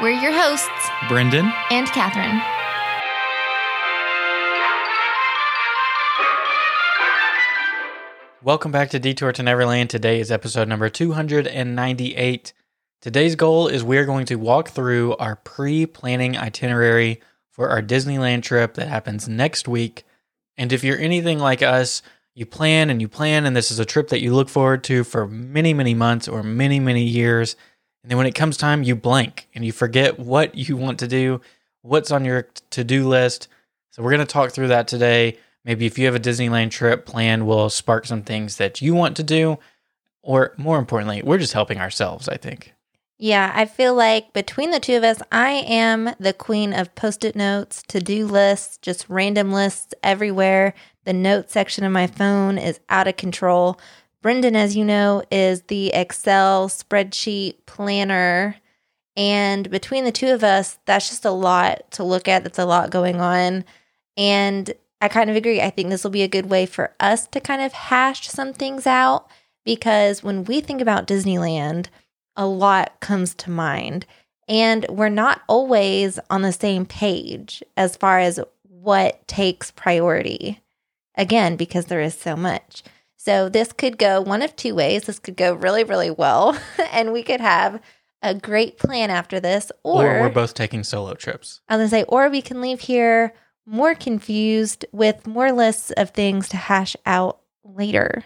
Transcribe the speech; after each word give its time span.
We're 0.00 0.10
your 0.10 0.32
hosts, 0.32 0.90
Brendan 1.08 1.52
and 1.72 1.88
Catherine. 1.88 2.40
Welcome 8.44 8.70
back 8.70 8.90
to 8.90 9.00
Detour 9.00 9.32
to 9.32 9.42
Neverland. 9.42 9.90
Today 9.90 10.20
is 10.20 10.30
episode 10.30 10.68
number 10.68 10.88
298. 10.88 12.52
Today's 13.00 13.34
goal 13.34 13.66
is 13.66 13.82
we're 13.82 14.04
going 14.04 14.26
to 14.26 14.36
walk 14.36 14.68
through 14.68 15.16
our 15.16 15.34
pre 15.34 15.84
planning 15.84 16.36
itinerary 16.36 17.20
for 17.50 17.68
our 17.68 17.82
Disneyland 17.82 18.44
trip 18.44 18.74
that 18.74 18.86
happens 18.86 19.28
next 19.28 19.66
week. 19.66 20.04
And 20.56 20.72
if 20.72 20.84
you're 20.84 20.96
anything 21.00 21.40
like 21.40 21.60
us, 21.60 22.02
you 22.36 22.46
plan 22.46 22.88
and 22.88 23.00
you 23.00 23.08
plan, 23.08 23.46
and 23.46 23.56
this 23.56 23.72
is 23.72 23.80
a 23.80 23.84
trip 23.84 24.10
that 24.10 24.20
you 24.20 24.32
look 24.32 24.48
forward 24.48 24.84
to 24.84 25.02
for 25.02 25.26
many, 25.26 25.74
many 25.74 25.94
months 25.94 26.28
or 26.28 26.44
many, 26.44 26.78
many 26.78 27.02
years. 27.02 27.56
And 28.08 28.12
then 28.12 28.16
when 28.16 28.26
it 28.26 28.34
comes 28.34 28.56
time, 28.56 28.82
you 28.82 28.96
blank 28.96 29.50
and 29.54 29.62
you 29.62 29.70
forget 29.70 30.18
what 30.18 30.54
you 30.54 30.78
want 30.78 30.98
to 31.00 31.06
do, 31.06 31.42
what's 31.82 32.10
on 32.10 32.24
your 32.24 32.48
to 32.70 32.82
do 32.82 33.06
list. 33.06 33.48
So 33.90 34.02
we're 34.02 34.12
going 34.12 34.26
to 34.26 34.32
talk 34.32 34.50
through 34.50 34.68
that 34.68 34.88
today. 34.88 35.36
Maybe 35.62 35.84
if 35.84 35.98
you 35.98 36.06
have 36.06 36.14
a 36.14 36.18
Disneyland 36.18 36.70
trip 36.70 37.04
planned, 37.04 37.46
we'll 37.46 37.68
spark 37.68 38.06
some 38.06 38.22
things 38.22 38.56
that 38.56 38.80
you 38.80 38.94
want 38.94 39.14
to 39.18 39.22
do. 39.22 39.58
Or 40.22 40.54
more 40.56 40.78
importantly, 40.78 41.20
we're 41.22 41.36
just 41.36 41.52
helping 41.52 41.76
ourselves, 41.76 42.30
I 42.30 42.38
think. 42.38 42.72
Yeah, 43.18 43.52
I 43.54 43.66
feel 43.66 43.94
like 43.94 44.32
between 44.32 44.70
the 44.70 44.80
two 44.80 44.96
of 44.96 45.04
us, 45.04 45.20
I 45.30 45.50
am 45.50 46.14
the 46.18 46.32
queen 46.32 46.72
of 46.72 46.94
post 46.94 47.26
it 47.26 47.36
notes, 47.36 47.82
to 47.88 48.00
do 48.00 48.26
lists, 48.26 48.78
just 48.78 49.10
random 49.10 49.52
lists 49.52 49.92
everywhere. 50.02 50.72
The 51.04 51.12
note 51.12 51.50
section 51.50 51.84
of 51.84 51.92
my 51.92 52.06
phone 52.06 52.56
is 52.56 52.80
out 52.88 53.06
of 53.06 53.18
control. 53.18 53.78
Brendan, 54.22 54.56
as 54.56 54.76
you 54.76 54.84
know, 54.84 55.22
is 55.30 55.62
the 55.62 55.88
Excel 55.88 56.68
spreadsheet 56.68 57.54
planner. 57.66 58.56
And 59.16 59.70
between 59.70 60.04
the 60.04 60.12
two 60.12 60.28
of 60.28 60.44
us, 60.44 60.78
that's 60.86 61.08
just 61.08 61.24
a 61.24 61.30
lot 61.30 61.90
to 61.92 62.04
look 62.04 62.28
at. 62.28 62.44
That's 62.44 62.58
a 62.58 62.64
lot 62.64 62.90
going 62.90 63.20
on. 63.20 63.64
And 64.16 64.72
I 65.00 65.08
kind 65.08 65.30
of 65.30 65.36
agree. 65.36 65.60
I 65.60 65.70
think 65.70 65.90
this 65.90 66.02
will 66.02 66.10
be 66.10 66.22
a 66.22 66.28
good 66.28 66.50
way 66.50 66.66
for 66.66 66.92
us 66.98 67.26
to 67.28 67.40
kind 67.40 67.62
of 67.62 67.72
hash 67.72 68.28
some 68.28 68.52
things 68.52 68.86
out 68.86 69.28
because 69.64 70.22
when 70.22 70.44
we 70.44 70.60
think 70.60 70.80
about 70.80 71.06
Disneyland, 71.06 71.86
a 72.36 72.46
lot 72.46 73.00
comes 73.00 73.34
to 73.34 73.50
mind. 73.50 74.06
And 74.48 74.86
we're 74.88 75.08
not 75.10 75.42
always 75.46 76.18
on 76.30 76.42
the 76.42 76.52
same 76.52 76.86
page 76.86 77.62
as 77.76 77.96
far 77.96 78.18
as 78.18 78.40
what 78.62 79.26
takes 79.28 79.70
priority. 79.70 80.60
Again, 81.14 81.56
because 81.56 81.86
there 81.86 82.00
is 82.00 82.14
so 82.14 82.34
much. 82.34 82.82
So 83.18 83.48
this 83.48 83.72
could 83.72 83.98
go 83.98 84.20
one 84.20 84.42
of 84.42 84.54
two 84.54 84.76
ways. 84.76 85.04
This 85.04 85.18
could 85.18 85.36
go 85.36 85.52
really, 85.52 85.82
really 85.84 86.10
well, 86.10 86.56
and 86.92 87.12
we 87.12 87.22
could 87.22 87.40
have 87.40 87.82
a 88.22 88.34
great 88.34 88.78
plan 88.78 89.10
after 89.10 89.40
this, 89.40 89.70
or, 89.82 90.18
Or 90.18 90.20
we're 90.22 90.28
both 90.30 90.54
taking 90.54 90.84
solo 90.84 91.14
trips. 91.14 91.60
I 91.68 91.76
was 91.76 91.90
gonna 91.90 92.02
say, 92.02 92.04
or 92.08 92.28
we 92.30 92.40
can 92.40 92.60
leave 92.60 92.80
here 92.80 93.34
more 93.66 93.94
confused 93.94 94.86
with 94.92 95.26
more 95.26 95.52
lists 95.52 95.90
of 95.92 96.10
things 96.10 96.48
to 96.50 96.56
hash 96.56 96.96
out 97.04 97.40
later. 97.64 98.24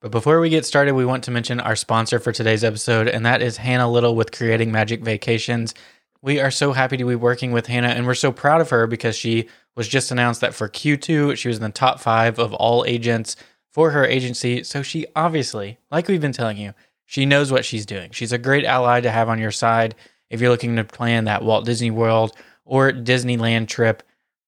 But 0.00 0.12
before 0.12 0.38
we 0.38 0.48
get 0.48 0.64
started, 0.64 0.94
we 0.94 1.04
want 1.04 1.24
to 1.24 1.32
mention 1.32 1.58
our 1.58 1.74
sponsor 1.74 2.20
for 2.20 2.30
today's 2.30 2.62
episode, 2.62 3.08
and 3.08 3.26
that 3.26 3.42
is 3.42 3.56
Hannah 3.56 3.90
Little 3.90 4.14
with 4.14 4.30
Creating 4.30 4.70
Magic 4.70 5.02
Vacations. 5.02 5.74
We 6.22 6.40
are 6.40 6.52
so 6.52 6.72
happy 6.72 6.96
to 6.96 7.04
be 7.04 7.16
working 7.16 7.50
with 7.50 7.66
Hannah, 7.66 7.88
and 7.88 8.06
we're 8.06 8.14
so 8.14 8.30
proud 8.30 8.60
of 8.60 8.70
her 8.70 8.86
because 8.86 9.16
she 9.16 9.48
was 9.76 9.88
just 9.88 10.12
announced 10.12 10.40
that 10.40 10.54
for 10.54 10.68
Q2, 10.68 11.36
she 11.36 11.48
was 11.48 11.56
in 11.56 11.64
the 11.64 11.70
top 11.70 11.98
five 11.98 12.38
of 12.38 12.54
all 12.54 12.84
agents 12.86 13.34
for 13.78 13.92
her 13.92 14.04
agency. 14.04 14.64
So 14.64 14.82
she 14.82 15.06
obviously, 15.14 15.78
like 15.88 16.08
we've 16.08 16.20
been 16.20 16.32
telling 16.32 16.56
you, 16.56 16.74
she 17.06 17.24
knows 17.24 17.52
what 17.52 17.64
she's 17.64 17.86
doing. 17.86 18.10
She's 18.10 18.32
a 18.32 18.36
great 18.36 18.64
ally 18.64 19.00
to 19.00 19.08
have 19.08 19.28
on 19.28 19.38
your 19.38 19.52
side 19.52 19.94
if 20.30 20.40
you're 20.40 20.50
looking 20.50 20.74
to 20.74 20.82
plan 20.82 21.26
that 21.26 21.44
Walt 21.44 21.64
Disney 21.64 21.92
World 21.92 22.36
or 22.64 22.90
Disneyland 22.90 23.68
trip. 23.68 24.02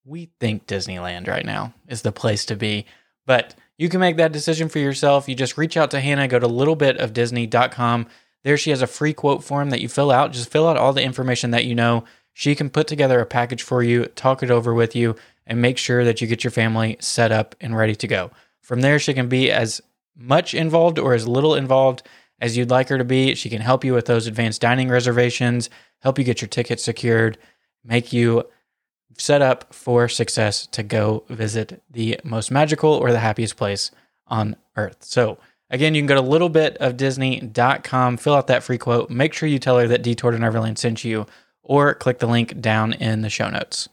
We 0.05 0.31
think 0.41 0.67
Disneyland 0.67 1.29
right 1.29 1.47
now 1.47 1.75
is 1.87 2.03
the 2.03 2.11
place 2.11 2.45
to 2.47 2.57
be, 2.57 2.87
but 3.25 3.55
you 3.79 3.89
can 3.89 4.01
make 4.01 4.17
that 4.17 4.33
decision 4.33 4.69
for 4.69 4.81
yourself. 4.81 5.29
You 5.29 5.37
just 5.37 5.57
reach 5.57 5.77
out 5.77 5.93
to 5.93 6.01
Hannah, 6.01 6.27
go 6.27 6.41
to 6.41 6.49
littlebitofdisney.com. 6.49 8.09
There 8.43 8.57
she 8.57 8.71
has 8.71 8.83
a 8.83 8.89
free 8.89 9.15
quote 9.15 9.45
form 9.45 9.71
that 9.71 9.81
you 9.81 9.89
fill 9.89 10.11
out. 10.11 10.33
Just 10.33 10.51
fill 10.51 10.67
out 10.67 10.77
all 10.77 10.93
the 10.93 11.05
information 11.05 11.53
that 11.53 11.67
you 11.67 11.77
know. 11.77 12.03
She 12.33 12.57
can 12.57 12.69
put 12.69 12.89
together 12.89 13.21
a 13.21 13.27
package 13.27 13.63
for 13.63 13.81
you, 13.85 14.07
talk 14.07 14.43
it 14.43 14.51
over 14.51 14.75
with 14.75 14.97
you, 14.97 15.15
and 15.47 15.63
make 15.63 15.79
sure 15.79 16.05
that 16.05 16.21
you 16.21 16.27
get 16.27 16.43
your 16.43 16.51
family 16.51 16.97
set 16.99 17.31
up 17.31 17.55
and 17.61 17.77
ready 17.77 17.95
to 17.95 18.09
go. 18.09 18.33
From 18.61 18.81
there, 18.81 18.99
she 18.99 19.15
can 19.15 19.29
be 19.29 19.51
as 19.51 19.81
much 20.17 20.55
involved 20.55 20.99
or 20.99 21.15
as 21.15 21.27
little 21.27 21.55
involved 21.55 22.03
as 22.41 22.57
you'd 22.57 22.71
like 22.71 22.89
her 22.89 22.99
to 22.99 23.05
be. 23.05 23.35
She 23.35 23.51
can 23.51 23.61
help 23.61 23.85
you 23.85 23.95
with 23.95 24.07
those 24.07 24.27
advanced 24.27 24.61
dining 24.61 24.89
reservations, 24.89 25.71
help 26.01 26.19
you 26.19 26.25
get 26.25 26.41
your 26.41 26.49
tickets 26.49 26.85
secured, 26.85 27.39
make 27.85 28.13
you 28.13 28.45
set 29.19 29.43
up 29.43 29.73
for 29.75 30.09
success 30.09 30.67
to 30.69 30.83
go 30.83 31.25
visit 31.29 31.83
the 31.91 32.19
most 32.25 32.51
magical 32.51 32.93
or 32.93 33.13
the 33.13 33.19
happiest 33.19 33.57
place 33.57 33.91
on 34.27 34.57
earth. 34.77 34.99
So, 35.01 35.39
again, 35.69 35.95
you 35.95 36.01
can 36.01 36.07
go 36.07 36.15
to 36.15 36.23
littlebitofdisney.com, 36.23 38.17
fill 38.17 38.35
out 38.35 38.47
that 38.47 38.63
free 38.63 38.79
quote, 38.79 39.11
make 39.11 39.35
sure 39.35 39.49
you 39.49 39.59
tell 39.59 39.79
her 39.79 39.89
that 39.89 40.03
Detour 40.03 40.31
to 40.31 40.39
Neverland 40.39 40.79
sent 40.79 41.05
you, 41.05 41.27
or 41.63 41.95
click 41.95 42.19
the 42.19 42.27
link 42.27 42.61
down 42.61 42.93
in 42.95 43.23
the 43.23 43.31
show 43.31 43.51
notes. 43.51 43.89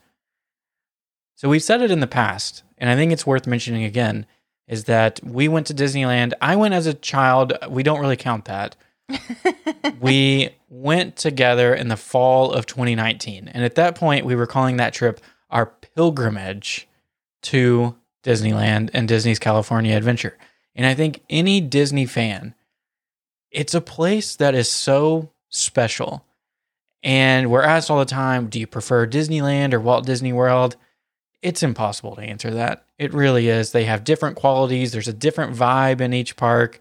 So, 1.35 1.49
we've 1.49 1.63
said 1.63 1.81
it 1.81 1.91
in 1.91 1.99
the 1.99 2.07
past, 2.07 2.63
and 2.77 2.89
I 2.89 2.95
think 2.95 3.11
it's 3.11 3.27
worth 3.27 3.47
mentioning 3.47 3.83
again 3.83 4.25
is 4.67 4.85
that 4.85 5.19
we 5.23 5.47
went 5.47 5.67
to 5.67 5.73
Disneyland. 5.73 6.33
I 6.41 6.55
went 6.55 6.73
as 6.73 6.87
a 6.87 6.93
child. 6.93 7.53
We 7.69 7.83
don't 7.83 7.99
really 7.99 8.17
count 8.17 8.45
that. 8.45 8.75
we 10.01 10.49
went 10.69 11.15
together 11.15 11.73
in 11.73 11.87
the 11.87 11.95
fall 11.97 12.51
of 12.51 12.65
2019. 12.65 13.47
And 13.47 13.63
at 13.63 13.75
that 13.75 13.95
point, 13.95 14.25
we 14.25 14.35
were 14.35 14.47
calling 14.47 14.77
that 14.77 14.93
trip 14.93 15.21
our 15.49 15.65
pilgrimage 15.65 16.87
to 17.43 17.95
Disneyland 18.23 18.89
and 18.93 19.07
Disney's 19.07 19.39
California 19.39 19.95
Adventure. 19.95 20.37
And 20.75 20.85
I 20.85 20.93
think 20.93 21.23
any 21.29 21.61
Disney 21.61 22.05
fan, 22.05 22.53
it's 23.51 23.73
a 23.73 23.81
place 23.81 24.35
that 24.35 24.53
is 24.53 24.69
so 24.69 25.31
special. 25.49 26.25
And 27.01 27.49
we're 27.49 27.63
asked 27.63 27.89
all 27.89 27.99
the 27.99 28.05
time 28.05 28.47
do 28.49 28.59
you 28.59 28.67
prefer 28.67 29.07
Disneyland 29.07 29.73
or 29.73 29.79
Walt 29.79 30.05
Disney 30.05 30.33
World? 30.33 30.75
It's 31.41 31.63
impossible 31.63 32.15
to 32.15 32.21
answer 32.21 32.51
that. 32.51 32.86
It 32.97 33.13
really 33.13 33.47
is. 33.47 33.71
They 33.71 33.85
have 33.85 34.03
different 34.03 34.35
qualities, 34.35 34.91
there's 34.91 35.07
a 35.07 35.13
different 35.13 35.55
vibe 35.55 36.01
in 36.01 36.13
each 36.13 36.35
park, 36.35 36.79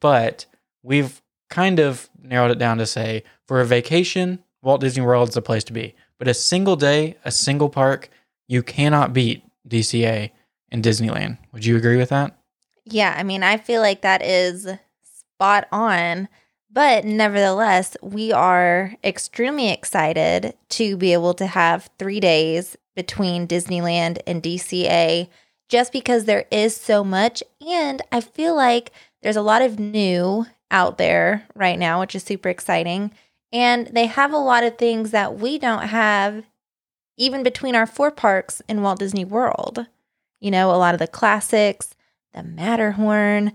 but 0.00 0.46
we've 0.82 1.22
kind 1.48 1.78
of 1.78 2.08
narrowed 2.22 2.50
it 2.50 2.58
down 2.58 2.78
to 2.78 2.86
say 2.86 3.22
for 3.46 3.60
a 3.60 3.66
vacation, 3.66 4.42
Walt 4.62 4.80
Disney 4.80 5.04
World 5.04 5.28
is 5.28 5.34
the 5.34 5.42
place 5.42 5.64
to 5.64 5.72
be. 5.72 5.94
But 6.18 6.28
a 6.28 6.34
single 6.34 6.76
day, 6.76 7.16
a 7.24 7.30
single 7.30 7.68
park, 7.68 8.08
you 8.48 8.62
cannot 8.62 9.12
beat 9.12 9.44
DCA 9.68 10.30
and 10.70 10.82
Disneyland. 10.82 11.38
Would 11.52 11.64
you 11.64 11.76
agree 11.76 11.96
with 11.96 12.08
that? 12.08 12.36
Yeah, 12.84 13.14
I 13.16 13.22
mean, 13.22 13.42
I 13.42 13.56
feel 13.56 13.80
like 13.80 14.02
that 14.02 14.22
is 14.22 14.68
spot 15.02 15.68
on. 15.70 16.28
But 16.70 17.04
nevertheless, 17.04 17.96
we 18.02 18.32
are 18.32 18.94
extremely 19.04 19.70
excited 19.70 20.54
to 20.70 20.96
be 20.96 21.12
able 21.12 21.34
to 21.34 21.46
have 21.46 21.88
three 21.98 22.18
days 22.18 22.76
between 22.96 23.46
Disneyland 23.46 24.18
and 24.26 24.42
DCA 24.42 25.28
just 25.74 25.90
because 25.90 26.24
there 26.24 26.46
is 26.52 26.76
so 26.76 27.02
much. 27.02 27.42
And 27.68 28.00
I 28.12 28.20
feel 28.20 28.54
like 28.54 28.92
there's 29.22 29.34
a 29.34 29.42
lot 29.42 29.60
of 29.60 29.80
new 29.80 30.46
out 30.70 30.98
there 30.98 31.48
right 31.56 31.76
now, 31.76 31.98
which 31.98 32.14
is 32.14 32.22
super 32.22 32.48
exciting. 32.48 33.10
And 33.52 33.88
they 33.88 34.06
have 34.06 34.32
a 34.32 34.38
lot 34.38 34.62
of 34.62 34.78
things 34.78 35.10
that 35.10 35.36
we 35.36 35.58
don't 35.58 35.88
have 35.88 36.44
even 37.16 37.42
between 37.42 37.74
our 37.74 37.86
four 37.86 38.12
parks 38.12 38.62
in 38.68 38.82
Walt 38.82 39.00
Disney 39.00 39.24
World. 39.24 39.88
You 40.38 40.52
know, 40.52 40.70
a 40.70 40.78
lot 40.78 40.94
of 40.94 41.00
the 41.00 41.08
classics, 41.08 41.96
the 42.34 42.44
Matterhorn, 42.44 43.50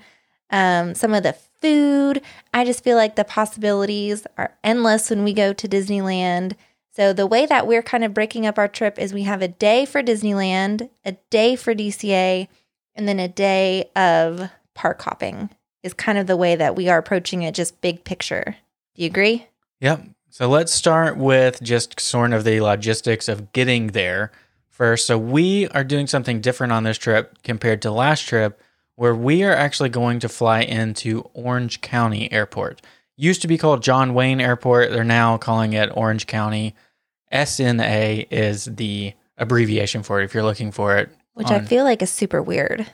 um, 0.50 0.96
some 0.96 1.14
of 1.14 1.24
the 1.24 1.38
food. 1.62 2.22
I 2.54 2.66
just 2.66 2.84
feel 2.84 2.98
like 2.98 3.16
the 3.16 3.24
possibilities 3.24 4.28
are 4.38 4.58
endless 4.62 5.10
when 5.10 5.24
we 5.24 5.32
go 5.32 5.54
to 5.54 5.70
Disneyland. 5.70 6.56
So, 7.00 7.14
the 7.14 7.26
way 7.26 7.46
that 7.46 7.66
we're 7.66 7.82
kind 7.82 8.04
of 8.04 8.14
breaking 8.14 8.46
up 8.46 8.58
our 8.58 8.68
trip 8.68 9.00
is 9.00 9.14
we 9.14 9.24
have 9.24 9.42
a 9.42 9.48
day 9.48 9.86
for 9.86 10.04
Disneyland, 10.04 10.90
a 11.06 11.14
day 11.30 11.56
for 11.56 11.74
DCA, 11.74 12.50
and 12.94 13.08
then 13.08 13.22
a 13.22 13.30
day 13.30 13.90
of 13.96 14.50
park 14.74 15.02
hopping, 15.04 15.50
is 15.82 15.94
kind 15.94 16.18
of 16.18 16.28
the 16.28 16.36
way 16.36 16.58
that 16.58 16.76
we 16.76 16.90
are 16.90 16.98
approaching 16.98 17.42
it, 17.42 17.56
just 17.56 17.80
big 17.80 18.04
picture. 18.04 18.58
Do 18.96 19.04
you 19.04 19.08
agree? 19.08 19.48
Yep. 19.80 20.10
So 20.30 20.50
let's 20.50 20.74
start 20.74 21.16
with 21.16 21.64
just 21.64 22.02
sort 22.02 22.34
of 22.34 22.44
the 22.44 22.60
logistics 22.60 23.30
of 23.30 23.54
getting 23.54 23.88
there 23.88 24.34
first. 24.68 25.06
So 25.06 25.18
we 25.18 25.70
are 25.70 25.86
doing 25.86 26.06
something 26.06 26.42
different 26.42 26.74
on 26.74 26.84
this 26.84 26.98
trip 26.98 27.42
compared 27.44 27.82
to 27.84 27.92
last 27.92 28.28
trip, 28.28 28.62
where 28.96 29.16
we 29.16 29.42
are 29.44 29.56
actually 29.56 29.88
going 29.88 30.20
to 30.20 30.28
fly 30.28 30.64
into 30.64 31.22
Orange 31.34 31.80
County 31.80 32.30
Airport. 32.30 32.82
Used 33.16 33.42
to 33.44 33.48
be 33.48 33.58
called 33.58 33.84
John 33.84 34.14
Wayne 34.14 34.42
Airport. 34.42 34.92
They're 34.92 35.06
now 35.06 35.38
calling 35.38 35.72
it 35.72 35.90
Orange 35.94 36.28
County. 36.28 36.76
SNA 37.32 38.28
is 38.32 38.66
the 38.66 39.14
abbreviation 39.38 40.04
for 40.04 40.22
it 40.22 40.26
if 40.26 40.34
you're 40.34 40.44
looking 40.44 40.72
for 40.72 40.98
it. 40.98 41.10
Which 41.34 41.52
I 41.52 41.60
feel 41.62 41.84
like 41.86 42.02
is 42.02 42.10
super 42.10 42.42
weird. 42.42 42.86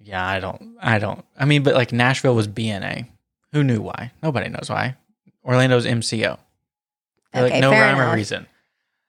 Yeah, 0.00 0.26
I 0.26 0.38
don't. 0.38 0.76
I 0.80 0.98
don't. 0.98 1.24
I 1.38 1.46
mean, 1.46 1.62
but 1.62 1.74
like 1.74 1.92
Nashville 1.92 2.34
was 2.34 2.46
BNA. 2.46 3.06
Who 3.52 3.64
knew 3.64 3.80
why? 3.80 4.12
Nobody 4.22 4.48
knows 4.50 4.68
why. 4.68 4.96
Orlando's 5.44 5.86
MCO. 5.86 6.38
Okay, 7.34 7.42
Like 7.42 7.60
no 7.60 7.70
rhyme 7.70 7.98
or 7.98 8.14
reason. 8.14 8.46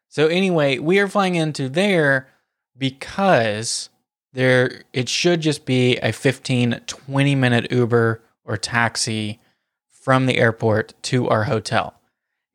So 0.08 0.28
anyway, 0.28 0.78
we 0.78 1.00
are 1.00 1.08
flying 1.08 1.36
into 1.36 1.68
there 1.68 2.30
because 2.78 3.90
there 4.34 4.84
it 4.94 5.10
should 5.10 5.42
just 5.42 5.66
be 5.66 5.98
a 5.98 6.12
15 6.12 6.82
20 6.86 7.36
minute 7.36 7.72
Uber 7.72 8.22
or 8.46 8.58
taxi 8.58 9.40
from 9.90 10.26
the 10.26 10.38
airport 10.38 10.94
to 11.04 11.28
our 11.28 11.46
hotel. 11.46 12.00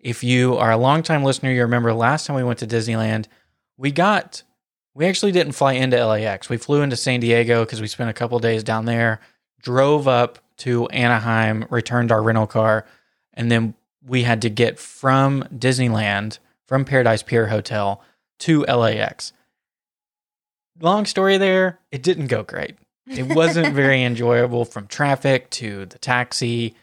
If 0.01 0.25
you 0.25 0.57
are 0.57 0.73
a 0.73 0.77
longtime 0.77 1.23
listener, 1.23 1.53
you 1.53 1.63
remember 1.63 1.93
last 1.93 2.27
time 2.27 2.37
we 2.37 2.45
went 2.45 2.59
to 2.61 2.67
Disneyland, 2.67 3.27
we 3.77 3.93
got 3.93 4.43
we 4.95 5.07
actually 5.07 5.33
didn't 5.33 5.53
fly 5.53 5.75
into 5.75 6.05
LAX. 6.05 6.49
We 6.49 6.57
flew 6.57 6.83
into 6.83 6.97
San 6.97 7.21
Diego 7.21 7.65
because 7.65 7.81
we 7.81 7.87
spent 7.87 8.11
a 8.11 8.15
couple 8.15 8.39
days 8.39 8.65
down 8.65 8.87
there, 8.87 9.21
drove 9.63 10.09
up 10.09 10.39
to 10.59 10.89
Anaheim, 10.89 11.65
returned 11.71 12.11
our 12.11 12.23
rental 12.23 12.47
car, 12.47 12.85
and 13.35 13.51
then 13.51 13.75
we 14.05 14.25
had 14.25 14.43
to 14.43 14.51
get 14.51 14.79
from 14.79 15.45
Disneyland, 15.55 16.39
from 16.67 16.85
Paradise 16.85 17.23
Pier 17.23 17.47
Hotel 17.47 18.03
to 18.41 18.63
LAX. 18.65 19.33
Long 20.81 21.07
story 21.07 21.39
there, 21.39 21.79
it 21.93 22.03
didn't 22.03 22.27
go 22.27 22.43
great. 22.43 22.77
It 23.07 23.35
wasn't 23.35 23.75
very 23.75 24.03
enjoyable 24.05 24.65
from 24.65 24.87
traffic 24.87 25.51
to 25.51 25.87
the 25.87 25.99
taxi, 25.99 26.75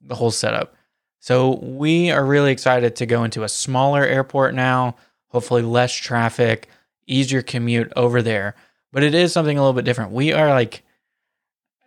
the 0.00 0.14
whole 0.14 0.30
setup. 0.30 0.74
So 1.22 1.60
we 1.62 2.10
are 2.10 2.24
really 2.24 2.50
excited 2.50 2.96
to 2.96 3.06
go 3.06 3.22
into 3.22 3.44
a 3.44 3.48
smaller 3.48 4.02
airport 4.02 4.56
now, 4.56 4.96
hopefully 5.28 5.62
less 5.62 5.94
traffic, 5.94 6.66
easier 7.06 7.42
commute 7.42 7.92
over 7.94 8.22
there. 8.22 8.56
But 8.90 9.04
it 9.04 9.14
is 9.14 9.32
something 9.32 9.56
a 9.56 9.60
little 9.60 9.72
bit 9.72 9.84
different. 9.84 10.10
We 10.10 10.32
are 10.32 10.48
like 10.48 10.82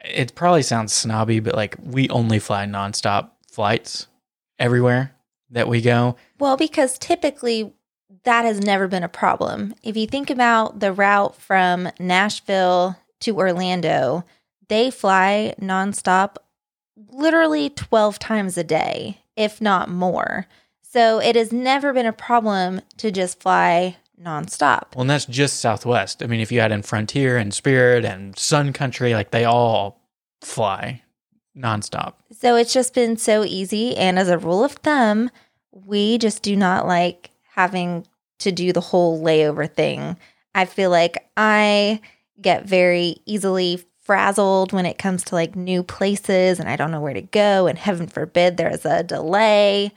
it 0.05 0.35
probably 0.35 0.61
sounds 0.61 0.93
snobby, 0.93 1.41
but 1.41 1.53
like 1.53 1.75
we 1.83 2.07
only 2.07 2.39
fly 2.39 2.65
nonstop 2.65 3.31
flights 3.51 4.07
everywhere 4.57 5.13
that 5.49 5.67
we 5.67 5.81
go. 5.81 6.15
Well, 6.39 6.55
because 6.55 6.97
typically 6.97 7.73
that 8.23 8.45
has 8.45 8.61
never 8.61 8.87
been 8.87 9.03
a 9.03 9.09
problem. 9.09 9.75
If 9.83 9.97
you 9.97 10.07
think 10.07 10.29
about 10.29 10.79
the 10.79 10.93
route 10.93 11.35
from 11.35 11.89
Nashville 11.99 12.95
to 13.19 13.37
Orlando, 13.37 14.23
they 14.69 14.91
fly 14.91 15.55
nonstop 15.59 16.37
literally 17.11 17.69
12 17.69 18.17
times 18.17 18.57
a 18.57 18.63
day, 18.63 19.19
if 19.35 19.61
not 19.61 19.89
more. 19.89 20.47
So 20.81 21.19
it 21.19 21.35
has 21.35 21.51
never 21.51 21.93
been 21.93 22.05
a 22.05 22.13
problem 22.13 22.81
to 22.97 23.11
just 23.11 23.41
fly 23.41 23.97
nonstop. 24.21 24.95
Well, 24.95 25.01
and 25.01 25.09
that's 25.09 25.25
just 25.25 25.59
Southwest. 25.59 26.23
I 26.23 26.27
mean, 26.27 26.39
if 26.39 26.51
you 26.51 26.59
add 26.59 26.71
in 26.71 26.83
Frontier 26.83 27.37
and 27.37 27.53
Spirit 27.53 28.05
and 28.05 28.37
Sun 28.37 28.73
Country, 28.73 29.13
like 29.13 29.31
they 29.31 29.45
all 29.45 30.01
fly 30.41 31.01
nonstop. 31.57 32.13
So 32.31 32.55
it's 32.55 32.73
just 32.73 32.93
been 32.93 33.17
so 33.17 33.43
easy. 33.43 33.95
And 33.95 34.17
as 34.17 34.29
a 34.29 34.37
rule 34.37 34.63
of 34.63 34.73
thumb, 34.73 35.29
we 35.71 36.17
just 36.17 36.41
do 36.43 36.55
not 36.55 36.87
like 36.87 37.31
having 37.53 38.05
to 38.39 38.51
do 38.51 38.71
the 38.73 38.81
whole 38.81 39.21
layover 39.21 39.71
thing. 39.71 40.17
I 40.53 40.65
feel 40.65 40.89
like 40.89 41.29
I 41.35 42.01
get 42.41 42.65
very 42.65 43.17
easily 43.25 43.83
frazzled 44.05 44.71
when 44.71 44.85
it 44.85 44.97
comes 44.97 45.23
to 45.25 45.35
like 45.35 45.55
new 45.55 45.83
places 45.83 46.59
and 46.59 46.69
I 46.69 46.75
don't 46.75 46.91
know 46.91 47.01
where 47.01 47.13
to 47.13 47.21
go. 47.21 47.67
And 47.67 47.77
heaven 47.77 48.07
forbid 48.07 48.55
there's 48.55 48.85
a 48.85 49.03
delay. 49.03 49.91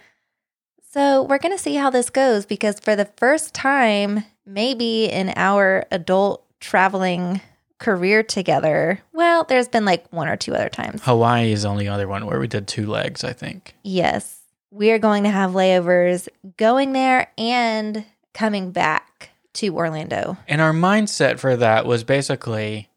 So 0.90 1.22
we're 1.22 1.38
going 1.38 1.56
to 1.56 1.62
see 1.62 1.74
how 1.74 1.90
this 1.90 2.10
goes 2.10 2.46
because 2.46 2.80
for 2.80 2.96
the 2.96 3.04
first 3.04 3.54
time, 3.54 4.24
maybe 4.46 5.04
in 5.04 5.32
our 5.36 5.84
adult 5.90 6.44
traveling 6.60 7.42
career 7.78 8.22
together, 8.22 9.00
well, 9.12 9.44
there's 9.44 9.68
been 9.68 9.84
like 9.84 10.10
one 10.12 10.28
or 10.28 10.36
two 10.36 10.54
other 10.54 10.70
times. 10.70 11.02
Hawaii 11.04 11.52
is 11.52 11.62
the 11.62 11.68
only 11.68 11.86
other 11.86 12.08
one 12.08 12.26
where 12.26 12.40
we 12.40 12.48
did 12.48 12.66
two 12.66 12.86
legs, 12.86 13.22
I 13.22 13.34
think. 13.34 13.74
Yes, 13.84 14.40
we 14.70 14.90
are 14.90 14.98
going 14.98 15.24
to 15.24 15.30
have 15.30 15.52
layovers 15.52 16.28
going 16.56 16.92
there 16.92 17.30
and 17.36 18.04
coming 18.32 18.72
back 18.72 19.30
to 19.54 19.76
Orlando. 19.76 20.38
And 20.48 20.60
our 20.60 20.72
mindset 20.72 21.38
for 21.38 21.56
that 21.56 21.86
was 21.86 22.04
basically, 22.04 22.88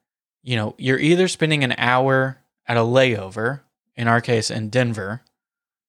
you 0.43 0.55
know, 0.55 0.75
you're 0.77 0.99
either 0.99 1.27
spending 1.27 1.63
an 1.63 1.75
hour 1.77 2.37
at 2.67 2.77
a 2.77 2.81
layover, 2.81 3.61
in 3.95 4.07
our 4.07 4.21
case 4.21 4.49
in 4.49 4.69
Denver, 4.69 5.21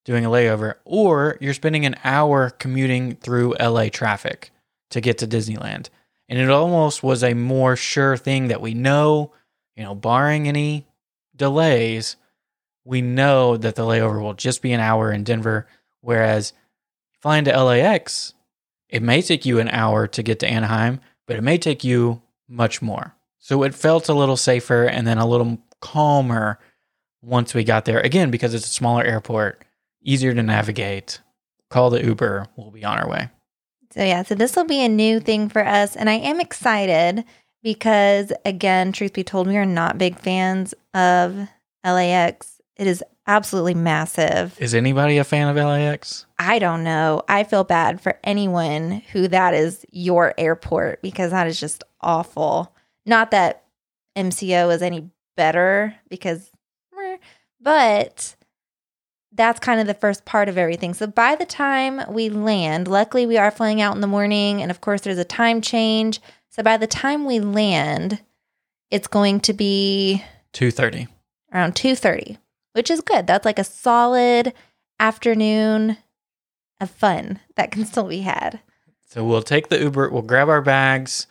doing 0.04 0.24
a 0.24 0.30
layover, 0.30 0.74
or 0.84 1.38
you're 1.40 1.54
spending 1.54 1.86
an 1.86 1.96
hour 2.04 2.50
commuting 2.50 3.14
through 3.16 3.54
LA 3.60 3.88
traffic 3.88 4.50
to 4.90 5.00
get 5.00 5.18
to 5.18 5.26
Disneyland. 5.26 5.88
And 6.28 6.38
it 6.38 6.50
almost 6.50 7.02
was 7.02 7.22
a 7.22 7.34
more 7.34 7.76
sure 7.76 8.16
thing 8.16 8.48
that 8.48 8.60
we 8.60 8.74
know, 8.74 9.32
you 9.76 9.84
know, 9.84 9.94
barring 9.94 10.48
any 10.48 10.86
delays, 11.36 12.16
we 12.84 13.00
know 13.00 13.56
that 13.56 13.74
the 13.74 13.82
layover 13.82 14.20
will 14.20 14.34
just 14.34 14.62
be 14.62 14.72
an 14.72 14.80
hour 14.80 15.12
in 15.12 15.24
Denver. 15.24 15.66
Whereas 16.00 16.52
flying 17.20 17.44
to 17.44 17.62
LAX, 17.62 18.34
it 18.88 19.02
may 19.02 19.22
take 19.22 19.46
you 19.46 19.60
an 19.60 19.68
hour 19.68 20.06
to 20.08 20.22
get 20.22 20.40
to 20.40 20.48
Anaheim, 20.48 21.00
but 21.26 21.36
it 21.36 21.42
may 21.42 21.58
take 21.58 21.84
you 21.84 22.22
much 22.48 22.82
more. 22.82 23.14
So 23.42 23.64
it 23.64 23.74
felt 23.74 24.08
a 24.08 24.14
little 24.14 24.36
safer 24.36 24.84
and 24.84 25.04
then 25.04 25.18
a 25.18 25.26
little 25.26 25.58
calmer 25.80 26.60
once 27.22 27.54
we 27.54 27.64
got 27.64 27.84
there. 27.84 27.98
Again, 27.98 28.30
because 28.30 28.54
it's 28.54 28.66
a 28.66 28.70
smaller 28.70 29.02
airport, 29.02 29.64
easier 30.00 30.32
to 30.32 30.42
navigate. 30.44 31.20
Call 31.68 31.90
the 31.90 32.04
Uber, 32.04 32.46
we'll 32.54 32.70
be 32.70 32.84
on 32.84 32.98
our 32.98 33.08
way. 33.08 33.30
So, 33.90 34.04
yeah, 34.04 34.22
so 34.22 34.36
this 34.36 34.54
will 34.54 34.64
be 34.64 34.84
a 34.84 34.88
new 34.88 35.18
thing 35.18 35.48
for 35.48 35.66
us. 35.66 35.96
And 35.96 36.08
I 36.08 36.14
am 36.14 36.40
excited 36.40 37.24
because, 37.64 38.32
again, 38.44 38.92
truth 38.92 39.12
be 39.12 39.24
told, 39.24 39.48
we 39.48 39.56
are 39.56 39.66
not 39.66 39.98
big 39.98 40.20
fans 40.20 40.72
of 40.94 41.48
LAX. 41.84 42.60
It 42.76 42.86
is 42.86 43.02
absolutely 43.26 43.74
massive. 43.74 44.56
Is 44.60 44.72
anybody 44.72 45.18
a 45.18 45.24
fan 45.24 45.48
of 45.48 45.56
LAX? 45.56 46.26
I 46.38 46.60
don't 46.60 46.84
know. 46.84 47.22
I 47.28 47.42
feel 47.42 47.64
bad 47.64 48.00
for 48.00 48.20
anyone 48.22 49.02
who 49.12 49.26
that 49.28 49.52
is 49.52 49.84
your 49.90 50.32
airport 50.38 51.02
because 51.02 51.32
that 51.32 51.48
is 51.48 51.58
just 51.58 51.82
awful. 52.00 52.71
Not 53.04 53.30
that 53.32 53.64
MCO 54.16 54.72
is 54.74 54.82
any 54.82 55.10
better 55.36 55.94
because, 56.08 56.50
but 57.60 58.36
that's 59.32 59.60
kind 59.60 59.80
of 59.80 59.86
the 59.86 59.94
first 59.94 60.24
part 60.24 60.48
of 60.48 60.58
everything. 60.58 60.94
So 60.94 61.06
by 61.06 61.36
the 61.36 61.46
time 61.46 62.02
we 62.08 62.28
land, 62.28 62.86
luckily 62.86 63.26
we 63.26 63.38
are 63.38 63.50
flying 63.50 63.80
out 63.80 63.94
in 63.94 64.00
the 64.00 64.06
morning, 64.06 64.60
and 64.60 64.70
of 64.70 64.80
course 64.80 65.00
there's 65.00 65.18
a 65.18 65.24
time 65.24 65.60
change. 65.60 66.20
So 66.50 66.62
by 66.62 66.76
the 66.76 66.86
time 66.86 67.24
we 67.24 67.40
land, 67.40 68.20
it's 68.90 69.08
going 69.08 69.40
to 69.40 69.54
be 69.54 70.22
2.30. 70.52 71.08
around 71.52 71.74
2:30, 71.74 72.36
which 72.74 72.90
is 72.90 73.00
good. 73.00 73.26
That's 73.26 73.46
like 73.46 73.58
a 73.58 73.64
solid 73.64 74.52
afternoon 75.00 75.96
of 76.78 76.90
fun 76.90 77.40
that 77.56 77.72
can 77.72 77.86
still 77.86 78.08
be 78.08 78.20
had. 78.20 78.60
So 79.06 79.24
we'll 79.24 79.42
take 79.42 79.68
the 79.68 79.80
Uber, 79.80 80.10
we'll 80.10 80.22
grab 80.22 80.48
our 80.48 80.62
bags, 80.62 81.26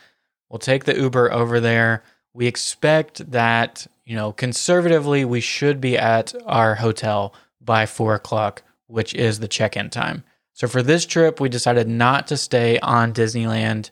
we'll 0.52 0.60
take 0.60 0.84
the 0.84 0.98
Uber 0.98 1.32
over 1.32 1.60
there. 1.60 2.04
We 2.34 2.46
expect 2.46 3.32
that, 3.32 3.88
you 4.06 4.16
know, 4.16 4.34
conservatively, 4.34 5.26
we 5.26 5.40
should 5.40 5.80
be 5.82 5.98
at 5.98 6.36
our 6.46 6.76
hotel 6.76 7.34
by 7.62 7.86
four 7.86 8.14
o'clock, 8.16 8.64
which 8.88 9.14
is 9.14 9.40
the 9.40 9.48
check 9.48 9.78
in 9.78 9.90
time. 9.90 10.24
So 10.54 10.68
for 10.68 10.84
this 10.84 11.06
trip, 11.06 11.40
we 11.40 11.50
decided 11.50 11.88
not 11.88 12.28
to 12.28 12.38
stay 12.38 12.78
on 12.80 13.14
Disneyland 13.14 13.90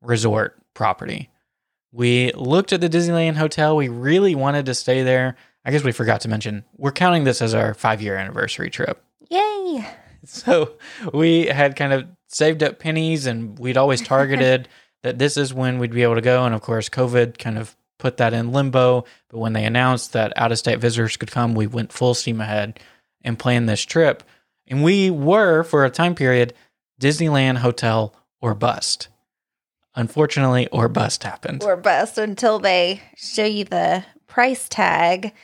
resort 0.00 0.56
property. 0.74 1.30
We 1.90 2.32
looked 2.32 2.72
at 2.72 2.80
the 2.80 2.88
Disneyland 2.88 3.36
hotel. 3.36 3.76
We 3.76 3.88
really 3.88 4.34
wanted 4.34 4.66
to 4.66 4.74
stay 4.74 5.02
there. 5.02 5.36
I 5.64 5.70
guess 5.70 5.84
we 5.84 5.92
forgot 5.92 6.20
to 6.22 6.28
mention 6.28 6.64
we're 6.76 6.92
counting 6.92 7.24
this 7.24 7.42
as 7.42 7.54
our 7.54 7.74
five 7.74 8.00
year 8.00 8.16
anniversary 8.16 8.70
trip. 8.70 9.04
Yay! 9.28 9.86
So 10.24 10.74
we 11.12 11.46
had 11.46 11.74
kind 11.74 11.92
of 11.92 12.06
saved 12.28 12.62
up 12.62 12.78
pennies 12.78 13.26
and 13.26 13.58
we'd 13.58 13.76
always 13.76 14.00
targeted 14.06 14.68
that 15.02 15.18
this 15.18 15.36
is 15.36 15.52
when 15.52 15.78
we'd 15.78 15.92
be 15.92 16.02
able 16.02 16.14
to 16.14 16.20
go. 16.20 16.44
And 16.44 16.54
of 16.54 16.60
course, 16.60 16.88
COVID 16.88 17.38
kind 17.38 17.58
of 17.58 17.76
put 17.98 18.16
that 18.16 18.32
in 18.32 18.52
limbo. 18.52 19.04
But 19.28 19.38
when 19.38 19.52
they 19.52 19.64
announced 19.64 20.12
that 20.12 20.32
out 20.36 20.52
of 20.52 20.58
state 20.58 20.80
visitors 20.80 21.16
could 21.16 21.30
come, 21.30 21.54
we 21.54 21.66
went 21.66 21.92
full 21.92 22.14
steam 22.14 22.40
ahead 22.40 22.80
and 23.22 23.38
planned 23.38 23.68
this 23.68 23.82
trip. 23.82 24.22
And 24.66 24.82
we 24.82 25.10
were, 25.10 25.62
for 25.64 25.84
a 25.84 25.90
time 25.90 26.14
period, 26.14 26.54
Disneyland 27.00 27.58
hotel 27.58 28.14
or 28.40 28.54
bust. 28.54 29.08
Unfortunately, 29.94 30.68
or 30.68 30.88
bust 30.88 31.22
happened. 31.22 31.62
Or 31.62 31.76
bust 31.76 32.16
until 32.16 32.58
they 32.58 33.02
show 33.16 33.44
you 33.44 33.64
the 33.64 34.04
price 34.26 34.68
tag. 34.68 35.34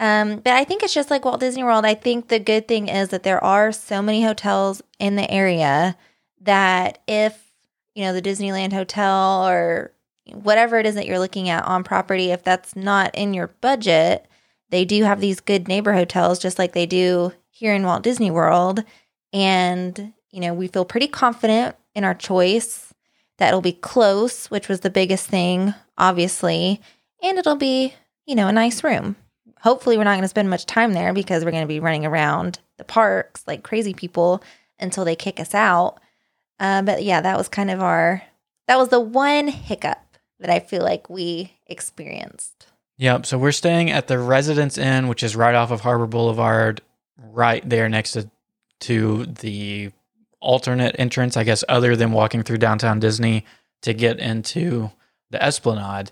Um, 0.00 0.36
but 0.36 0.54
I 0.54 0.64
think 0.64 0.82
it's 0.82 0.94
just 0.94 1.10
like 1.10 1.24
Walt 1.24 1.40
Disney 1.40 1.62
World. 1.62 1.84
I 1.84 1.94
think 1.94 2.28
the 2.28 2.40
good 2.40 2.66
thing 2.66 2.88
is 2.88 3.10
that 3.10 3.22
there 3.22 3.42
are 3.44 3.70
so 3.70 4.00
many 4.00 4.24
hotels 4.24 4.82
in 4.98 5.16
the 5.16 5.30
area 5.30 5.96
that 6.40 6.98
if, 7.06 7.51
you 7.94 8.04
know, 8.04 8.12
the 8.12 8.22
Disneyland 8.22 8.72
Hotel 8.72 9.46
or 9.46 9.92
whatever 10.32 10.78
it 10.78 10.86
is 10.86 10.94
that 10.94 11.06
you're 11.06 11.18
looking 11.18 11.48
at 11.48 11.64
on 11.64 11.84
property, 11.84 12.30
if 12.30 12.42
that's 12.42 12.76
not 12.76 13.14
in 13.14 13.34
your 13.34 13.48
budget, 13.60 14.26
they 14.70 14.84
do 14.84 15.04
have 15.04 15.20
these 15.20 15.40
good 15.40 15.68
neighbor 15.68 15.92
hotels 15.92 16.38
just 16.38 16.58
like 16.58 16.72
they 16.72 16.86
do 16.86 17.32
here 17.50 17.74
in 17.74 17.84
Walt 17.84 18.02
Disney 18.02 18.30
World. 18.30 18.84
And, 19.32 20.12
you 20.30 20.40
know, 20.40 20.54
we 20.54 20.68
feel 20.68 20.84
pretty 20.84 21.08
confident 21.08 21.76
in 21.94 22.04
our 22.04 22.14
choice 22.14 22.92
that 23.38 23.48
it'll 23.48 23.60
be 23.60 23.72
close, 23.72 24.50
which 24.50 24.68
was 24.68 24.80
the 24.80 24.90
biggest 24.90 25.26
thing, 25.26 25.74
obviously, 25.98 26.80
and 27.22 27.38
it'll 27.38 27.56
be, 27.56 27.94
you 28.26 28.34
know, 28.34 28.48
a 28.48 28.52
nice 28.52 28.84
room. 28.84 29.16
Hopefully, 29.60 29.96
we're 29.96 30.04
not 30.04 30.14
going 30.14 30.22
to 30.22 30.28
spend 30.28 30.50
much 30.50 30.66
time 30.66 30.92
there 30.92 31.12
because 31.12 31.44
we're 31.44 31.50
going 31.50 31.62
to 31.62 31.68
be 31.68 31.80
running 31.80 32.04
around 32.04 32.58
the 32.78 32.84
parks 32.84 33.44
like 33.46 33.62
crazy 33.62 33.94
people 33.94 34.42
until 34.80 35.04
they 35.04 35.14
kick 35.14 35.38
us 35.38 35.54
out. 35.54 36.00
Uh, 36.62 36.80
but 36.80 37.02
yeah, 37.02 37.20
that 37.20 37.36
was 37.36 37.48
kind 37.48 37.72
of 37.72 37.82
our, 37.82 38.22
that 38.68 38.78
was 38.78 38.88
the 38.88 39.00
one 39.00 39.48
hiccup 39.48 39.98
that 40.38 40.48
I 40.48 40.60
feel 40.60 40.82
like 40.82 41.10
we 41.10 41.52
experienced. 41.66 42.68
Yep. 42.98 43.26
So 43.26 43.36
we're 43.36 43.50
staying 43.50 43.90
at 43.90 44.06
the 44.06 44.20
Residence 44.20 44.78
Inn, 44.78 45.08
which 45.08 45.24
is 45.24 45.34
right 45.34 45.56
off 45.56 45.72
of 45.72 45.80
Harbor 45.80 46.06
Boulevard, 46.06 46.80
right 47.18 47.68
there 47.68 47.88
next 47.88 48.12
to 48.12 48.30
to 48.80 49.26
the 49.26 49.90
alternate 50.40 50.94
entrance, 50.98 51.36
I 51.36 51.44
guess, 51.44 51.64
other 51.68 51.96
than 51.96 52.12
walking 52.12 52.42
through 52.42 52.58
downtown 52.58 53.00
Disney 53.00 53.44
to 53.82 53.92
get 53.92 54.18
into 54.18 54.90
the 55.30 55.42
Esplanade. 55.42 56.10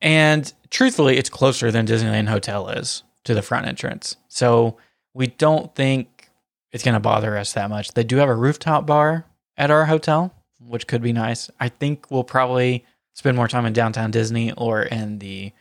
And 0.00 0.50
truthfully, 0.70 1.18
it's 1.18 1.30
closer 1.30 1.70
than 1.70 1.86
Disneyland 1.86 2.28
Hotel 2.28 2.68
is 2.68 3.02
to 3.24 3.34
the 3.34 3.42
front 3.42 3.66
entrance. 3.66 4.16
So 4.28 4.78
we 5.14 5.26
don't 5.26 5.74
think 5.74 6.30
it's 6.72 6.84
going 6.84 6.94
to 6.94 7.00
bother 7.00 7.36
us 7.36 7.54
that 7.54 7.70
much. 7.70 7.92
They 7.92 8.04
do 8.04 8.16
have 8.16 8.28
a 8.28 8.34
rooftop 8.34 8.86
bar 8.86 9.24
at 9.56 9.70
our 9.70 9.86
hotel, 9.86 10.34
which 10.60 10.86
could 10.86 11.02
be 11.02 11.12
nice. 11.12 11.50
I 11.58 11.68
think 11.68 12.10
we'll 12.10 12.24
probably 12.24 12.84
spend 13.14 13.36
more 13.36 13.48
time 13.48 13.66
in 13.66 13.72
downtown 13.72 14.10
Disney 14.10 14.52
or 14.52 14.82
in 14.82 15.18
the 15.18 15.52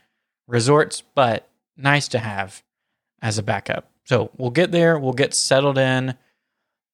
resorts, 0.47 1.01
but 1.13 1.49
nice 1.77 2.07
to 2.09 2.19
have 2.19 2.63
as 3.21 3.37
a 3.37 3.43
backup. 3.43 3.89
So 4.03 4.29
we'll 4.37 4.51
get 4.51 4.71
there, 4.71 4.99
we'll 4.99 5.13
get 5.13 5.33
settled 5.33 5.77
in, 5.77 6.15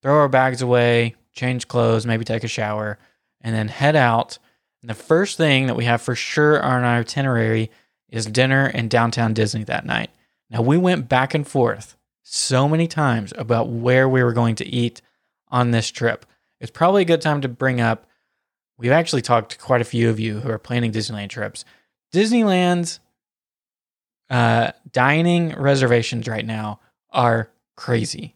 throw 0.01 0.19
our 0.19 0.29
bags 0.29 0.61
away, 0.61 1.15
change 1.33 1.67
clothes, 1.67 2.05
maybe 2.05 2.23
take 2.23 2.43
a 2.43 2.47
shower, 2.47 2.97
and 3.41 3.55
then 3.55 3.67
head 3.67 3.95
out. 3.95 4.37
And 4.81 4.89
the 4.89 4.95
first 4.95 5.37
thing 5.37 5.67
that 5.67 5.75
we 5.75 5.85
have 5.85 6.01
for 6.01 6.15
sure 6.15 6.61
on 6.61 6.83
our 6.83 6.99
itinerary 6.99 7.69
is 8.09 8.25
dinner 8.25 8.67
in 8.67 8.87
downtown 8.87 9.33
Disney 9.33 9.63
that 9.65 9.85
night. 9.85 10.09
Now, 10.49 10.61
we 10.61 10.77
went 10.77 11.09
back 11.09 11.33
and 11.33 11.47
forth 11.47 11.95
so 12.23 12.67
many 12.67 12.87
times 12.87 13.33
about 13.37 13.69
where 13.69 14.07
we 14.07 14.23
were 14.23 14.33
going 14.33 14.55
to 14.55 14.67
eat 14.67 15.01
on 15.49 15.71
this 15.71 15.89
trip. 15.89 16.25
It's 16.61 16.71
probably 16.71 17.01
a 17.01 17.05
good 17.05 17.21
time 17.21 17.41
to 17.41 17.49
bring 17.49 17.81
up. 17.81 18.05
We've 18.77 18.91
actually 18.91 19.23
talked 19.23 19.51
to 19.51 19.57
quite 19.57 19.81
a 19.81 19.85
few 19.85 20.09
of 20.09 20.19
you 20.19 20.39
who 20.39 20.49
are 20.49 20.59
planning 20.59 20.91
Disneyland 20.91 21.29
trips. 21.29 21.65
Disneyland's 22.13 22.99
uh, 24.29 24.71
dining 24.91 25.53
reservations 25.55 26.27
right 26.27 26.45
now 26.45 26.79
are 27.09 27.49
crazy. 27.75 28.35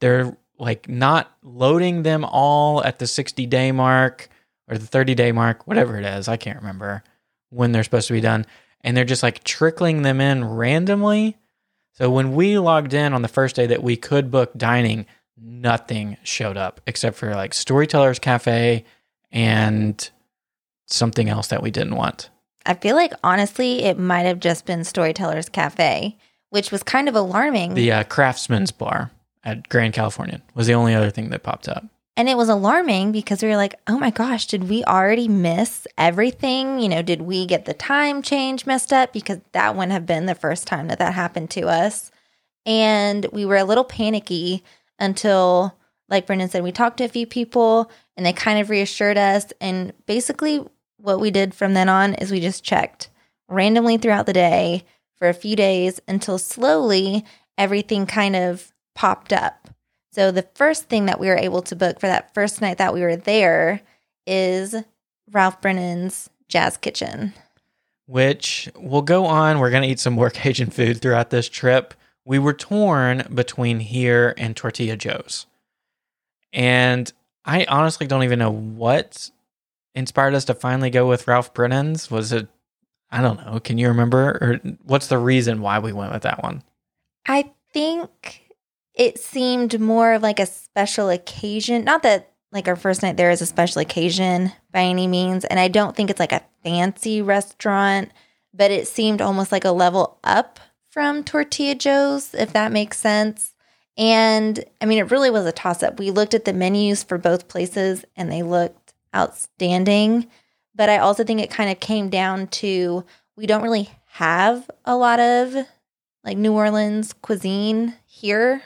They're 0.00 0.36
like 0.58 0.88
not 0.88 1.30
loading 1.42 2.02
them 2.02 2.24
all 2.24 2.82
at 2.82 2.98
the 2.98 3.06
60 3.06 3.46
day 3.46 3.72
mark 3.72 4.28
or 4.68 4.78
the 4.78 4.86
30 4.86 5.14
day 5.14 5.30
mark, 5.32 5.66
whatever 5.66 5.98
it 5.98 6.04
is. 6.04 6.28
I 6.28 6.36
can't 6.36 6.58
remember 6.58 7.04
when 7.50 7.72
they're 7.72 7.84
supposed 7.84 8.08
to 8.08 8.14
be 8.14 8.20
done. 8.20 8.46
And 8.82 8.96
they're 8.96 9.04
just 9.04 9.22
like 9.22 9.44
trickling 9.44 10.02
them 10.02 10.20
in 10.20 10.44
randomly. 10.44 11.36
So 11.92 12.10
when 12.10 12.34
we 12.34 12.58
logged 12.58 12.94
in 12.94 13.12
on 13.12 13.20
the 13.20 13.28
first 13.28 13.56
day 13.56 13.66
that 13.66 13.82
we 13.82 13.96
could 13.96 14.30
book 14.30 14.52
dining, 14.56 15.04
nothing 15.40 16.16
showed 16.22 16.56
up 16.56 16.80
except 16.86 17.16
for 17.16 17.34
like 17.34 17.54
Storytellers 17.54 18.18
Cafe 18.18 18.84
and 19.32 20.10
something 20.86 21.28
else 21.28 21.48
that 21.48 21.62
we 21.62 21.70
didn't 21.70 21.96
want. 21.96 22.30
I 22.66 22.74
feel 22.74 22.96
like 22.96 23.12
honestly, 23.24 23.82
it 23.82 23.98
might 23.98 24.26
have 24.26 24.40
just 24.40 24.66
been 24.66 24.84
Storytellers 24.84 25.48
Cafe, 25.48 26.16
which 26.50 26.70
was 26.70 26.82
kind 26.82 27.08
of 27.08 27.14
alarming. 27.14 27.74
The 27.74 27.92
uh, 27.92 28.04
Craftsman's 28.04 28.70
Bar 28.70 29.10
at 29.44 29.68
Grand 29.68 29.94
Californian 29.94 30.42
was 30.54 30.66
the 30.66 30.74
only 30.74 30.94
other 30.94 31.10
thing 31.10 31.30
that 31.30 31.42
popped 31.42 31.68
up. 31.68 31.84
And 32.16 32.28
it 32.28 32.36
was 32.36 32.50
alarming 32.50 33.12
because 33.12 33.42
we 33.42 33.48
were 33.48 33.56
like, 33.56 33.76
oh 33.86 33.98
my 33.98 34.10
gosh, 34.10 34.46
did 34.46 34.68
we 34.68 34.84
already 34.84 35.26
miss 35.26 35.86
everything? 35.96 36.78
You 36.78 36.88
know, 36.88 37.00
did 37.00 37.22
we 37.22 37.46
get 37.46 37.64
the 37.64 37.72
time 37.72 38.20
change 38.20 38.66
messed 38.66 38.92
up? 38.92 39.12
Because 39.12 39.38
that 39.52 39.74
wouldn't 39.74 39.92
have 39.92 40.04
been 40.04 40.26
the 40.26 40.34
first 40.34 40.66
time 40.66 40.88
that 40.88 40.98
that 40.98 41.14
happened 41.14 41.48
to 41.50 41.68
us. 41.68 42.10
And 42.66 43.26
we 43.32 43.46
were 43.46 43.56
a 43.56 43.64
little 43.64 43.84
panicky 43.84 44.62
until, 45.00 45.76
like 46.08 46.26
Brendan 46.26 46.48
said, 46.48 46.62
we 46.62 46.70
talked 46.70 46.98
to 46.98 47.04
a 47.04 47.08
few 47.08 47.26
people 47.26 47.90
and 48.16 48.24
they 48.24 48.32
kind 48.32 48.60
of 48.60 48.70
reassured 48.70 49.18
us. 49.18 49.52
And 49.60 49.92
basically, 50.06 50.64
what 50.98 51.18
we 51.18 51.30
did 51.30 51.54
from 51.54 51.74
then 51.74 51.88
on 51.88 52.14
is 52.14 52.30
we 52.30 52.40
just 52.40 52.62
checked 52.62 53.08
randomly 53.48 53.96
throughout 53.96 54.26
the 54.26 54.32
day 54.32 54.84
for 55.16 55.28
a 55.28 55.34
few 55.34 55.56
days 55.56 56.00
until 56.06 56.38
slowly 56.38 57.24
everything 57.58 58.06
kind 58.06 58.36
of 58.36 58.72
popped 58.94 59.32
up. 59.32 59.68
So 60.12 60.30
the 60.30 60.48
first 60.54 60.88
thing 60.88 61.06
that 61.06 61.20
we 61.20 61.28
were 61.28 61.36
able 61.36 61.62
to 61.62 61.76
book 61.76 62.00
for 62.00 62.06
that 62.06 62.34
first 62.34 62.60
night 62.60 62.78
that 62.78 62.94
we 62.94 63.00
were 63.00 63.16
there 63.16 63.80
is 64.26 64.74
Ralph 65.30 65.60
Brennan's 65.60 66.30
Jazz 66.48 66.76
Kitchen. 66.76 67.32
Which 68.06 68.68
we'll 68.76 69.02
go 69.02 69.24
on. 69.26 69.60
We're 69.60 69.70
going 69.70 69.84
to 69.84 69.88
eat 69.88 70.00
some 70.00 70.14
more 70.14 70.30
Cajun 70.30 70.70
food 70.70 71.00
throughout 71.00 71.30
this 71.30 71.48
trip. 71.48 71.94
We 72.30 72.38
were 72.38 72.52
torn 72.52 73.26
between 73.34 73.80
here 73.80 74.34
and 74.38 74.56
Tortilla 74.56 74.96
Joe's. 74.96 75.46
And 76.52 77.12
I 77.44 77.64
honestly 77.64 78.06
don't 78.06 78.22
even 78.22 78.38
know 78.38 78.52
what 78.52 79.32
inspired 79.96 80.34
us 80.34 80.44
to 80.44 80.54
finally 80.54 80.90
go 80.90 81.08
with 81.08 81.26
Ralph 81.26 81.52
Brennan's. 81.52 82.08
Was 82.08 82.30
it, 82.30 82.46
I 83.10 83.20
don't 83.20 83.44
know, 83.44 83.58
can 83.58 83.78
you 83.78 83.88
remember? 83.88 84.38
Or 84.40 84.60
what's 84.84 85.08
the 85.08 85.18
reason 85.18 85.60
why 85.60 85.80
we 85.80 85.92
went 85.92 86.12
with 86.12 86.22
that 86.22 86.40
one? 86.40 86.62
I 87.26 87.50
think 87.72 88.44
it 88.94 89.18
seemed 89.18 89.80
more 89.80 90.12
of 90.12 90.22
like 90.22 90.38
a 90.38 90.46
special 90.46 91.08
occasion. 91.08 91.82
Not 91.82 92.04
that 92.04 92.30
like 92.52 92.68
our 92.68 92.76
first 92.76 93.02
night 93.02 93.16
there 93.16 93.32
is 93.32 93.42
a 93.42 93.46
special 93.46 93.82
occasion 93.82 94.52
by 94.70 94.82
any 94.82 95.08
means. 95.08 95.44
And 95.46 95.58
I 95.58 95.66
don't 95.66 95.96
think 95.96 96.10
it's 96.10 96.20
like 96.20 96.30
a 96.30 96.44
fancy 96.62 97.22
restaurant, 97.22 98.12
but 98.54 98.70
it 98.70 98.86
seemed 98.86 99.20
almost 99.20 99.50
like 99.50 99.64
a 99.64 99.72
level 99.72 100.20
up 100.22 100.60
from 100.90 101.24
Tortilla 101.24 101.74
Joe's, 101.74 102.34
if 102.34 102.52
that 102.52 102.72
makes 102.72 102.98
sense. 102.98 103.54
And 103.96 104.64
I 104.80 104.86
mean, 104.86 104.98
it 104.98 105.10
really 105.10 105.30
was 105.30 105.46
a 105.46 105.52
toss 105.52 105.82
up. 105.82 105.98
We 105.98 106.10
looked 106.10 106.34
at 106.34 106.44
the 106.44 106.52
menus 106.52 107.02
for 107.02 107.18
both 107.18 107.48
places 107.48 108.04
and 108.16 108.30
they 108.30 108.42
looked 108.42 108.94
outstanding. 109.14 110.28
But 110.74 110.88
I 110.88 110.98
also 110.98 111.24
think 111.24 111.40
it 111.40 111.50
kind 111.50 111.70
of 111.70 111.80
came 111.80 112.08
down 112.08 112.48
to 112.48 113.04
we 113.36 113.46
don't 113.46 113.62
really 113.62 113.90
have 114.12 114.70
a 114.84 114.96
lot 114.96 115.20
of 115.20 115.54
like 116.24 116.36
New 116.36 116.52
Orleans 116.52 117.12
cuisine 117.12 117.94
here. 118.06 118.62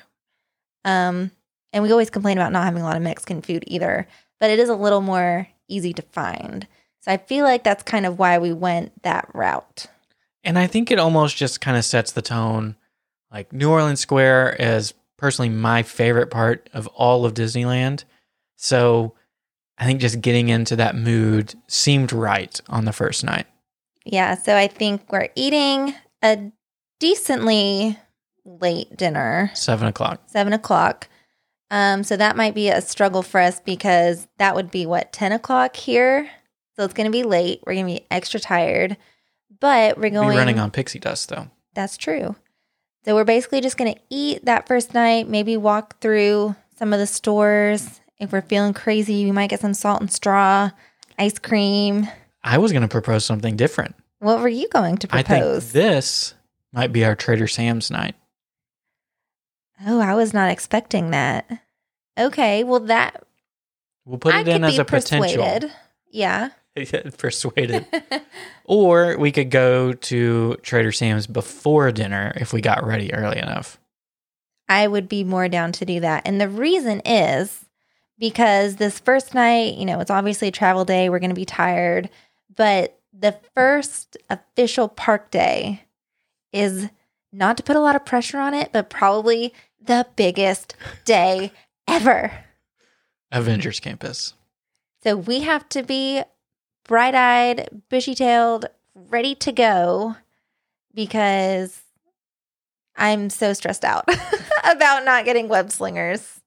Um, 0.85 1.31
and 1.73 1.83
we 1.83 1.91
always 1.91 2.11
complain 2.11 2.39
about 2.39 2.53
not 2.53 2.65
having 2.65 2.83
a 2.83 2.85
lot 2.85 2.97
of 2.97 3.03
Mexican 3.03 3.43
food 3.43 3.65
either, 3.67 4.07
but 4.41 4.51
it 4.51 4.59
is 4.59 4.69
a 4.69 4.77
little 4.77 5.01
more 5.01 5.49
easy 5.69 5.93
to 5.95 6.03
find. 6.03 6.67
So 7.01 7.13
I 7.13 7.17
feel 7.17 7.45
like 7.45 7.65
that's 7.65 7.83
kind 7.83 8.07
of 8.07 8.19
why 8.19 8.39
we 8.39 8.53
went 8.53 9.03
that 9.03 9.29
route. 9.35 9.87
And 10.45 10.59
I 10.59 10.67
think 10.67 10.91
it 10.91 10.99
almost 10.99 11.37
just 11.37 11.61
kind 11.61 11.77
of 11.77 11.85
sets 11.85 12.13
the 12.13 12.23
tone. 12.23 12.77
Like 13.33 13.53
New 13.53 13.71
Orleans 13.71 14.01
Square 14.01 14.57
is 14.59 14.95
personally 15.17 15.49
my 15.49 15.83
favorite 15.83 16.31
part 16.31 16.69
of 16.73 16.87
all 16.89 17.25
of 17.25 17.35
Disneyland. 17.35 18.05
So 18.57 19.15
I 19.79 19.87
think 19.87 20.01
just 20.01 20.21
getting 20.21 20.49
into 20.51 20.77
that 20.77 20.95
mood 20.97 21.55
seemed 21.67 22.13
right 22.13 22.61
on 22.69 22.85
the 22.85 22.93
first 22.93 23.25
night. 23.25 23.47
Yeah. 24.05 24.35
So 24.37 24.57
I 24.57 24.69
think 24.69 25.11
we're 25.11 25.31
eating 25.35 25.95
a 26.23 26.53
decently 27.01 27.99
late 28.45 28.95
dinner, 28.97 29.51
Seven 29.55 29.89
o'clock. 29.89 30.21
seven 30.27 30.53
o'clock. 30.53 31.09
Um, 31.71 32.05
so 32.05 32.17
that 32.17 32.37
might 32.37 32.55
be 32.55 32.69
a 32.69 32.81
struggle 32.81 33.23
for 33.23 33.41
us 33.41 33.59
because 33.61 34.29
that 34.39 34.55
would 34.55 34.71
be 34.71 34.87
what, 34.87 35.13
10 35.13 35.33
o'clock 35.33 35.75
here? 35.77 36.29
So 36.77 36.85
it's 36.85 36.95
going 36.95 37.07
to 37.07 37.11
be 37.11 37.23
late. 37.25 37.61
We're 37.67 37.75
going 37.75 37.87
to 37.87 37.93
be 38.01 38.07
extra 38.11 38.39
tired, 38.39 38.97
but 39.61 39.97
we're 39.97 40.05
Be 40.05 40.11
going. 40.11 40.37
running 40.37 40.59
on 40.59 40.71
pixie 40.71 40.99
dust 40.99 41.29
though. 41.29 41.49
That's 41.75 41.97
true. 41.97 42.37
So 43.05 43.15
we're 43.15 43.25
basically 43.25 43.61
just 43.61 43.77
going 43.77 43.95
to 43.95 44.01
eat 44.09 44.45
that 44.47 44.67
first 44.67 44.95
night, 44.95 45.29
maybe 45.29 45.57
walk 45.57 46.01
through 46.01 46.57
some 46.79 46.93
of 46.93 46.99
the 46.99 47.07
stores. 47.07 48.01
If 48.19 48.33
we're 48.33 48.41
feeling 48.43 48.73
crazy, 48.73 49.25
we 49.25 49.33
might 49.33 49.51
get 49.51 49.61
some 49.61 49.75
salt 49.75 50.01
and 50.01 50.11
straw, 50.11 50.71
ice 51.19 51.39
cream. 51.39 52.09
I 52.43 52.59
was 52.59 52.73
going 52.73 52.83
to 52.83 52.89
propose 52.89 53.25
something 53.25 53.57
different. 53.57 53.95
What 54.21 54.41
were 54.41 54.49
you 54.49 54.69
going 54.71 54.97
to 54.99 55.09
I 55.11 55.23
think 55.23 55.43
propose? 55.45 55.73
this 55.73 56.35
might 56.73 56.93
be 56.93 57.05
our 57.05 57.15
Trader 57.15 57.47
Sam's 57.47 57.91
night. 57.91 58.15
oh, 59.87 60.01
I 60.01 60.15
was 60.15 60.33
not 60.33 60.51
expecting 60.51 61.11
that. 61.11 61.47
Okay, 62.19 62.65
well 62.65 62.81
that 62.81 63.23
We'll 64.07 64.19
put 64.19 64.35
I 64.35 64.41
it 64.41 64.49
in 64.49 64.65
as 64.65 64.79
a 64.79 64.85
potential. 64.85 65.71
Yeah. 66.11 66.51
persuaded. 67.19 67.87
or 68.65 69.17
we 69.19 69.33
could 69.33 69.51
go 69.51 69.93
to 69.93 70.57
Trader 70.63 70.93
Sam's 70.93 71.27
before 71.27 71.93
dinner 71.93 72.33
if 72.37 72.53
we 72.53 72.61
got 72.61 72.87
ready 72.87 73.13
early 73.13 73.39
enough. 73.39 73.79
I 74.69 74.89
would 74.89 75.09
be 75.09 75.25
more 75.25 75.49
down 75.49 75.73
to 75.73 75.85
do 75.85 76.01
that. 76.01 76.23
And 76.27 76.41
the 76.41 76.49
reason 76.49 77.01
is 77.05 77.65
because 78.19 78.77
this 78.77 78.99
first 78.99 79.35
night, 79.35 79.75
you 79.77 79.85
know, 79.85 80.01
it's 80.01 80.11
obviously 80.11 80.49
a 80.49 80.53
travel 80.53 80.85
day. 80.85 81.09
We're 81.09 81.19
going 81.19 81.31
to 81.31 81.35
be 81.35 81.45
tired. 81.45 82.09
But 82.55 82.99
the 83.13 83.39
first 83.55 84.17
official 84.31 84.89
park 84.89 85.31
day 85.31 85.85
is 86.53 86.89
not 87.33 87.57
to 87.57 87.63
put 87.63 87.77
a 87.77 87.81
lot 87.81 87.97
of 87.97 88.05
pressure 88.05 88.39
on 88.39 88.55
it, 88.55 88.71
but 88.73 88.91
probably 88.91 89.53
the 89.81 90.07
biggest 90.17 90.75
day 91.05 91.53
ever. 91.87 92.33
Avengers 93.31 93.81
Campus. 93.81 94.35
So 95.03 95.17
we 95.17 95.41
have 95.41 95.69
to 95.71 95.83
be 95.83 96.23
bright 96.85 97.15
eyed, 97.15 97.83
bushy 97.89 98.15
tailed, 98.15 98.67
ready 98.95 99.35
to 99.37 99.53
go 99.53 100.17
because 100.95 101.83
I'm 102.97 103.31
so 103.31 103.53
stressed 103.53 103.85
out 103.85 104.09
about 104.65 105.05
not 105.05 105.25
getting 105.25 105.49
web 105.49 105.71
slingers. 105.71 106.41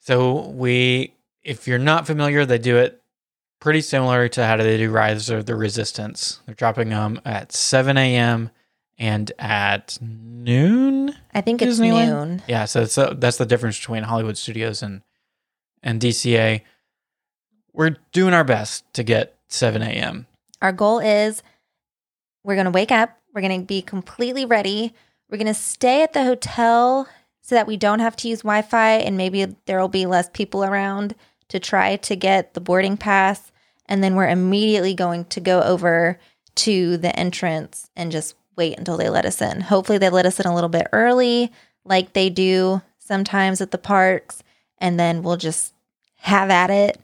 So 0.00 0.48
we, 0.48 1.14
if 1.42 1.66
you're 1.66 1.78
not 1.78 2.06
familiar, 2.06 2.44
they 2.44 2.58
do 2.58 2.76
it 2.76 3.00
pretty 3.60 3.80
similar 3.80 4.28
to 4.28 4.44
how 4.46 4.56
they 4.58 4.76
do 4.76 4.90
Rise 4.90 5.30
of 5.30 5.46
the 5.46 5.56
Resistance. 5.56 6.40
They're 6.46 6.54
dropping 6.54 6.90
them 6.90 7.20
at 7.24 7.52
7 7.52 7.96
a.m. 7.96 8.50
and 8.98 9.32
at 9.38 9.98
noon. 10.00 11.14
I 11.32 11.40
think 11.40 11.62
it's 11.62 11.80
Disneyland? 11.80 12.08
noon. 12.08 12.42
Yeah, 12.46 12.66
so 12.66 12.80
that's, 12.80 12.98
uh, 12.98 13.14
that's 13.14 13.38
the 13.38 13.46
difference 13.46 13.78
between 13.78 14.02
Hollywood 14.02 14.36
Studios 14.36 14.82
and 14.82 15.02
and 15.82 16.00
DCA. 16.00 16.62
We're 17.72 17.96
doing 18.12 18.32
our 18.32 18.44
best 18.44 18.84
to 18.94 19.02
get 19.02 19.33
7 19.48 19.82
a.m. 19.82 20.26
Our 20.62 20.72
goal 20.72 20.98
is 20.98 21.42
we're 22.42 22.54
going 22.54 22.66
to 22.66 22.70
wake 22.70 22.92
up, 22.92 23.18
we're 23.34 23.40
going 23.40 23.60
to 23.60 23.66
be 23.66 23.82
completely 23.82 24.44
ready. 24.44 24.94
We're 25.28 25.38
going 25.38 25.46
to 25.46 25.54
stay 25.54 26.02
at 26.02 26.12
the 26.12 26.24
hotel 26.24 27.08
so 27.42 27.54
that 27.54 27.66
we 27.66 27.76
don't 27.76 28.00
have 28.00 28.16
to 28.16 28.28
use 28.28 28.40
Wi 28.40 28.62
Fi 28.62 28.92
and 28.92 29.16
maybe 29.16 29.44
there 29.66 29.80
will 29.80 29.88
be 29.88 30.06
less 30.06 30.30
people 30.32 30.64
around 30.64 31.14
to 31.48 31.58
try 31.58 31.96
to 31.96 32.16
get 32.16 32.54
the 32.54 32.60
boarding 32.60 32.96
pass. 32.96 33.50
And 33.86 34.02
then 34.02 34.14
we're 34.14 34.28
immediately 34.28 34.94
going 34.94 35.26
to 35.26 35.40
go 35.40 35.62
over 35.62 36.18
to 36.56 36.96
the 36.96 37.14
entrance 37.18 37.90
and 37.96 38.12
just 38.12 38.34
wait 38.56 38.78
until 38.78 38.96
they 38.96 39.08
let 39.08 39.26
us 39.26 39.42
in. 39.42 39.60
Hopefully, 39.60 39.98
they 39.98 40.08
let 40.08 40.26
us 40.26 40.40
in 40.40 40.46
a 40.46 40.54
little 40.54 40.70
bit 40.70 40.86
early, 40.92 41.52
like 41.84 42.12
they 42.12 42.30
do 42.30 42.80
sometimes 42.98 43.60
at 43.60 43.72
the 43.72 43.78
parks. 43.78 44.42
And 44.78 44.98
then 44.98 45.22
we'll 45.22 45.36
just 45.36 45.74
have 46.16 46.50
at 46.50 46.70
it. 46.70 46.98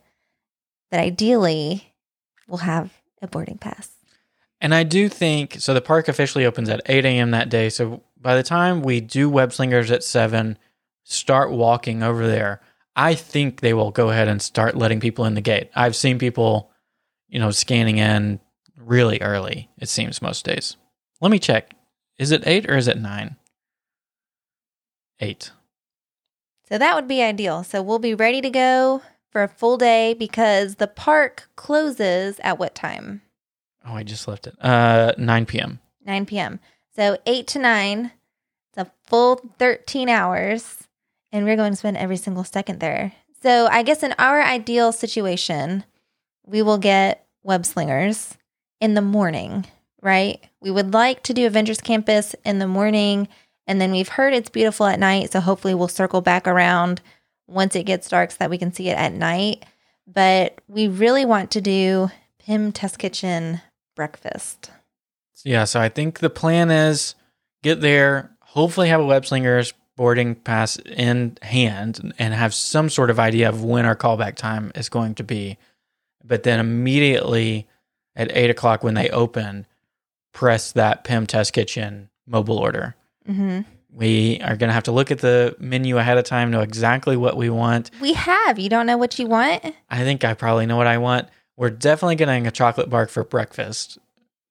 But 0.90 1.00
ideally, 1.00 1.89
we'll 2.50 2.58
have 2.58 2.92
a 3.22 3.28
boarding 3.28 3.58
pass. 3.58 3.90
And 4.60 4.74
I 4.74 4.82
do 4.82 5.08
think 5.08 5.56
so. 5.58 5.72
The 5.72 5.80
park 5.80 6.08
officially 6.08 6.44
opens 6.44 6.68
at 6.68 6.82
8 6.86 7.04
a.m. 7.04 7.30
that 7.30 7.48
day. 7.48 7.70
So 7.70 8.02
by 8.20 8.36
the 8.36 8.42
time 8.42 8.82
we 8.82 9.00
do 9.00 9.30
web 9.30 9.52
slingers 9.52 9.90
at 9.90 10.04
7, 10.04 10.58
start 11.04 11.50
walking 11.50 12.02
over 12.02 12.26
there, 12.26 12.60
I 12.94 13.14
think 13.14 13.60
they 13.60 13.72
will 13.72 13.90
go 13.90 14.10
ahead 14.10 14.28
and 14.28 14.42
start 14.42 14.76
letting 14.76 15.00
people 15.00 15.24
in 15.24 15.34
the 15.34 15.40
gate. 15.40 15.70
I've 15.74 15.96
seen 15.96 16.18
people, 16.18 16.70
you 17.28 17.38
know, 17.38 17.50
scanning 17.50 17.98
in 17.98 18.40
really 18.76 19.20
early, 19.22 19.70
it 19.78 19.88
seems 19.88 20.20
most 20.20 20.44
days. 20.44 20.76
Let 21.20 21.30
me 21.30 21.38
check. 21.38 21.74
Is 22.18 22.32
it 22.32 22.46
8 22.46 22.68
or 22.68 22.76
is 22.76 22.88
it 22.88 22.98
9? 22.98 23.36
8. 25.20 25.50
So 26.68 26.78
that 26.78 26.94
would 26.94 27.08
be 27.08 27.22
ideal. 27.22 27.64
So 27.64 27.82
we'll 27.82 27.98
be 27.98 28.14
ready 28.14 28.40
to 28.40 28.50
go 28.50 29.02
for 29.30 29.42
a 29.42 29.48
full 29.48 29.76
day 29.76 30.14
because 30.14 30.76
the 30.76 30.86
park 30.86 31.48
closes 31.56 32.40
at 32.42 32.58
what 32.58 32.74
time? 32.74 33.22
Oh, 33.86 33.94
I 33.94 34.02
just 34.02 34.28
left 34.28 34.46
it. 34.46 34.54
Uh 34.60 35.12
9 35.16 35.46
p.m. 35.46 35.80
9 36.04 36.26
p.m. 36.26 36.60
So 36.96 37.16
8 37.26 37.46
to 37.48 37.58
9. 37.58 38.12
It's 38.68 38.88
a 38.88 38.90
full 39.06 39.40
13 39.58 40.08
hours. 40.08 40.88
And 41.32 41.44
we're 41.44 41.56
going 41.56 41.72
to 41.72 41.76
spend 41.76 41.96
every 41.96 42.16
single 42.16 42.42
second 42.44 42.80
there. 42.80 43.12
So 43.42 43.68
I 43.70 43.82
guess 43.82 44.02
in 44.02 44.14
our 44.18 44.42
ideal 44.42 44.90
situation, 44.92 45.84
we 46.44 46.60
will 46.62 46.78
get 46.78 47.26
web 47.42 47.64
slingers 47.64 48.36
in 48.80 48.94
the 48.94 49.00
morning, 49.00 49.66
right? 50.02 50.44
We 50.60 50.70
would 50.70 50.92
like 50.92 51.22
to 51.24 51.34
do 51.34 51.46
Avengers 51.46 51.80
Campus 51.80 52.34
in 52.44 52.58
the 52.58 52.66
morning. 52.66 53.28
And 53.66 53.80
then 53.80 53.92
we've 53.92 54.08
heard 54.08 54.34
it's 54.34 54.50
beautiful 54.50 54.86
at 54.86 54.98
night. 54.98 55.30
So 55.30 55.40
hopefully 55.40 55.74
we'll 55.74 55.88
circle 55.88 56.20
back 56.20 56.48
around 56.48 57.00
once 57.50 57.74
it 57.74 57.84
gets 57.84 58.08
dark 58.08 58.30
so 58.30 58.36
that 58.40 58.50
we 58.50 58.58
can 58.58 58.72
see 58.72 58.88
it 58.88 58.96
at 58.96 59.12
night. 59.12 59.64
But 60.06 60.60
we 60.68 60.88
really 60.88 61.24
want 61.24 61.50
to 61.52 61.60
do 61.60 62.10
Pym 62.38 62.72
Test 62.72 62.98
Kitchen 62.98 63.60
breakfast. 63.94 64.70
Yeah, 65.44 65.64
so 65.64 65.80
I 65.80 65.88
think 65.88 66.18
the 66.18 66.30
plan 66.30 66.70
is 66.70 67.14
get 67.62 67.80
there, 67.80 68.30
hopefully 68.40 68.88
have 68.88 69.00
a 69.00 69.06
web 69.06 69.26
slingers 69.26 69.72
boarding 69.96 70.34
pass 70.34 70.76
in 70.76 71.36
hand 71.42 72.14
and 72.18 72.34
have 72.34 72.54
some 72.54 72.88
sort 72.88 73.10
of 73.10 73.20
idea 73.20 73.48
of 73.48 73.62
when 73.64 73.84
our 73.84 73.96
callback 73.96 74.34
time 74.34 74.72
is 74.74 74.88
going 74.88 75.14
to 75.16 75.24
be. 75.24 75.58
But 76.24 76.42
then 76.42 76.60
immediately 76.60 77.68
at 78.16 78.34
eight 78.36 78.50
o'clock 78.50 78.82
when 78.82 78.94
they 78.94 79.10
open, 79.10 79.66
press 80.32 80.72
that 80.72 81.04
Pym 81.04 81.26
test 81.26 81.52
kitchen 81.52 82.08
mobile 82.26 82.58
order. 82.58 82.94
Mm-hmm. 83.28 83.60
We 83.92 84.40
are 84.40 84.56
going 84.56 84.68
to 84.68 84.74
have 84.74 84.84
to 84.84 84.92
look 84.92 85.10
at 85.10 85.18
the 85.18 85.56
menu 85.58 85.98
ahead 85.98 86.16
of 86.16 86.24
time, 86.24 86.50
know 86.50 86.60
exactly 86.60 87.16
what 87.16 87.36
we 87.36 87.50
want. 87.50 87.90
We 88.00 88.12
have. 88.12 88.58
You 88.58 88.68
don't 88.68 88.86
know 88.86 88.96
what 88.96 89.18
you 89.18 89.26
want? 89.26 89.64
I 89.88 89.98
think 90.04 90.24
I 90.24 90.34
probably 90.34 90.66
know 90.66 90.76
what 90.76 90.86
I 90.86 90.98
want. 90.98 91.28
We're 91.56 91.70
definitely 91.70 92.16
getting 92.16 92.46
a 92.46 92.50
chocolate 92.50 92.88
bar 92.88 93.06
for 93.08 93.24
breakfast. 93.24 93.98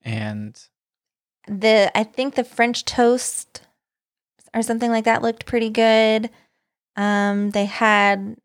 And 0.03 0.61
The 1.47 1.91
I 1.97 2.03
think 2.03 2.35
the 2.35 2.43
French 2.43 2.85
toast 2.85 3.61
or 4.53 4.61
something 4.61 4.91
like 4.91 5.05
that 5.05 5.21
looked 5.21 5.45
pretty 5.45 5.69
good. 5.69 6.29
Um, 6.95 7.51
they 7.51 7.65
had 7.65 8.35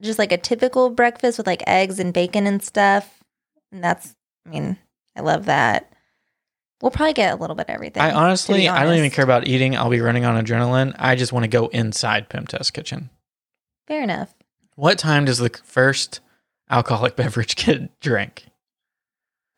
just 0.00 0.18
like 0.18 0.32
a 0.32 0.38
typical 0.38 0.90
breakfast 0.90 1.38
with 1.38 1.46
like 1.46 1.62
eggs 1.66 1.98
and 1.98 2.14
bacon 2.14 2.46
and 2.46 2.62
stuff. 2.62 3.22
And 3.70 3.84
that's 3.84 4.14
I 4.46 4.50
mean, 4.50 4.78
I 5.14 5.20
love 5.20 5.44
that. 5.44 5.89
We'll 6.82 6.90
probably 6.90 7.12
get 7.12 7.32
a 7.32 7.36
little 7.36 7.54
bit 7.56 7.66
of 7.68 7.74
everything. 7.74 8.02
I 8.02 8.12
honestly, 8.12 8.68
I 8.68 8.84
don't 8.84 8.96
even 8.96 9.10
care 9.10 9.24
about 9.24 9.46
eating. 9.46 9.76
I'll 9.76 9.90
be 9.90 10.00
running 10.00 10.24
on 10.24 10.42
adrenaline. 10.42 10.94
I 10.98 11.14
just 11.14 11.32
want 11.32 11.44
to 11.44 11.48
go 11.48 11.66
inside 11.68 12.28
Pym 12.28 12.46
Test 12.46 12.72
Kitchen. 12.72 13.10
Fair 13.86 14.02
enough. 14.02 14.34
What 14.76 14.98
time 14.98 15.26
does 15.26 15.38
the 15.38 15.50
first 15.64 16.20
alcoholic 16.70 17.16
beverage 17.16 17.56
get 17.56 18.00
drink? 18.00 18.46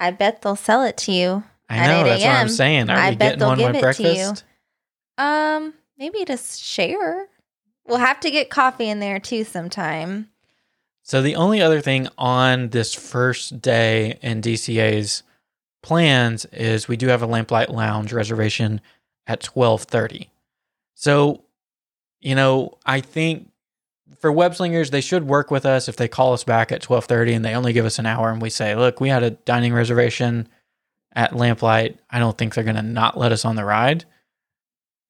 I 0.01 0.11
bet 0.11 0.43
they'll 0.43 0.57
sell 0.57 0.83
it 0.83 0.97
to 0.99 1.13
you. 1.13 1.45
I 1.69 1.87
know 1.87 2.01
8 2.01 2.09
that's 2.09 2.25
what 2.25 2.31
I'm 2.35 2.49
saying. 2.49 2.91
Are 2.91 2.97
I 2.99 3.11
we 3.11 3.17
bet 3.17 3.19
getting 3.19 3.39
they'll 3.39 3.49
one 3.51 3.59
give 3.59 3.67
with 3.69 3.85
it 3.85 3.93
to 3.95 4.03
you. 4.03 4.15
breakfast? 4.15 4.45
Um, 5.17 5.75
maybe 5.97 6.25
to 6.25 6.37
share. 6.37 7.29
We'll 7.87 7.99
have 7.99 8.19
to 8.21 8.31
get 8.31 8.51
coffee 8.51 8.89
in 8.89 8.99
there 9.01 9.21
too 9.21 9.45
sometime. 9.45 10.29
So 11.05 11.23
the 11.23 11.37
only 11.37 11.61
other 11.63 11.81
thing 11.81 12.09
on 12.19 12.69
this 12.71 12.95
first 12.95 13.61
day 13.61 14.19
in 14.23 14.41
DCA's 14.41 15.23
plans 15.83 16.45
is 16.47 16.89
we 16.89 16.97
do 16.97 17.09
have 17.09 17.23
a 17.23 17.27
Lamplight 17.27 17.71
Lounge 17.71 18.13
reservation 18.13 18.81
at 19.27 19.41
12:30. 19.41 20.29
So, 20.95 21.45
you 22.21 22.35
know, 22.35 22.79
I 22.87 23.01
think 23.01 23.51
for 24.19 24.31
web 24.31 24.55
slingers 24.55 24.91
they 24.91 25.01
should 25.01 25.27
work 25.27 25.51
with 25.51 25.67
us 25.67 25.89
if 25.89 25.97
they 25.97 26.09
call 26.09 26.33
us 26.33 26.45
back 26.45 26.71
at 26.73 26.83
12:30 26.83 27.35
and 27.35 27.45
they 27.45 27.55
only 27.55 27.73
give 27.73 27.87
us 27.87 27.99
an 27.99 28.07
hour 28.07 28.31
and 28.31 28.41
we 28.41 28.51
say, 28.51 28.75
"Look, 28.75 29.01
we 29.01 29.09
had 29.09 29.23
a 29.23 29.31
dining 29.31 29.75
reservation 29.75 30.49
at 31.15 31.33
Lamplight. 31.33 31.99
I 32.11 32.19
don't 32.19 32.39
think 32.39 32.55
they're 32.55 32.65
going 32.65 32.77
to 32.77 32.83
not 32.83 33.19
let 33.19 33.33
us 33.33 33.45
on 33.45 33.57
the 33.57 33.65
ride." 33.65 34.05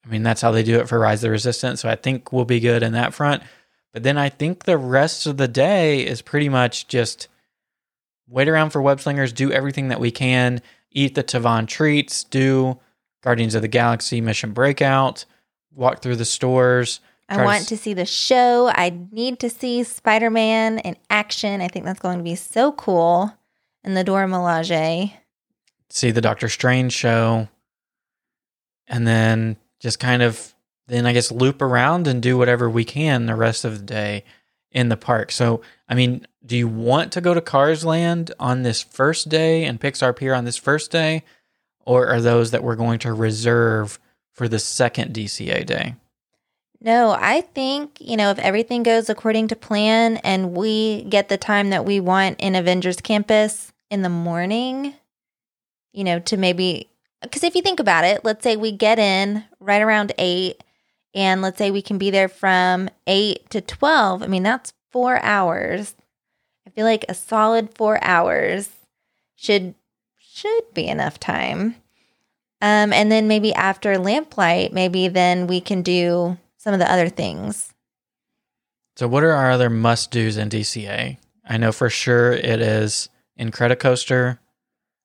I 0.04 0.08
mean, 0.08 0.22
that's 0.22 0.40
how 0.40 0.50
they 0.50 0.62
do 0.62 0.80
it 0.80 0.88
for 0.88 0.98
Rise 0.98 1.18
of 1.18 1.28
the 1.28 1.30
Resistance, 1.30 1.80
so 1.80 1.88
I 1.88 1.94
think 1.94 2.32
we'll 2.32 2.44
be 2.44 2.60
good 2.60 2.82
in 2.82 2.92
that 2.92 3.14
front. 3.14 3.42
But 3.92 4.02
then 4.02 4.18
I 4.18 4.30
think 4.30 4.64
the 4.64 4.78
rest 4.78 5.26
of 5.26 5.36
the 5.36 5.48
day 5.48 6.04
is 6.04 6.22
pretty 6.22 6.48
much 6.48 6.88
just 6.88 7.28
wait 8.32 8.48
around 8.48 8.70
for 8.70 8.80
web 8.80 9.00
slingers, 9.00 9.32
do 9.32 9.52
everything 9.52 9.88
that 9.88 10.00
we 10.00 10.10
can, 10.10 10.60
eat 10.90 11.14
the 11.14 11.22
Tavon 11.22 11.66
treats, 11.68 12.24
do 12.24 12.78
Guardians 13.22 13.54
of 13.54 13.62
the 13.62 13.68
Galaxy 13.68 14.20
Mission 14.20 14.52
Breakout, 14.52 15.24
walk 15.72 16.02
through 16.02 16.16
the 16.16 16.24
stores. 16.24 17.00
I 17.28 17.44
want 17.44 17.60
s- 17.60 17.66
to 17.66 17.76
see 17.76 17.94
the 17.94 18.04
show. 18.06 18.68
I 18.74 18.92
need 19.12 19.38
to 19.40 19.48
see 19.50 19.84
Spider 19.84 20.30
Man 20.30 20.78
in 20.80 20.96
action. 21.08 21.60
I 21.60 21.68
think 21.68 21.84
that's 21.84 22.00
going 22.00 22.18
to 22.18 22.24
be 22.24 22.34
so 22.34 22.72
cool. 22.72 23.32
And 23.84 23.96
the 23.96 24.04
Dora 24.04 24.26
Milaje. 24.26 25.12
see 25.90 26.10
the 26.10 26.20
Doctor 26.20 26.48
Strange 26.48 26.92
show, 26.92 27.48
and 28.86 29.06
then 29.06 29.56
just 29.80 29.98
kind 29.98 30.22
of 30.22 30.54
then 30.88 31.06
I 31.06 31.12
guess 31.12 31.30
loop 31.32 31.62
around 31.62 32.06
and 32.06 32.22
do 32.22 32.36
whatever 32.38 32.68
we 32.68 32.84
can 32.84 33.26
the 33.26 33.34
rest 33.34 33.64
of 33.64 33.78
the 33.78 33.84
day 33.84 34.24
in 34.72 34.88
the 34.88 34.96
park. 34.96 35.30
So 35.30 35.62
I 35.88 35.94
mean, 35.94 36.26
do 36.44 36.56
you 36.56 36.68
want 36.68 37.12
to 37.12 37.20
go 37.20 37.34
to 37.34 37.40
Cars 37.40 37.84
Land 37.84 38.32
on 38.40 38.62
this 38.62 38.82
first 38.82 39.28
day 39.28 39.64
and 39.64 39.80
Pixar 39.80 40.16
Pier 40.16 40.34
on 40.34 40.44
this 40.44 40.56
first 40.56 40.90
day, 40.90 41.22
or 41.84 42.06
are 42.06 42.20
those 42.20 42.50
that 42.50 42.64
we're 42.64 42.76
going 42.76 42.98
to 43.00 43.12
reserve 43.12 43.98
for 44.32 44.48
the 44.48 44.58
second 44.58 45.14
DCA 45.14 45.66
day? 45.66 45.94
No, 46.80 47.10
I 47.10 47.42
think, 47.42 47.98
you 48.00 48.16
know, 48.16 48.30
if 48.30 48.38
everything 48.40 48.82
goes 48.82 49.08
according 49.08 49.48
to 49.48 49.56
plan 49.56 50.16
and 50.18 50.52
we 50.52 51.04
get 51.04 51.28
the 51.28 51.36
time 51.36 51.70
that 51.70 51.84
we 51.84 52.00
want 52.00 52.40
in 52.40 52.56
Avengers 52.56 53.00
Campus 53.00 53.72
in 53.88 54.02
the 54.02 54.08
morning, 54.08 54.94
you 55.92 56.02
know, 56.02 56.18
to 56.20 56.36
maybe, 56.36 56.88
because 57.20 57.44
if 57.44 57.54
you 57.54 57.62
think 57.62 57.78
about 57.78 58.04
it, 58.04 58.24
let's 58.24 58.42
say 58.42 58.56
we 58.56 58.72
get 58.72 58.98
in 58.98 59.44
right 59.60 59.80
around 59.80 60.12
eight, 60.18 60.64
and 61.14 61.42
let's 61.42 61.58
say 61.58 61.70
we 61.70 61.82
can 61.82 61.98
be 61.98 62.10
there 62.10 62.28
from 62.28 62.88
eight 63.06 63.48
to 63.50 63.60
12. 63.60 64.22
I 64.22 64.26
mean, 64.26 64.42
that's 64.42 64.72
four 64.90 65.22
hours. 65.22 65.94
I 66.66 66.70
feel 66.70 66.84
like 66.84 67.04
a 67.08 67.14
solid 67.14 67.74
four 67.74 68.02
hours 68.02 68.70
should 69.36 69.74
should 70.18 70.72
be 70.72 70.86
enough 70.86 71.20
time. 71.20 71.76
Um, 72.62 72.92
and 72.92 73.10
then 73.10 73.28
maybe 73.28 73.52
after 73.52 73.98
lamplight, 73.98 74.72
maybe 74.72 75.08
then 75.08 75.46
we 75.46 75.60
can 75.60 75.82
do 75.82 76.38
some 76.56 76.72
of 76.72 76.78
the 76.80 76.90
other 76.90 77.08
things. 77.08 77.74
So, 78.96 79.08
what 79.08 79.24
are 79.24 79.32
our 79.32 79.50
other 79.50 79.68
must 79.68 80.12
dos 80.12 80.36
in 80.36 80.48
DCA? 80.48 81.18
I 81.44 81.56
know 81.56 81.72
for 81.72 81.90
sure 81.90 82.32
it 82.32 82.60
is 82.60 83.08
Incredicoaster, 83.38 84.38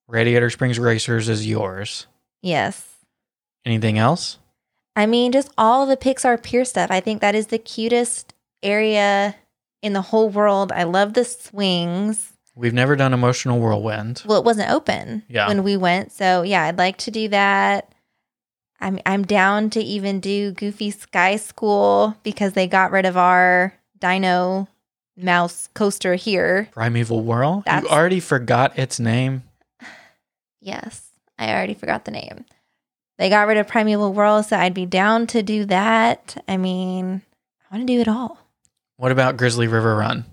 Radiator 0.07 0.49
Springs 0.49 0.77
Racers 0.77 1.29
is 1.29 1.47
yours. 1.47 2.07
Yes. 2.41 2.87
Anything 3.65 3.97
else? 3.97 4.37
I 4.97 5.05
mean, 5.05 5.31
just 5.31 5.51
all 5.59 5.85
the 5.85 5.95
Pixar 5.95 6.41
Pier 6.41 6.65
stuff. 6.65 6.89
I 6.89 6.99
think 6.99 7.21
that 7.21 7.35
is 7.35 7.47
the 7.47 7.59
cutest 7.59 8.33
area 8.63 9.35
in 9.83 9.93
the 9.93 10.01
whole 10.01 10.29
world. 10.29 10.71
I 10.71 10.83
love 10.83 11.13
the 11.13 11.23
swings. 11.23 12.33
We've 12.55 12.73
never 12.73 12.95
done 12.95 13.13
Emotional 13.13 13.59
Whirlwind. 13.59 14.23
Well, 14.25 14.39
it 14.39 14.43
wasn't 14.45 14.71
open 14.71 15.21
Yeah. 15.29 15.47
when 15.47 15.61
we 15.63 15.77
went. 15.77 16.11
So, 16.11 16.41
yeah, 16.41 16.63
I'd 16.63 16.79
like 16.79 16.97
to 16.97 17.11
do 17.11 17.27
that. 17.27 17.93
I'm 18.79 18.99
I'm 19.05 19.23
down 19.23 19.69
to 19.71 19.79
even 19.81 20.19
do 20.19 20.51
Goofy 20.51 20.89
Sky 20.91 21.35
School 21.35 22.15
because 22.23 22.53
they 22.53 22.65
got 22.67 22.91
rid 22.91 23.05
of 23.05 23.17
our 23.17 23.73
Dino 23.99 24.67
Mouse 25.15 25.69
coaster 25.75 26.15
here. 26.15 26.69
Primeval 26.73 27.21
Whirl? 27.23 27.61
That's- 27.65 27.83
You 27.83 27.89
already 27.89 28.19
forgot 28.19 28.77
its 28.79 28.99
name? 28.99 29.43
Yes, 30.59 31.11
I 31.37 31.51
already 31.53 31.75
forgot 31.75 32.05
the 32.05 32.11
name. 32.11 32.45
They 33.17 33.29
got 33.29 33.47
rid 33.47 33.57
of 33.57 33.67
Primeval 33.67 34.13
Whirl, 34.13 34.43
so 34.43 34.57
I'd 34.57 34.73
be 34.73 34.85
down 34.85 35.27
to 35.27 35.41
do 35.41 35.65
that. 35.65 36.41
I 36.47 36.57
mean, 36.57 37.21
I 37.69 37.75
want 37.75 37.87
to 37.87 37.93
do 37.93 37.99
it 37.99 38.07
all. 38.07 38.37
What 38.97 39.11
about 39.11 39.37
Grizzly 39.37 39.67
River 39.67 39.95
Run? 39.95 40.25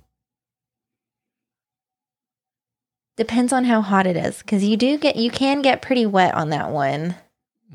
Depends 3.16 3.52
on 3.52 3.64
how 3.64 3.80
hot 3.80 4.06
it 4.06 4.16
is, 4.16 4.38
because 4.38 4.64
you 4.64 4.76
do 4.76 4.98
get 4.98 5.16
you 5.16 5.30
can 5.30 5.62
get 5.62 5.82
pretty 5.82 6.04
wet 6.04 6.34
on 6.34 6.50
that 6.50 6.70
one. 6.70 7.14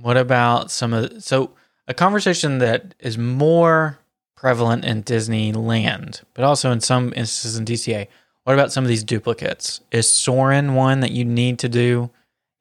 What 0.01 0.17
about 0.17 0.69
some 0.69 0.93
of 0.93 1.23
so 1.23 1.51
a 1.87 1.93
conversation 1.93 2.59
that 2.59 2.93
is 2.99 3.17
more 3.17 3.99
prevalent 4.39 4.85
in 4.85 5.03
Disneyland, 5.03 6.21
but 6.33 6.45
also 6.45 6.71
in 6.71 6.79
some 6.79 7.07
instances 7.15 7.57
in 7.57 7.65
DCA. 7.65 8.07
What 8.43 8.53
about 8.53 8.71
some 8.71 8.85
of 8.85 8.87
these 8.87 9.03
duplicates? 9.03 9.81
Is 9.91 10.09
Soarin' 10.09 10.75
one 10.75 11.01
that 11.01 11.11
you 11.11 11.25
need 11.25 11.59
to 11.59 11.67
do 11.67 12.09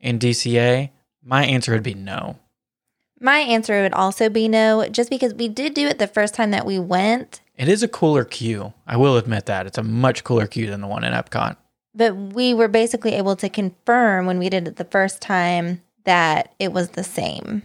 in 0.00 0.18
DCA? 0.18 0.90
My 1.24 1.44
answer 1.44 1.72
would 1.72 1.83
be 1.83 1.94
no. 1.94 2.38
My 3.20 3.38
answer 3.40 3.83
would 3.83 3.92
also 3.94 4.28
be 4.28 4.48
no, 4.48 4.87
just 4.88 5.11
because 5.11 5.35
we 5.35 5.48
did 5.48 5.74
do 5.74 5.87
it 5.87 5.98
the 5.98 6.07
first 6.07 6.35
time 6.35 6.52
that 6.52 6.64
we 6.64 6.78
went, 6.78 7.40
It 7.57 7.68
is 7.68 7.83
a 7.83 7.88
cooler 7.88 8.24
queue. 8.24 8.72
I 8.87 8.96
will 8.96 9.16
admit 9.16 9.46
that. 9.46 9.66
It's 9.66 9.78
a 9.78 9.83
much 9.83 10.22
cooler 10.22 10.46
queue 10.46 10.68
than 10.70 10.81
the 10.81 10.87
one 10.87 11.02
in 11.04 11.12
Epcot. 11.12 11.57
but 11.94 12.14
we 12.14 12.54
were 12.54 12.68
basically 12.68 13.14
able 13.14 13.35
to 13.37 13.48
confirm 13.48 14.26
when 14.26 14.38
we 14.38 14.48
did 14.48 14.68
it 14.68 14.76
the 14.76 14.85
first 14.85 15.20
time 15.20 15.83
that 16.04 16.54
it 16.61 16.72
was 16.72 16.90
the 16.90 17.02
same. 17.02 17.62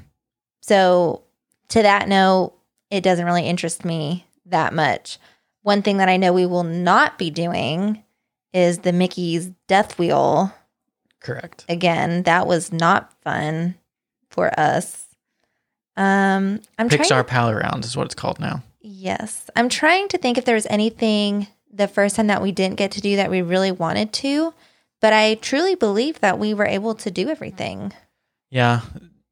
So, 0.61 1.21
to 1.69 1.81
that 1.83 2.07
note, 2.09 2.53
it 2.89 3.01
doesn't 3.03 3.25
really 3.25 3.45
interest 3.45 3.85
me 3.85 4.25
that 4.47 4.73
much. 4.73 5.19
One 5.61 5.81
thing 5.83 5.97
that 5.97 6.09
I 6.09 6.17
know 6.17 6.33
we 6.33 6.45
will 6.47 6.63
not 6.63 7.17
be 7.19 7.29
doing 7.29 8.03
is 8.53 8.79
the 8.79 8.91
Mickey's 8.91 9.51
Death 9.67 9.97
Wheel 9.99 10.51
Correct. 11.23 11.65
again. 11.67 12.23
That 12.23 12.45
was 12.45 12.71
not 12.71 13.11
fun 13.23 13.75
for 14.29 14.51
us. 14.59 15.07
Um, 15.95 16.61
I'm 16.77 16.89
trying 16.89 17.01
Pixar 17.01 17.25
Pal 17.25 17.49
Around 17.49 17.85
is 17.85 17.95
what 17.97 18.05
it's 18.05 18.15
called 18.15 18.39
now. 18.39 18.63
Yes. 18.81 19.49
I'm 19.55 19.69
trying 19.69 20.07
to 20.09 20.17
think 20.17 20.37
if 20.37 20.45
there 20.45 20.55
was 20.55 20.67
anything 20.67 21.47
the 21.71 21.87
first 21.87 22.15
time 22.15 22.27
that 22.27 22.41
we 22.41 22.51
didn't 22.51 22.75
get 22.77 22.91
to 22.91 23.01
do 23.01 23.15
that 23.15 23.31
we 23.31 23.41
really 23.41 23.71
wanted 23.71 24.11
to, 24.13 24.53
but 25.01 25.13
I 25.13 25.35
truly 25.35 25.75
believe 25.75 26.19
that 26.19 26.37
we 26.39 26.53
were 26.53 26.65
able 26.65 26.95
to 26.95 27.09
do 27.11 27.29
everything. 27.29 27.93
Yeah. 28.51 28.81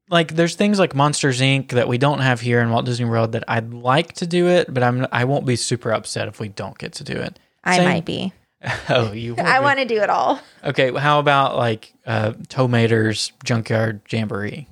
Like 0.08 0.34
there's 0.34 0.56
things 0.56 0.78
like 0.78 0.94
Monsters 0.94 1.40
Inc. 1.40 1.70
that 1.70 1.88
we 1.88 1.98
don't 1.98 2.18
have 2.20 2.40
here 2.40 2.60
in 2.60 2.70
Walt 2.70 2.84
Disney 2.84 3.06
World 3.06 3.32
that 3.32 3.44
I'd 3.48 3.72
like 3.72 4.12
to 4.14 4.26
do 4.26 4.48
it, 4.48 4.72
but 4.72 4.82
I'm 4.82 5.06
I 5.10 5.24
won't 5.24 5.46
be 5.46 5.56
super 5.56 5.92
upset 5.92 6.28
if 6.28 6.38
we 6.40 6.48
don't 6.48 6.76
get 6.76 6.92
to 6.94 7.04
do 7.04 7.14
it. 7.14 7.38
I 7.64 7.76
Same- 7.76 7.88
might 7.88 8.04
be. 8.04 8.32
Oh, 8.88 9.12
you 9.12 9.36
I 9.36 9.60
want 9.60 9.78
to 9.80 9.84
do 9.84 10.00
it 10.00 10.10
all. 10.10 10.40
Okay, 10.64 10.90
well, 10.90 11.02
how 11.02 11.18
about 11.18 11.56
like 11.56 11.92
uh 12.06 12.32
Tomater's 12.48 13.32
Junkyard 13.44 14.02
Jamboree? 14.08 14.68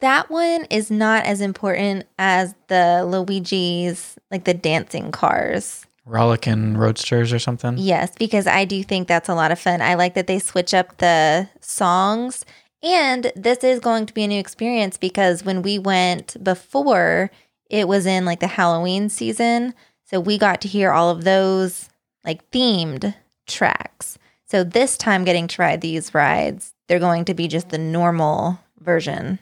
That 0.00 0.30
one 0.30 0.66
is 0.70 0.90
not 0.90 1.24
as 1.24 1.40
important 1.40 2.06
as 2.18 2.54
the 2.68 3.04
Luigi's, 3.04 4.16
like 4.30 4.44
the 4.44 4.54
dancing 4.54 5.10
cars. 5.10 5.84
Rollickin' 6.06 6.76
Roadsters 6.76 7.32
or 7.32 7.38
something? 7.38 7.76
Yes, 7.78 8.12
because 8.18 8.46
I 8.46 8.64
do 8.64 8.82
think 8.82 9.08
that's 9.08 9.28
a 9.28 9.34
lot 9.34 9.52
of 9.52 9.58
fun. 9.58 9.80
I 9.80 9.94
like 9.94 10.14
that 10.14 10.26
they 10.26 10.38
switch 10.38 10.74
up 10.74 10.98
the 10.98 11.48
songs. 11.60 12.44
And 12.82 13.30
this 13.36 13.62
is 13.62 13.78
going 13.78 14.06
to 14.06 14.14
be 14.14 14.24
a 14.24 14.28
new 14.28 14.40
experience 14.40 14.96
because 14.96 15.44
when 15.44 15.62
we 15.62 15.78
went 15.78 16.42
before, 16.42 17.30
it 17.70 17.86
was 17.86 18.06
in 18.06 18.24
like 18.24 18.40
the 18.40 18.48
Halloween 18.48 19.08
season. 19.08 19.74
So 20.04 20.18
we 20.20 20.36
got 20.38 20.60
to 20.62 20.68
hear 20.68 20.90
all 20.90 21.10
of 21.10 21.22
those 21.22 21.88
like 22.24 22.48
themed 22.50 23.14
tracks. 23.46 24.18
So 24.46 24.64
this 24.64 24.96
time, 24.96 25.24
getting 25.24 25.48
to 25.48 25.62
ride 25.62 25.80
these 25.80 26.14
rides, 26.14 26.74
they're 26.86 26.98
going 26.98 27.24
to 27.26 27.34
be 27.34 27.48
just 27.48 27.70
the 27.70 27.78
normal 27.78 28.60
version. 28.80 29.38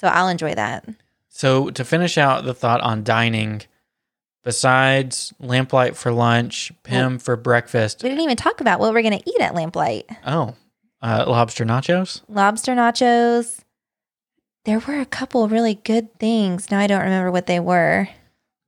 So 0.00 0.08
I'll 0.08 0.28
enjoy 0.28 0.54
that. 0.54 0.88
So 1.28 1.70
to 1.70 1.84
finish 1.84 2.16
out 2.16 2.44
the 2.44 2.54
thought 2.54 2.80
on 2.80 3.04
dining, 3.04 3.62
besides 4.42 5.34
lamplight 5.38 5.96
for 5.96 6.12
lunch, 6.12 6.72
Pym 6.82 7.18
for 7.18 7.36
breakfast. 7.36 8.02
We 8.02 8.08
didn't 8.08 8.24
even 8.24 8.36
talk 8.36 8.60
about 8.60 8.80
what 8.80 8.94
we're 8.94 9.02
going 9.02 9.18
to 9.18 9.30
eat 9.30 9.40
at 9.40 9.54
Lamplight. 9.54 10.04
Oh, 10.26 10.54
uh, 11.02 11.24
lobster 11.26 11.64
nachos. 11.66 12.22
lobster 12.28 12.74
nachos. 12.74 13.58
There 14.64 14.78
were 14.80 14.98
a 14.98 15.06
couple 15.06 15.46
really 15.48 15.74
good 15.74 16.18
things. 16.18 16.70
Now 16.70 16.80
I 16.80 16.86
don't 16.86 17.02
remember 17.02 17.30
what 17.30 17.46
they 17.46 17.60
were. 17.60 18.08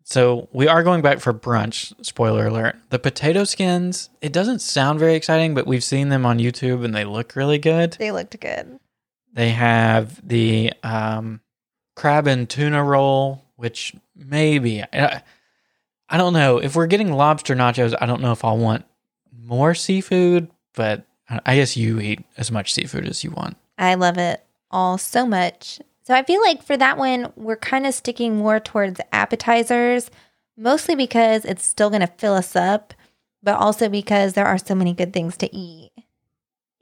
So 0.08 0.48
we 0.52 0.68
are 0.68 0.82
going 0.82 1.02
back 1.02 1.20
for 1.20 1.34
brunch. 1.34 1.92
Spoiler 2.02 2.46
alert. 2.46 2.76
The 2.88 2.98
potato 2.98 3.44
skins, 3.44 4.08
it 4.22 4.32
doesn't 4.32 4.60
sound 4.60 4.98
very 4.98 5.14
exciting, 5.14 5.52
but 5.52 5.66
we've 5.66 5.84
seen 5.84 6.08
them 6.08 6.24
on 6.24 6.38
YouTube 6.38 6.82
and 6.82 6.94
they 6.94 7.04
look 7.04 7.36
really 7.36 7.58
good. 7.58 7.92
They 7.92 8.10
looked 8.10 8.40
good. 8.40 8.80
They 9.34 9.50
have 9.50 10.26
the 10.26 10.72
um, 10.82 11.42
crab 11.94 12.26
and 12.26 12.48
tuna 12.48 12.82
roll, 12.82 13.44
which 13.56 13.94
maybe, 14.16 14.82
I, 14.82 15.20
I 16.08 16.16
don't 16.16 16.32
know. 16.32 16.56
If 16.56 16.74
we're 16.74 16.86
getting 16.86 17.12
lobster 17.12 17.54
nachos, 17.54 17.94
I 18.00 18.06
don't 18.06 18.22
know 18.22 18.32
if 18.32 18.46
I'll 18.46 18.56
want 18.56 18.86
more 19.38 19.74
seafood, 19.74 20.50
but 20.74 21.04
I 21.28 21.40
I 21.44 21.56
guess 21.56 21.76
you 21.76 22.00
eat 22.00 22.24
as 22.38 22.50
much 22.50 22.72
seafood 22.72 23.06
as 23.06 23.22
you 23.22 23.30
want. 23.32 23.58
I 23.76 23.94
love 23.96 24.16
it 24.16 24.42
all 24.70 24.96
so 24.96 25.26
much. 25.26 25.80
So 26.08 26.14
I 26.14 26.22
feel 26.22 26.40
like 26.40 26.62
for 26.62 26.74
that 26.74 26.96
one, 26.96 27.30
we're 27.36 27.56
kind 27.56 27.86
of 27.86 27.92
sticking 27.92 28.38
more 28.38 28.60
towards 28.60 28.98
appetizers, 29.12 30.10
mostly 30.56 30.94
because 30.94 31.44
it's 31.44 31.62
still 31.62 31.90
going 31.90 32.00
to 32.00 32.06
fill 32.06 32.32
us 32.32 32.56
up, 32.56 32.94
but 33.42 33.56
also 33.56 33.90
because 33.90 34.32
there 34.32 34.46
are 34.46 34.56
so 34.56 34.74
many 34.74 34.94
good 34.94 35.12
things 35.12 35.36
to 35.36 35.54
eat. 35.54 35.90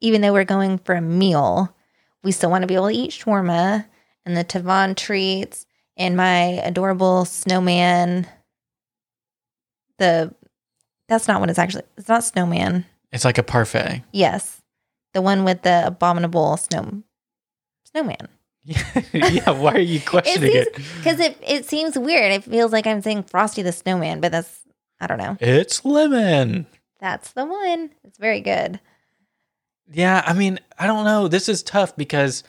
Even 0.01 0.21
though 0.21 0.33
we're 0.33 0.45
going 0.45 0.79
for 0.79 0.95
a 0.95 1.01
meal, 1.01 1.75
we 2.23 2.31
still 2.31 2.53
want 2.53 2.63
to 2.63 2.69
be 2.69 2.77
able 2.77 2.87
to 2.87 2.95
eat 2.95 3.11
shawarma 3.11 3.87
and 4.25 4.37
the 4.37 4.45
Tavon 4.45 4.95
treats 4.95 5.67
and 5.97 6.17
my 6.17 6.61
adorable 6.63 7.25
snowman. 7.25 8.29
The 9.99 10.33
that's 11.09 11.27
not 11.27 11.41
what 11.41 11.51
it's 11.51 11.59
actually. 11.59 11.83
It's 11.99 12.07
not 12.07 12.23
snowman. 12.23 12.87
It's 13.11 13.25
like 13.25 13.39
a 13.39 13.43
parfait. 13.43 14.05
Yes, 14.13 14.63
the 15.15 15.23
one 15.23 15.43
with 15.43 15.63
the 15.63 15.85
abominable 15.85 16.57
snow 16.59 17.03
snowman. 17.91 18.29
yeah, 19.13 19.51
why 19.51 19.73
are 19.75 19.79
you 19.79 20.01
questioning 20.01 20.51
it? 20.53 20.75
Because 20.75 21.21
it, 21.21 21.39
it 21.47 21.67
seems 21.67 21.99
weird. 21.99 22.33
It 22.33 22.45
feels 22.45 22.73
like 22.73 22.87
I'm 22.87 23.01
saying 23.03 23.25
Frosty 23.25 23.63
the 23.63 23.73
Snowman, 23.73 24.21
but 24.21 24.33
that's, 24.33 24.61
I 25.01 25.07
don't 25.07 25.19
know. 25.19 25.37
It's 25.41 25.85
lemon. 25.85 26.67
That's 27.01 27.33
the 27.33 27.45
one. 27.45 27.91
It's 28.05 28.19
very 28.19 28.41
good. 28.41 28.81
Yeah, 29.93 30.23
I 30.27 30.33
mean, 30.33 30.59
I 30.79 30.87
don't 30.87 31.05
know. 31.05 31.29
This 31.29 31.49
is 31.49 31.63
tough 31.63 31.97
because 31.97 32.43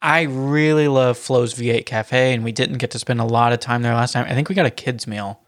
I 0.00 0.22
really 0.22 0.88
love 0.88 1.18
Flo's 1.18 1.54
V8 1.54 1.84
Cafe, 1.84 2.32
and 2.32 2.42
we 2.44 2.52
didn't 2.52 2.78
get 2.78 2.90
to 2.92 2.98
spend 2.98 3.20
a 3.20 3.24
lot 3.24 3.52
of 3.52 3.60
time 3.60 3.82
there 3.82 3.94
last 3.94 4.12
time. 4.12 4.26
I 4.28 4.34
think 4.34 4.48
we 4.48 4.54
got 4.54 4.66
a 4.66 4.70
kids' 4.70 5.06
meal 5.06 5.40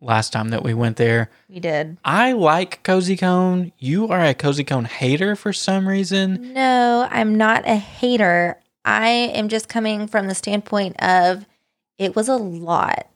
last 0.00 0.32
time 0.32 0.50
that 0.50 0.62
we 0.62 0.74
went 0.74 0.96
there. 0.96 1.30
We 1.48 1.60
did. 1.60 1.96
I 2.04 2.32
like 2.32 2.82
Cozy 2.82 3.16
Cone. 3.16 3.72
You 3.78 4.08
are 4.08 4.24
a 4.24 4.34
Cozy 4.34 4.64
Cone 4.64 4.84
hater 4.84 5.34
for 5.34 5.52
some 5.52 5.88
reason. 5.88 6.52
No, 6.52 7.08
I'm 7.10 7.34
not 7.34 7.66
a 7.66 7.76
hater. 7.76 8.60
I 8.84 9.08
am 9.08 9.48
just 9.48 9.68
coming 9.68 10.06
from 10.06 10.26
the 10.26 10.34
standpoint 10.34 11.02
of 11.02 11.46
it 11.98 12.14
was 12.14 12.28
a 12.28 12.36
lot. 12.36 13.08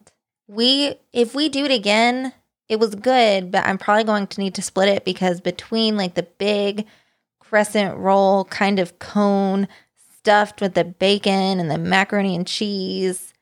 We, 0.46 0.94
if 1.12 1.35
we 1.35 1.48
do 1.48 1.64
it 1.64 1.70
again, 1.70 2.33
it 2.68 2.78
was 2.78 2.94
good, 2.94 3.50
but 3.50 3.66
I'm 3.66 3.78
probably 3.78 4.04
going 4.04 4.26
to 4.28 4.40
need 4.40 4.54
to 4.54 4.62
split 4.62 4.88
it 4.88 5.04
because 5.04 5.40
between 5.40 5.96
like 5.96 6.14
the 6.14 6.22
big 6.22 6.87
crescent 7.40 7.96
roll 7.98 8.44
kind 8.44 8.78
of 8.78 8.98
cone 8.98 9.68
stuffed 10.16 10.61
with 10.61 10.74
the 10.74 10.85
bacon 10.85 11.61
and 11.61 11.70
the 11.70 11.78
macaroni 11.78 12.35
and 12.35 12.46
cheese, 12.46 13.33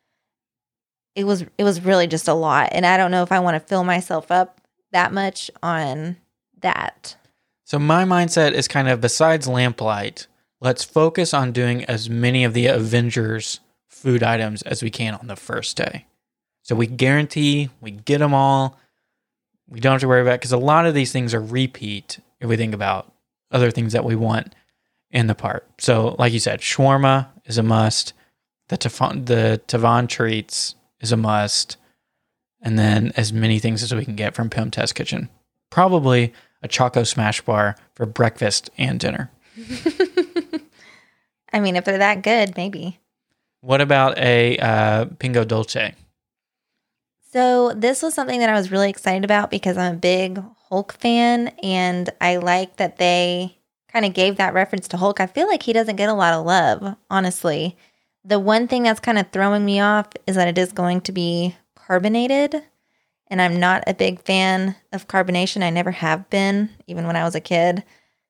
it 1.15 1.25
was 1.25 1.45
it 1.59 1.65
was 1.65 1.81
really 1.81 2.07
just 2.07 2.29
a 2.29 2.35
lot. 2.35 2.69
And 2.73 2.87
I 2.87 2.97
don't 2.97 3.11
know 3.11 3.23
if 3.23 3.33
I 3.33 3.41
want 3.41 3.55
to 3.55 3.69
fill 3.69 3.85
myself 3.85 4.31
up 4.31 4.61
that 4.93 5.12
much 5.12 5.51
on 5.62 6.17
that. 6.61 7.17
So 7.65 7.79
my 7.81 8.05
mindset 8.05 8.53
is 8.53 8.69
kind 8.69 8.89
of 8.89 9.01
besides 9.01 9.49
lamplight, 9.49 10.27
let's 10.61 10.85
focus 10.85 11.35
on 11.35 11.53
doing 11.53 11.85
as 11.85 12.09
many 12.11 12.45
of 12.45 12.55
the 12.55 12.66
Avengers 12.66 13.61
food 13.88 14.23
items 14.23 14.62
as 14.62 14.83
we 14.83 14.90
can 14.90 15.14
on 15.14 15.27
the 15.27 15.37
first 15.37 15.77
day. 15.77 16.07
So 16.62 16.75
we 16.75 16.87
guarantee 16.87 17.71
we 17.81 17.92
get 17.92 18.19
them 18.19 18.35
all. 18.35 18.79
We 19.69 19.81
don't 19.81 19.92
have 19.92 20.01
to 20.03 20.09
worry 20.09 20.23
about 20.23 20.40
because 20.40 20.53
a 20.53 20.59
lot 20.59 20.87
of 20.87 20.95
these 20.95 21.12
things 21.12 21.35
are 21.35 21.40
repeat 21.40 22.21
if 22.40 22.49
we 22.49 22.57
think 22.57 22.75
about 22.75 23.12
other 23.51 23.71
things 23.71 23.92
that 23.92 24.05
we 24.05 24.16
want 24.16 24.55
in 25.11 25.27
the 25.27 25.35
park. 25.35 25.66
So, 25.79 26.16
like 26.19 26.33
you 26.33 26.38
said, 26.38 26.61
shawarma 26.61 27.29
is 27.45 27.59
a 27.59 27.62
must. 27.62 28.12
The 28.69 28.77
Tavon, 28.77 29.27
the 29.27 29.61
Tavon 29.69 30.09
treats 30.09 30.75
is 31.01 31.12
a 31.12 31.16
must, 31.16 31.77
and 32.61 32.79
then 32.79 33.12
as 33.16 33.33
many 33.33 33.59
things 33.59 33.83
as 33.83 33.95
we 33.95 34.05
can 34.05 34.16
get 34.16 34.35
from 34.35 34.51
Pym 34.51 34.71
Test 34.71 34.95
Kitchen. 34.95 35.29
Probably 35.71 36.33
a 36.62 36.69
Choco 36.69 37.05
Smash 37.05 37.40
Bar 37.42 37.77
for 37.95 38.07
breakfast 38.07 38.71
and 38.77 38.99
dinner. 38.99 39.31
I 41.57 41.61
mean, 41.61 41.75
if 41.75 41.87
they're 41.87 41.97
that 41.97 42.21
good, 42.21 42.55
maybe. 42.55 43.01
What 43.62 43.81
about 43.81 44.19
a 44.19 44.59
uh, 44.59 45.07
Pingo 45.07 45.49
Dolce? 45.49 45.95
So, 47.33 47.73
this 47.75 48.03
was 48.03 48.12
something 48.12 48.40
that 48.40 48.51
I 48.51 48.53
was 48.53 48.71
really 48.71 48.90
excited 48.90 49.25
about 49.25 49.51
because 49.51 49.79
I'm 49.79 49.95
a 49.95 49.99
big 49.99 50.42
Hulk 50.69 50.92
fan 50.92 51.49
and 51.62 52.11
I 52.21 52.37
like 52.37 52.77
that 52.77 52.99
they 52.99 53.57
kind 53.90 54.05
of 54.05 54.12
gave 54.12 54.37
that 54.37 54.53
reference 54.53 54.87
to 54.88 54.99
Hulk. 54.99 55.19
I 55.19 55.27
feel 55.27 55.47
like 55.47 55.62
he 55.62 55.73
doesn't 55.73 55.97
get 55.97 56.11
a 56.11 56.14
lot 56.14 56.35
of 56.35 56.45
love, 56.45 56.97
honestly. 57.09 57.79
The 58.23 58.38
one 58.38 58.69
thing 58.69 58.83
that's 58.83 59.01
kind 59.01 59.19
of 59.19 59.31
throwing 59.31 59.64
me 59.64 59.81
off 59.81 60.09
is 60.27 60.37
that 60.37 60.49
it 60.49 60.59
is 60.59 60.73
going 60.73 61.01
to 61.03 61.12
be 61.12 61.57
carbonated. 61.75 62.64
And 63.29 63.40
I'm 63.40 63.59
not 63.59 63.83
a 63.87 63.95
big 63.95 64.21
fan 64.23 64.77
of 64.92 65.09
carbonation. 65.09 65.62
I 65.62 65.71
never 65.71 65.90
have 65.90 66.29
been, 66.29 66.69
even 66.87 67.07
when 67.07 67.16
I 67.16 67.25
was 67.25 67.35
a 67.35 67.40
kid. 67.40 67.83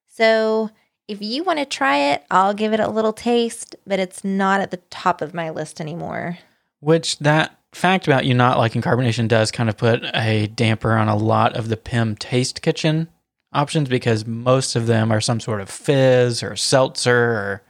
So, 0.07 0.71
if 1.09 1.23
you 1.23 1.45
want 1.45 1.59
to 1.59 1.65
try 1.65 1.99
it, 1.99 2.25
I'll 2.31 2.55
give 2.55 2.73
it 2.73 2.81
a 2.81 2.91
little 2.91 3.13
taste, 3.13 3.77
but 3.87 3.99
it's 3.99 4.25
not 4.25 4.61
at 4.61 4.71
the 4.71 4.81
top 4.91 5.23
of 5.23 5.35
my 5.35 5.51
list 5.51 5.81
anymore. 5.81 6.39
Which 6.81 7.19
that 7.19 7.59
fact 7.73 8.07
about 8.07 8.25
you 8.25 8.35
not 8.35 8.59
liking 8.59 8.83
carbonation 8.83 9.29
does 9.29 9.51
kind 9.51 9.69
of 9.69 9.77
put 9.77 10.03
a 10.15 10.49
damper 10.49 10.93
on 10.93 11.09
a 11.09 11.17
lot 11.17 11.55
of 11.57 11.69
the 11.69 11.77
Pym 11.77 12.17
Taste 12.17 12.63
Kitchen 12.63 13.09
options 13.53 13.89
because 13.89 14.27
most 14.27 14.77
of 14.77 14.87
them 14.87 15.13
are 15.13 15.21
some 15.21 15.41
sort 15.41 15.61
of 15.61 15.71
fizz 15.71 16.43
or 16.43 16.57
seltzer 16.57 17.17
or 17.17 17.63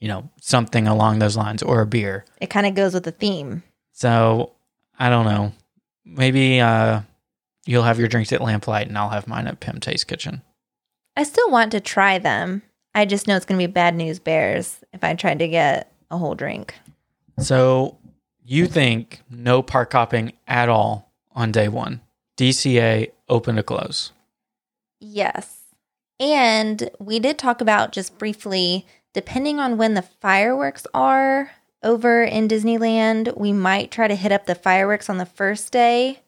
you 0.00 0.08
know 0.08 0.30
something 0.40 0.86
along 0.86 1.18
those 1.18 1.36
lines 1.36 1.62
or 1.62 1.80
a 1.80 1.86
beer. 1.86 2.24
It 2.40 2.50
kind 2.50 2.66
of 2.66 2.74
goes 2.74 2.94
with 2.94 3.04
the 3.04 3.12
theme. 3.12 3.62
So 3.92 4.52
I 4.98 5.08
don't 5.08 5.26
know. 5.26 5.52
Maybe 6.04 6.60
uh, 6.60 7.00
you'll 7.66 7.82
have 7.82 7.98
your 7.98 8.08
drinks 8.08 8.32
at 8.32 8.40
Lamplight 8.40 8.86
and 8.86 8.96
I'll 8.96 9.08
have 9.08 9.26
mine 9.26 9.46
at 9.46 9.60
Pym 9.60 9.80
Taste 9.80 10.06
Kitchen. 10.06 10.42
I 11.16 11.24
still 11.24 11.50
want 11.50 11.72
to 11.72 11.80
try 11.80 12.18
them. 12.18 12.62
I 12.96 13.04
just 13.04 13.28
know 13.28 13.36
it's 13.36 13.44
going 13.44 13.60
to 13.60 13.66
be 13.68 13.70
bad 13.70 13.94
news 13.94 14.18
bears 14.18 14.82
if 14.94 15.04
I 15.04 15.12
tried 15.12 15.40
to 15.40 15.48
get 15.48 15.92
a 16.10 16.16
whole 16.16 16.34
drink. 16.34 16.74
So 17.38 17.98
you 18.42 18.66
think 18.66 19.20
no 19.28 19.62
park 19.62 19.92
hopping 19.92 20.32
at 20.48 20.70
all 20.70 21.12
on 21.32 21.52
day 21.52 21.68
one? 21.68 22.00
DCA 22.38 23.12
open 23.28 23.56
to 23.56 23.62
close. 23.62 24.12
Yes. 24.98 25.60
And 26.18 26.88
we 26.98 27.18
did 27.18 27.38
talk 27.38 27.60
about 27.60 27.92
just 27.92 28.16
briefly, 28.16 28.86
depending 29.12 29.60
on 29.60 29.76
when 29.76 29.92
the 29.92 30.00
fireworks 30.00 30.86
are 30.94 31.50
over 31.82 32.24
in 32.24 32.48
Disneyland, 32.48 33.36
we 33.36 33.52
might 33.52 33.90
try 33.90 34.08
to 34.08 34.14
hit 34.14 34.32
up 34.32 34.46
the 34.46 34.54
fireworks 34.54 35.10
on 35.10 35.18
the 35.18 35.26
first 35.26 35.70
day 35.70 36.20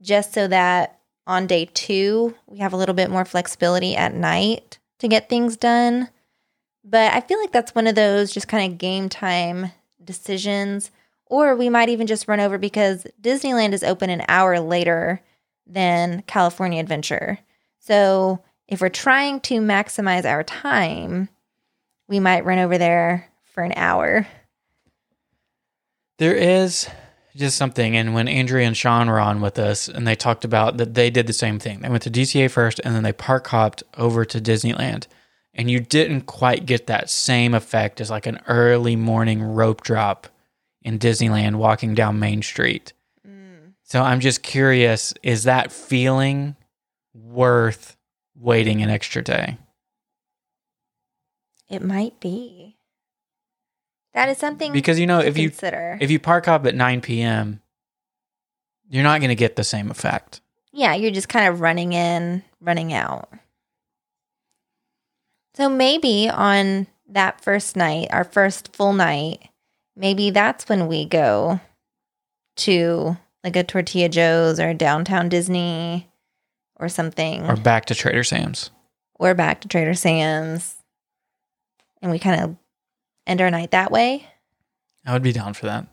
just 0.00 0.32
so 0.32 0.46
that 0.46 1.00
on 1.26 1.48
day 1.48 1.68
two, 1.74 2.36
we 2.46 2.58
have 2.58 2.72
a 2.72 2.76
little 2.76 2.94
bit 2.94 3.10
more 3.10 3.24
flexibility 3.24 3.96
at 3.96 4.14
night 4.14 4.78
to 4.98 5.08
get 5.08 5.28
things 5.28 5.56
done. 5.56 6.08
But 6.84 7.12
I 7.12 7.20
feel 7.20 7.40
like 7.40 7.52
that's 7.52 7.74
one 7.74 7.86
of 7.86 7.94
those 7.94 8.32
just 8.32 8.48
kind 8.48 8.70
of 8.70 8.78
game 8.78 9.08
time 9.08 9.72
decisions. 10.04 10.90
Or 11.26 11.56
we 11.56 11.68
might 11.68 11.88
even 11.88 12.06
just 12.06 12.28
run 12.28 12.40
over 12.40 12.58
because 12.58 13.06
Disneyland 13.20 13.72
is 13.72 13.82
open 13.82 14.10
an 14.10 14.22
hour 14.28 14.60
later 14.60 15.22
than 15.66 16.22
California 16.26 16.80
Adventure. 16.80 17.38
So 17.78 18.42
if 18.68 18.80
we're 18.80 18.90
trying 18.90 19.40
to 19.40 19.60
maximize 19.60 20.24
our 20.24 20.42
time, 20.42 21.28
we 22.08 22.20
might 22.20 22.44
run 22.44 22.58
over 22.58 22.76
there 22.76 23.30
for 23.42 23.62
an 23.62 23.72
hour. 23.76 24.26
There 26.18 26.34
is 26.34 26.88
just 27.36 27.56
something, 27.56 27.96
and 27.96 28.14
when 28.14 28.28
Andrea 28.28 28.66
and 28.66 28.76
Sean 28.76 29.08
were 29.08 29.18
on 29.18 29.40
with 29.40 29.58
us, 29.58 29.88
and 29.88 30.06
they 30.06 30.14
talked 30.14 30.44
about 30.44 30.76
that 30.76 30.94
they 30.94 31.10
did 31.10 31.26
the 31.26 31.32
same 31.32 31.58
thing. 31.58 31.80
They 31.80 31.88
went 31.88 32.02
to 32.04 32.10
DCA 32.10 32.50
first, 32.50 32.80
and 32.84 32.94
then 32.94 33.02
they 33.02 33.12
park 33.12 33.46
hopped 33.48 33.82
over 33.96 34.24
to 34.24 34.40
Disneyland, 34.40 35.06
and 35.52 35.70
you 35.70 35.80
didn't 35.80 36.22
quite 36.22 36.66
get 36.66 36.86
that 36.86 37.10
same 37.10 37.54
effect 37.54 38.00
as 38.00 38.10
like 38.10 38.26
an 38.26 38.40
early 38.46 38.96
morning 38.96 39.42
rope 39.42 39.82
drop 39.82 40.28
in 40.82 40.98
Disneyland 40.98 41.56
walking 41.56 41.94
down 41.94 42.18
Main 42.18 42.42
Street. 42.42 42.92
Mm. 43.26 43.72
So 43.82 44.00
I'm 44.00 44.20
just 44.20 44.42
curious: 44.42 45.12
is 45.22 45.44
that 45.44 45.72
feeling 45.72 46.56
worth 47.14 47.96
waiting 48.36 48.82
an 48.82 48.90
extra 48.90 49.22
day? 49.22 49.58
It 51.68 51.82
might 51.82 52.20
be. 52.20 52.73
That 54.14 54.28
is 54.28 54.38
something 54.38 54.72
Because 54.72 54.98
you 54.98 55.06
know, 55.06 55.18
if 55.20 55.36
you 55.36 55.50
consider. 55.50 55.98
if 56.00 56.10
you 56.10 56.18
park 56.18 56.46
up 56.48 56.64
at 56.66 56.74
9 56.74 57.00
p.m., 57.00 57.60
you're 58.88 59.02
not 59.02 59.20
going 59.20 59.28
to 59.30 59.34
get 59.34 59.56
the 59.56 59.64
same 59.64 59.90
effect. 59.90 60.40
yeah, 60.72 60.94
you're 60.94 61.10
just 61.10 61.28
kind 61.28 61.48
of 61.48 61.60
running 61.60 61.92
in, 61.92 62.42
running 62.60 62.92
out. 62.92 63.28
So 65.54 65.68
maybe 65.68 66.28
on 66.28 66.86
that 67.08 67.40
first 67.40 67.76
night, 67.76 68.08
our 68.10 68.24
first 68.24 68.74
full 68.74 68.92
night, 68.92 69.48
maybe 69.96 70.30
that's 70.30 70.68
when 70.68 70.86
we 70.88 71.04
go 71.04 71.60
to 72.56 73.16
like 73.44 73.56
a 73.56 73.62
Tortilla 73.64 74.08
Joe's 74.08 74.58
or 74.58 74.74
downtown 74.74 75.28
Disney 75.28 76.08
or 76.76 76.88
something, 76.88 77.44
Or 77.48 77.56
back 77.56 77.84
to 77.86 77.94
Trader 77.94 78.24
Sam's. 78.24 78.70
or 79.14 79.34
back 79.34 79.60
to 79.60 79.68
Trader 79.68 79.94
Sam's, 79.94 80.74
and 82.02 82.10
we 82.10 82.18
kind 82.18 82.40
of 82.42 82.56
end 83.26 83.40
our 83.40 83.50
night 83.50 83.70
that 83.72 83.90
way. 83.90 84.26
I 85.06 85.12
would 85.12 85.22
be 85.22 85.32
down 85.32 85.54
for 85.54 85.66
that. 85.66 85.86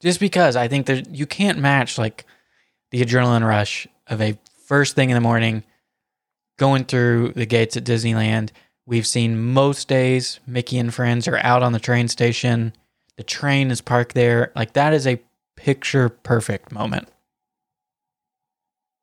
Just 0.00 0.20
because 0.20 0.56
I 0.56 0.68
think 0.68 0.86
that 0.86 1.14
you 1.14 1.26
can't 1.26 1.58
match 1.58 1.98
like 1.98 2.24
the 2.90 3.04
adrenaline 3.04 3.46
rush 3.46 3.86
of 4.06 4.20
a 4.20 4.38
first 4.66 4.94
thing 4.94 5.10
in 5.10 5.14
the 5.14 5.20
morning 5.20 5.64
going 6.58 6.84
through 6.84 7.32
the 7.32 7.46
gates 7.46 7.76
at 7.76 7.84
Disneyland. 7.84 8.50
We've 8.86 9.06
seen 9.06 9.40
most 9.40 9.88
days 9.88 10.40
Mickey 10.46 10.78
and 10.78 10.92
friends 10.92 11.26
are 11.28 11.38
out 11.38 11.62
on 11.62 11.72
the 11.72 11.78
train 11.78 12.08
station. 12.08 12.72
The 13.16 13.22
train 13.22 13.70
is 13.70 13.80
parked 13.80 14.14
there. 14.14 14.52
Like 14.54 14.74
that 14.74 14.92
is 14.92 15.06
a 15.06 15.20
picture 15.56 16.08
perfect 16.08 16.70
moment. 16.70 17.08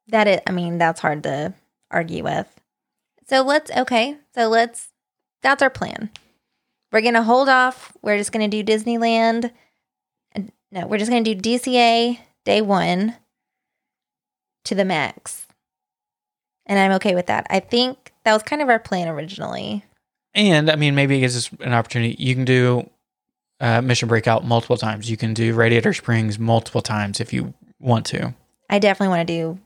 That 0.07 0.27
it, 0.27 0.43
I 0.47 0.51
mean, 0.51 0.77
that's 0.77 1.01
hard 1.01 1.23
to 1.23 1.53
argue 1.91 2.23
with. 2.23 2.47
So 3.27 3.41
let's, 3.41 3.71
okay, 3.71 4.17
so 4.33 4.47
let's, 4.47 4.89
that's 5.41 5.63
our 5.63 5.69
plan. 5.69 6.11
We're 6.95 7.01
going 7.01 7.15
to 7.15 7.23
hold 7.23 7.49
off. 7.49 7.91
We're 8.01 8.17
just 8.17 8.31
going 8.31 8.49
to 8.49 8.63
do 8.63 8.73
Disneyland. 8.73 9.51
No, 10.71 10.87
we're 10.87 10.97
just 10.97 11.11
going 11.11 11.25
to 11.25 11.35
do 11.35 11.41
DCA 11.41 12.19
day 12.45 12.61
one 12.61 13.17
to 14.63 14.75
the 14.75 14.85
max. 14.85 15.45
And 16.65 16.79
I'm 16.79 16.93
okay 16.93 17.13
with 17.13 17.25
that. 17.25 17.47
I 17.49 17.59
think 17.59 18.13
that 18.23 18.31
was 18.31 18.43
kind 18.43 18.61
of 18.61 18.69
our 18.69 18.79
plan 18.79 19.09
originally. 19.09 19.83
And 20.33 20.71
I 20.71 20.77
mean, 20.77 20.95
maybe 20.95 21.17
it 21.17 21.19
gives 21.19 21.35
us 21.35 21.49
an 21.59 21.73
opportunity. 21.73 22.15
You 22.17 22.33
can 22.33 22.45
do 22.45 22.89
uh, 23.59 23.81
Mission 23.81 24.07
Breakout 24.07 24.45
multiple 24.45 24.77
times. 24.77 25.11
You 25.11 25.17
can 25.17 25.33
do 25.33 25.53
Radiator 25.53 25.91
Springs 25.91 26.39
multiple 26.39 26.81
times 26.81 27.19
if 27.19 27.33
you 27.33 27.53
want 27.81 28.05
to. 28.05 28.33
I 28.69 28.79
definitely 28.79 29.17
want 29.17 29.27
to 29.27 29.33
do 29.33 29.59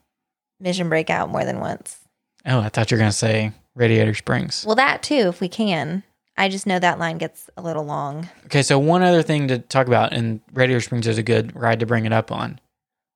Mission 0.59 0.89
Breakout 0.89 1.29
more 1.29 1.45
than 1.45 1.59
once. 1.59 1.99
Oh, 2.47 2.59
I 2.59 2.69
thought 2.69 2.89
you 2.89 2.97
were 2.97 3.01
going 3.01 3.11
to 3.11 3.15
say 3.15 3.51
Radiator 3.75 4.15
Springs. 4.15 4.65
Well, 4.65 4.77
that 4.77 5.03
too, 5.03 5.27
if 5.27 5.39
we 5.39 5.47
can. 5.47 6.01
I 6.39 6.47
just 6.47 6.65
know 6.65 6.79
that 6.79 6.99
line 6.99 7.17
gets 7.17 7.49
a 7.57 7.61
little 7.61 7.83
long. 7.83 8.29
Okay, 8.45 8.63
so 8.63 8.79
one 8.79 9.03
other 9.03 9.21
thing 9.21 9.49
to 9.49 9.59
talk 9.59 9.87
about, 9.87 10.13
and 10.13 10.39
Radiator 10.53 10.79
Springs 10.79 11.05
is 11.05 11.17
a 11.17 11.23
good 11.23 11.53
ride 11.53 11.81
to 11.81 11.85
bring 11.85 12.05
it 12.05 12.13
up 12.13 12.31
on. 12.31 12.61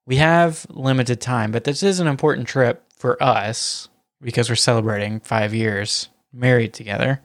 We 0.06 0.18
have 0.18 0.68
limited 0.70 1.22
time, 1.22 1.54
but 1.54 1.64
this 1.64 1.82
is 1.82 2.02
an 2.02 2.08
important 2.08 2.50
trip 2.50 2.84
for 2.98 3.22
us 3.24 3.88
because 4.22 4.50
we're 4.50 4.56
celebrating 4.56 5.22
five 5.22 5.54
years 5.54 6.10
married 6.34 6.74
together. 6.74 7.22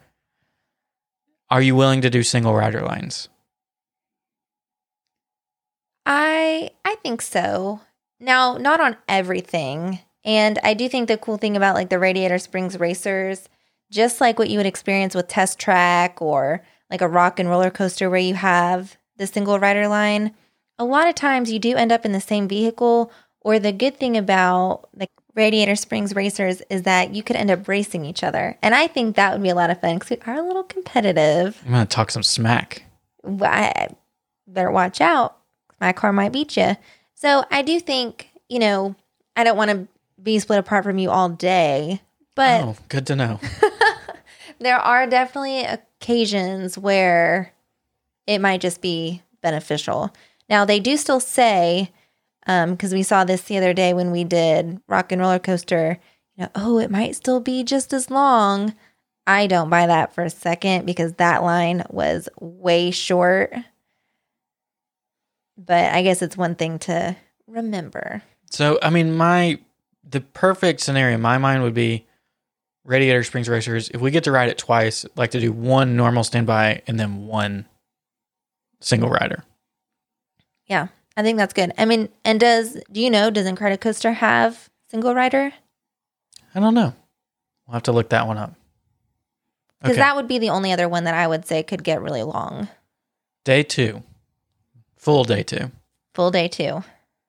Are 1.51 1.61
you 1.61 1.75
willing 1.75 2.03
to 2.03 2.11
do 2.11 2.23
single 2.23 2.55
rider 2.55 2.83
lines? 2.83 3.29
I 6.07 6.71
I 6.85 6.95
think 7.03 7.23
so. 7.23 7.81
Now, 8.21 8.57
not 8.57 8.81
on 8.81 8.97
everything. 9.09 9.99
And 10.25 10.61
I 10.63 10.75
do 10.75 10.89
think 10.89 11.09
the 11.09 11.17
cool 11.17 11.39
thing 11.39 11.57
about 11.57 11.75
like 11.75 11.89
the 11.89 11.99
Radiator 11.99 12.39
Springs 12.39 12.79
racers, 12.79 13.49
just 13.91 14.21
like 14.21 14.39
what 14.39 14.51
you 14.51 14.59
would 14.59 14.67
experience 14.67 15.15
with 15.15 15.29
Test 15.29 15.59
Track 15.59 16.21
or 16.21 16.63
like 16.91 17.01
a 17.01 17.09
rock 17.09 17.39
and 17.39 17.49
roller 17.49 17.71
coaster 17.71 18.09
where 18.09 18.19
you 18.19 18.35
have 18.35 18.97
the 19.17 19.27
single 19.27 19.59
rider 19.59 19.89
line, 19.89 20.35
a 20.79 20.85
lot 20.85 21.09
of 21.09 21.15
times 21.15 21.51
you 21.51 21.59
do 21.59 21.77
end 21.77 21.93
up 21.93 22.05
in 22.05 22.13
the 22.13 22.21
same 22.21 22.49
vehicle. 22.49 23.13
Or 23.41 23.59
the 23.59 23.73
good 23.73 23.97
thing 23.97 24.17
about 24.17 24.89
the 24.95 25.09
Radiator 25.35 25.77
Springs 25.77 26.15
racers 26.15 26.61
is 26.69 26.83
that 26.83 27.15
you 27.15 27.23
could 27.23 27.37
end 27.37 27.51
up 27.51 27.69
racing 27.69 28.05
each 28.05 28.25
other. 28.25 28.59
And 28.63 28.75
I 28.75 28.89
think 28.89 29.17
that 29.17 29.33
would 29.33 29.43
be 29.43 29.49
a 29.49 29.55
lot 29.55 29.71
of 29.71 29.81
fun 29.81 29.95
because 29.99 30.11
we 30.11 30.19
are 30.27 30.39
a 30.39 30.47
little 30.47 30.65
competitive. 30.65 31.63
I'm 31.65 31.71
gonna 31.71 31.87
talk 31.87 32.11
some 32.11 32.25
smack. 32.25 32.85
I 33.41 33.89
better 34.47 34.71
watch 34.71 35.01
out. 35.01 35.37
My 35.81 35.93
car 35.93 36.13
might 36.13 36.33
beat 36.33 36.57
you. 36.57 36.77
So 37.15 37.45
I 37.51 37.63
do 37.63 37.79
think, 37.81 38.29
you 38.49 38.59
know, 38.59 38.97
I 39.37 39.45
don't 39.45 39.57
want 39.57 39.71
to 39.71 39.87
be 40.21 40.39
split 40.41 40.59
apart 40.59 40.85
from 40.85 40.99
you 40.99 41.11
all 41.11 41.29
day, 41.29 42.01
but 42.39 42.63
oh, 42.63 42.77
good 42.89 43.05
to 43.09 43.17
know. 43.17 43.41
there 44.61 44.79
are 44.79 45.09
definitely 45.09 45.65
occasions 45.65 46.79
where 46.79 47.53
it 48.29 48.39
might 48.39 48.61
just 48.61 48.81
be 48.81 49.23
beneficial. 49.43 50.15
Now, 50.49 50.65
they 50.65 50.79
do 50.79 50.97
still 50.97 51.19
say, 51.19 51.91
um, 52.47 52.71
because 52.71 52.95
we 52.95 53.03
saw 53.03 53.25
this 53.25 53.43
the 53.43 53.59
other 53.59 53.75
day 53.75 53.93
when 53.93 54.13
we 54.13 54.23
did 54.23 54.81
Rock 54.87 55.11
and 55.11 55.21
Roller 55.21 55.41
Coaster, 55.41 55.99
you 56.37 56.45
know, 56.45 56.51
oh, 56.55 56.79
it 56.79 56.93
might 56.93 57.17
still 57.17 57.41
be 57.41 57.65
just 57.65 57.93
as 57.93 58.09
long. 58.09 58.73
I 59.27 59.49
don't 59.49 59.69
buy 59.69 59.89
that 59.89 60.15
for 60.15 60.23
a 60.23 60.31
second 60.31 60.87
because 60.87 61.15
that 61.15 61.43
line 61.43 61.83
was 61.91 62.29
way 62.39 62.93
short. 62.93 63.53
But 65.57 65.93
I 65.93 66.03
guess 66.03 66.23
it's 66.23 66.37
one 66.37 66.55
thing 66.55 66.79
to 66.81 67.17
remember. 67.49 68.23
So, 68.49 68.79
I 68.81 68.91
mean, 68.91 69.17
my 69.17 69.59
the 70.09 70.21
perfect 70.21 70.81
scenario 70.83 71.17
in 71.17 71.21
my 71.21 71.37
mind 71.37 71.65
would 71.65 71.75
be 71.75 72.07
Radiator 72.89 73.23
Springs 73.23 73.51
Racers. 73.51 73.91
If 73.91 74.01
we 74.01 74.11
get 74.11 74.25
to 74.25 74.33
ride 74.33 74.49
it 74.49 74.57
twice, 74.57 75.05
I'd 75.05 75.17
like 75.17 75.33
to 75.33 75.41
do 75.41 75.53
one 75.53 75.95
normal 75.95 76.25
standby 76.25 76.81
and 76.87 76.99
then 76.99 77.27
one 77.27 77.67
single 78.81 79.11
rider. 79.11 79.45
Yeah, 80.65 80.89
I 81.15 81.23
think 81.23 81.37
that's 81.37 81.53
good. 81.53 81.73
I 81.77 81.85
mean, 81.85 82.09
and 82.25 82.41
does 82.41 82.79
do 82.91 83.01
you 83.01 83.11
know 83.11 83.31
does 83.31 83.47
Incredicoaster 83.47 84.15
have 84.15 84.71
single 84.91 85.15
rider? 85.15 85.53
I 86.55 86.61
don't 86.61 86.75
know. 86.75 86.95
We'll 87.67 87.75
have 87.75 87.83
to 87.85 87.93
look 87.93 88.09
that 88.09 88.27
one 88.27 88.39
up. 88.39 88.55
Because 89.83 89.97
that 89.97 90.17
would 90.17 90.27
be 90.27 90.39
the 90.39 90.51
only 90.51 90.73
other 90.73 90.89
one 90.89 91.05
that 91.05 91.15
I 91.15 91.27
would 91.27 91.47
say 91.47 91.63
could 91.63 91.85
get 91.85 92.01
really 92.01 92.23
long. 92.23 92.69
Day 93.45 93.63
two, 93.63 94.03
full 94.97 95.25
day 95.25 95.43
two, 95.43 95.71
Full 96.15 96.31
day 96.31 96.49
two. 96.49 96.83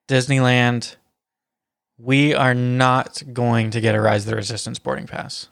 Disneyland. 0.07 0.95
We 1.99 2.33
are 2.33 2.53
not 2.53 3.21
going 3.33 3.71
to 3.71 3.81
get 3.81 3.93
a 3.93 4.01
Rise 4.01 4.23
of 4.23 4.31
the 4.31 4.37
Resistance 4.37 4.79
boarding 4.79 5.05
pass. 5.05 5.49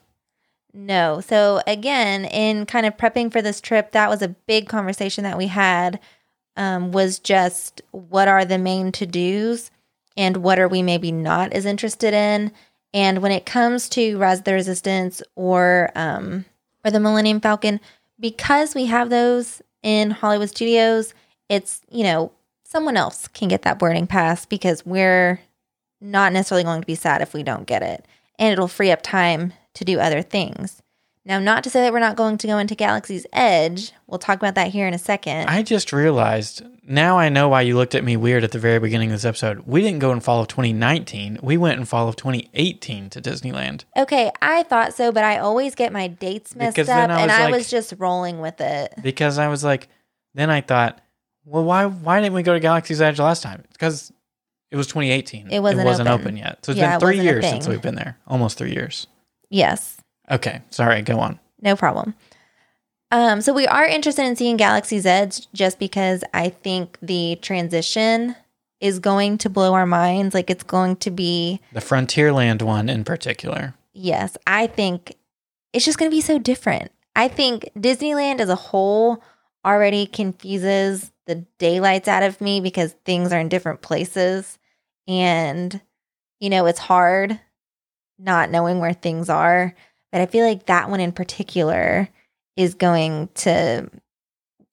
No. 0.74 1.22
So 1.22 1.62
again, 1.68 2.26
in 2.26 2.66
kind 2.66 2.86
of 2.86 2.96
prepping 2.98 3.32
for 3.32 3.42
this 3.42 3.60
trip, 3.60 3.92
that 3.92 4.10
was 4.10 4.22
a 4.22 4.30
big 4.30 4.70
conversation 4.70 5.24
that 5.24 5.38
we 5.38 5.48
had. 5.48 6.00
Um, 6.56 6.92
was 6.92 7.20
just 7.20 7.84
what 7.92 8.28
are 8.28 8.44
the 8.44 8.58
main 8.58 8.92
to 8.94 9.06
dos 9.06 9.70
and 10.16 10.38
what 10.38 10.58
are 10.58 10.68
we 10.68 10.82
maybe 10.82 11.12
not 11.12 11.54
as 11.54 11.66
interested 11.66 12.14
in. 12.14 12.52
And 12.94 13.22
when 13.22 13.32
it 13.32 13.46
comes 13.46 13.90
to 13.90 14.18
Rise 14.18 14.40
of 14.40 14.46
the 14.46 14.54
Resistance 14.54 15.22
or 15.36 15.92
um, 15.96 16.46
or 16.84 16.90
the 16.90 17.00
Millennium 17.00 17.42
Falcon, 17.42 17.80
because 18.20 18.74
we 18.74 18.86
have 18.86 19.10
those 19.10 19.62
in 19.84 20.10
Hollywood 20.10 20.50
Studios, 20.50 21.14
it's 21.50 21.82
you 21.92 22.04
know 22.04 22.32
someone 22.64 22.98
else 22.98 23.28
can 23.28 23.48
get 23.48 23.62
that 23.62 23.78
boarding 23.78 24.08
pass 24.08 24.46
because 24.46 24.86
we're 24.86 25.40
not 26.02 26.34
necessarily 26.34 26.64
going 26.64 26.82
to 26.82 26.88
be 26.88 26.96
sad 26.96 27.22
if 27.22 27.34
we 27.34 27.44
don't 27.44 27.68
get 27.68 27.82
it. 27.84 28.06
And 28.40 28.54
it'll 28.54 28.68
free 28.68 28.92
up 28.92 29.02
time 29.02 29.54
to 29.74 29.86
do 29.86 30.00
other 30.00 30.22
things. 30.22 30.82
Now, 31.26 31.40
not 31.40 31.64
to 31.66 31.70
say 31.70 31.82
that 31.82 31.92
we're 31.92 32.00
not 32.00 32.16
going 32.16 32.38
to 32.38 32.48
go 32.48 32.58
into 32.58 32.74
Galaxy's 32.74 33.28
Edge. 33.34 33.92
We'll 34.08 34.18
talk 34.18 34.38
about 34.38 34.56
that 34.56 34.70
here 34.70 34.88
in 34.88 34.94
a 34.94 34.98
second. 35.00 35.50
I 35.50 35.62
just 35.62 35.92
realized 35.92 36.64
now 36.88 37.20
I 37.20 37.28
know 37.28 37.50
why 37.50 37.62
you 37.62 37.76
looked 37.76 37.96
at 37.96 38.04
me 38.06 38.16
weird 38.16 38.46
at 38.46 38.54
the 38.54 38.60
very 38.60 38.80
beginning 38.80 39.10
of 39.10 39.16
this 39.16 39.26
episode. 39.26 39.60
We 39.68 39.82
didn't 39.82 40.00
go 40.00 40.14
in 40.14 40.22
fall 40.22 40.40
of 40.40 40.48
2019. 40.48 41.40
We 41.44 41.58
went 41.58 41.80
in 41.80 41.86
fall 41.86 42.08
of 42.08 42.16
2018 42.16 43.10
to 43.10 43.22
Disneyland. 43.22 43.84
okay, 43.98 44.32
I 44.42 44.64
thought 44.64 44.94
so, 44.94 45.12
but 45.12 45.26
I 45.26 45.40
always 45.40 45.76
get 45.76 45.92
my 45.92 46.08
dates 46.08 46.56
messed 46.56 46.80
up, 46.80 46.88
I 46.88 47.20
and 47.20 47.30
was 47.30 47.32
I 47.32 47.52
was 47.52 47.70
just 47.70 47.94
rolling 47.98 48.40
with 48.40 48.62
it. 48.62 48.94
Because 49.02 49.38
I 49.38 49.50
was 49.50 49.66
like, 49.66 49.90
then 50.34 50.50
I 50.50 50.62
thought, 50.62 51.02
well, 51.44 51.66
why 51.66 51.88
why 51.88 52.22
didn't 52.22 52.36
we 52.36 52.44
go 52.44 52.54
to 52.54 52.60
Galaxy's 52.62 53.02
Edge 53.02 53.20
last 53.20 53.44
time? 53.44 53.66
Because 53.74 54.14
it 54.72 54.76
was 54.76 54.88
2018. 54.88 55.50
It 55.52 55.60
wasn't 55.60 55.82
it 55.82 55.86
wasn't 55.86 56.10
open. 56.10 56.22
open. 56.28 56.38
yet. 56.38 56.66
So 56.66 56.72
it's 56.72 56.80
Yeah, 56.80 56.92
been 56.92 57.00
three 57.00 57.18
wasn't 57.18 57.26
years 57.26 57.46
since 57.46 57.68
we've 57.68 57.82
been 57.82 57.96
there. 57.96 58.18
Almost 58.28 58.58
three 58.58 58.72
years. 58.74 59.08
Yes, 59.50 59.98
Okay, 60.30 60.62
sorry. 60.72 61.02
Go 61.04 61.20
on. 61.20 61.40
no 61.62 61.76
problem. 61.76 62.14
Um, 63.12 63.40
so 63.40 63.54
we 63.54 63.66
are 63.66 63.86
interested 63.86 64.26
in 64.26 64.36
seeing 64.36 64.58
Galaxy's 64.58 65.06
Edge 65.06 65.48
just 65.54 65.80
because 65.80 66.24
I 66.34 66.50
think 66.50 66.98
the 67.02 67.38
transition 67.42 68.36
is 68.82 69.00
going 69.00 69.38
to 69.40 69.50
blow 69.50 69.74
our 69.74 69.86
minds. 69.86 70.36
Like 70.36 70.50
it's 70.50 70.64
going 70.64 70.98
to 70.98 71.12
be 71.12 71.62
The 71.72 71.80
Frontierland 71.80 72.62
one 72.62 72.90
in 72.90 73.06
particular. 73.06 73.74
Yes, 73.94 74.36
I 74.46 74.68
think 74.68 75.16
it's 75.72 75.86
just 75.86 75.98
going 75.98 76.12
to 76.12 76.16
be 76.16 76.20
so 76.22 76.38
different. 76.38 76.92
I 77.16 77.30
think 77.30 77.70
Disneyland 77.78 78.42
as 78.42 78.50
a 78.50 78.56
whole 78.56 79.24
already 79.66 80.06
confuses 80.06 81.12
the 81.28 81.46
daylights 81.60 82.08
out 82.08 82.24
of 82.24 82.42
me 82.42 82.60
because 82.60 82.96
things 83.06 83.32
are 83.32 83.40
in 83.40 83.50
different 83.50 83.82
places. 83.82 84.58
And, 85.08 85.80
you 86.40 86.50
know, 86.50 86.66
it's 86.66 86.80
hard 86.80 87.40
not 88.18 88.50
knowing 88.50 88.80
where 88.80 88.94
things 88.94 89.30
are. 89.30 89.76
But 90.12 90.22
I 90.22 90.26
feel 90.26 90.46
like 90.46 90.66
that 90.66 90.90
one 90.90 91.00
in 91.00 91.12
particular 91.12 92.10
is 92.56 92.74
going 92.74 93.30
to 93.36 93.90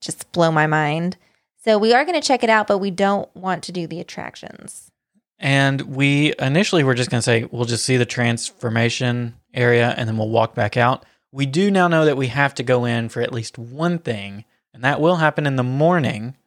just 0.01 0.31
blow 0.31 0.51
my 0.51 0.65
mind. 0.65 1.17
So 1.63 1.77
we 1.77 1.93
are 1.93 2.05
going 2.05 2.19
to 2.19 2.27
check 2.27 2.43
it 2.43 2.49
out, 2.49 2.67
but 2.67 2.79
we 2.79 2.91
don't 2.91 3.33
want 3.35 3.63
to 3.63 3.71
do 3.71 3.85
the 3.85 3.99
attractions. 3.99 4.91
And 5.37 5.81
we 5.81 6.33
initially 6.39 6.83
were 6.83 6.93
just 6.93 7.09
going 7.09 7.19
to 7.19 7.25
say, 7.25 7.47
we'll 7.51 7.65
just 7.65 7.85
see 7.85 7.97
the 7.97 8.05
transformation 8.05 9.35
area 9.53 9.93
and 9.97 10.07
then 10.07 10.17
we'll 10.17 10.29
walk 10.29 10.55
back 10.55 10.77
out. 10.77 11.05
We 11.31 11.45
do 11.45 11.69
now 11.69 11.89
know 11.89 12.05
that 12.05 12.17
we 12.17 12.27
have 12.27 12.55
to 12.55 12.63
go 12.63 12.85
in 12.85 13.09
for 13.09 13.21
at 13.21 13.33
least 13.33 13.57
one 13.57 13.99
thing, 13.99 14.45
and 14.73 14.83
that 14.85 15.01
will 15.01 15.17
happen 15.17 15.45
in 15.45 15.57
the 15.57 15.63
morning 15.63 16.37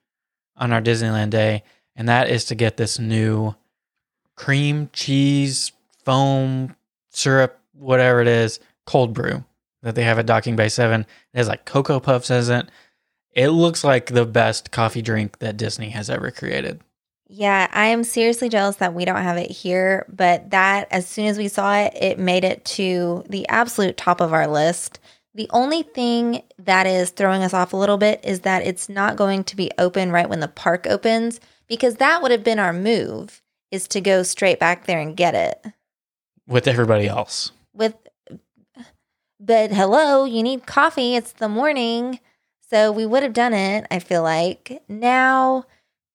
on 0.59 0.73
our 0.73 0.83
Disneyland 0.83 1.31
day. 1.31 1.63
And 1.97 2.09
that 2.09 2.29
is 2.29 2.45
to 2.47 2.55
get 2.55 2.77
this 2.77 2.99
new 2.99 3.55
cream 4.37 4.91
cheese 4.93 5.73
foam 6.05 6.77
syrup, 7.11 7.59
whatever 7.73 8.21
it 8.21 8.29
is, 8.29 8.61
cold 8.87 9.13
brew 9.13 9.45
that 9.83 9.95
they 9.95 10.05
have 10.05 10.19
at 10.19 10.27
Docking 10.27 10.57
Bay 10.57 10.69
7. 10.69 11.03
It 11.03 11.07
has 11.37 11.49
like 11.49 11.65
Cocoa 11.65 12.01
Puffs 12.01 12.31
as 12.31 12.49
it. 12.49 12.69
It 13.33 13.49
looks 13.49 13.85
like 13.85 14.07
the 14.07 14.27
best 14.27 14.71
coffee 14.71 15.03
drink 15.03 15.39
that 15.39 15.57
Disney 15.57 15.91
has 15.91 16.11
ever 16.11 16.31
created. 16.31 16.81
Yeah, 17.31 17.69
I 17.73 17.87
am 17.89 18.05
seriously 18.05 18.49
jealous 18.49 18.77
that 18.77 18.95
we 18.95 19.05
don't 19.05 19.23
have 19.23 19.37
it 19.37 19.51
here, 19.51 20.07
but 20.09 20.51
that 20.51 20.89
as 20.91 21.07
soon 21.07 21.27
as 21.27 21.37
we 21.37 21.49
saw 21.49 21.77
it, 21.77 21.93
it 21.95 22.19
made 22.19 22.43
it 22.43 22.65
to 22.65 23.23
the 23.29 23.47
absolute 23.49 23.99
top 23.99 24.23
of 24.23 24.33
our 24.33 24.47
list. 24.47 24.99
The 25.35 25.49
only 25.53 25.83
thing 25.83 26.43
that 26.59 26.87
is 26.87 27.11
throwing 27.11 27.43
us 27.43 27.55
off 27.55 27.73
a 27.73 27.77
little 27.77 27.99
bit 27.99 28.21
is 28.25 28.41
that 28.41 28.67
it's 28.67 28.89
not 28.89 29.17
going 29.17 29.45
to 29.45 29.57
be 29.57 29.71
open 29.79 30.11
right 30.11 30.29
when 30.29 30.41
the 30.41 30.49
park 30.49 30.87
opens 30.87 31.39
because 31.69 31.97
that 31.97 32.23
would 32.23 32.31
have 32.31 32.43
been 32.43 32.59
our 32.59 32.73
move 32.73 33.43
is 33.71 33.87
to 33.89 34.01
go 34.01 34.23
straight 34.23 34.59
back 34.59 34.87
there 34.87 34.99
and 34.99 35.17
get 35.17 35.35
it. 35.35 35.65
with 36.47 36.67
everybody 36.67 37.07
else. 37.07 37.53
With 37.75 37.95
but 39.41 39.71
hello, 39.71 40.25
you 40.25 40.43
need 40.43 40.67
coffee. 40.67 41.15
It's 41.15 41.33
the 41.33 41.49
morning. 41.49 42.19
So 42.71 42.91
we 42.91 43.07
would 43.07 43.23
have 43.23 43.33
done 43.33 43.55
it, 43.55 43.87
I 43.91 43.99
feel 44.01 44.23
like. 44.23 44.83
Now 44.89 45.65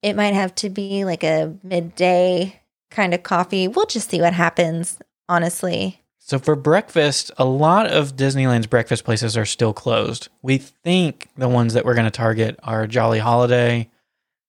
it 0.02 0.15
might 0.15 0.34
have 0.34 0.54
to 0.56 0.69
be 0.69 1.06
like 1.06 1.23
a 1.23 1.56
midday 1.63 2.62
kind 2.91 3.13
of 3.13 3.23
coffee. 3.23 3.67
We'll 3.67 3.86
just 3.86 4.10
see 4.10 4.21
what 4.21 4.34
happens, 4.34 4.99
honestly. 5.30 6.02
So 6.25 6.39
for 6.39 6.55
breakfast, 6.55 7.31
a 7.38 7.43
lot 7.43 7.88
of 7.88 8.15
Disneyland's 8.15 8.65
breakfast 8.65 9.03
places 9.03 9.36
are 9.36 9.45
still 9.45 9.73
closed. 9.73 10.29
We 10.41 10.57
think 10.57 11.27
the 11.36 11.49
ones 11.49 11.73
that 11.73 11.83
we're 11.83 11.95
going 11.95 12.05
to 12.05 12.12
target 12.12 12.57
are 12.63 12.88
Jolly 12.88 13.19
Holiday 13.19 13.89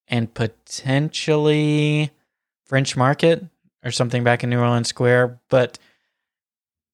and 0.06 0.32
potentially 0.32 2.12
French 2.64 2.96
Market 2.96 3.44
or 3.84 3.90
something 3.90 4.22
back 4.22 4.44
in 4.44 4.50
New 4.50 4.60
Orleans 4.60 4.86
Square, 4.86 5.40
but 5.50 5.80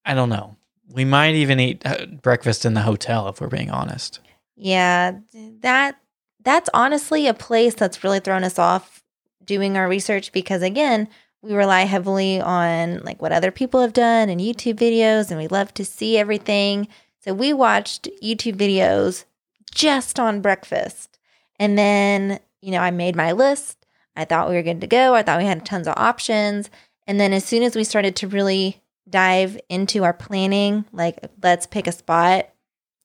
I 0.06 0.14
don't 0.14 0.30
know. 0.30 0.56
We 0.90 1.04
might 1.04 1.34
even 1.34 1.60
eat 1.60 1.82
uh, 1.84 2.06
breakfast 2.06 2.64
in 2.64 2.72
the 2.72 2.80
hotel 2.80 3.28
if 3.28 3.38
we're 3.38 3.48
being 3.48 3.70
honest. 3.70 4.20
Yeah, 4.56 5.18
that 5.60 6.00
that's 6.42 6.70
honestly 6.72 7.26
a 7.26 7.34
place 7.34 7.74
that's 7.74 8.02
really 8.02 8.20
thrown 8.20 8.44
us 8.44 8.58
off 8.58 9.02
doing 9.44 9.76
our 9.76 9.88
research 9.88 10.32
because 10.32 10.62
again, 10.62 11.06
we 11.42 11.54
rely 11.54 11.82
heavily 11.82 12.40
on 12.40 12.98
like 12.98 13.22
what 13.22 13.32
other 13.32 13.50
people 13.50 13.80
have 13.80 13.92
done 13.92 14.28
and 14.28 14.40
YouTube 14.40 14.74
videos 14.74 15.30
and 15.30 15.38
we 15.38 15.48
love 15.48 15.72
to 15.74 15.84
see 15.84 16.18
everything. 16.18 16.88
So 17.20 17.32
we 17.32 17.52
watched 17.52 18.08
YouTube 18.22 18.56
videos 18.56 19.24
just 19.72 20.18
on 20.18 20.40
breakfast. 20.40 21.18
And 21.58 21.78
then, 21.78 22.40
you 22.60 22.72
know, 22.72 22.80
I 22.80 22.90
made 22.90 23.16
my 23.16 23.32
list. 23.32 23.86
I 24.16 24.24
thought 24.24 24.48
we 24.48 24.56
were 24.56 24.62
good 24.62 24.80
to 24.82 24.86
go. 24.86 25.14
I 25.14 25.22
thought 25.22 25.38
we 25.38 25.46
had 25.46 25.64
tons 25.64 25.86
of 25.86 25.94
options. 25.96 26.68
And 27.06 27.18
then 27.20 27.32
as 27.32 27.44
soon 27.44 27.62
as 27.62 27.74
we 27.74 27.84
started 27.84 28.16
to 28.16 28.28
really 28.28 28.80
dive 29.08 29.58
into 29.68 30.04
our 30.04 30.12
planning, 30.12 30.84
like 30.92 31.18
let's 31.42 31.66
pick 31.66 31.86
a 31.86 31.92
spot, 31.92 32.48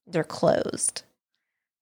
they're 0.08 0.24
closed. 0.24 1.04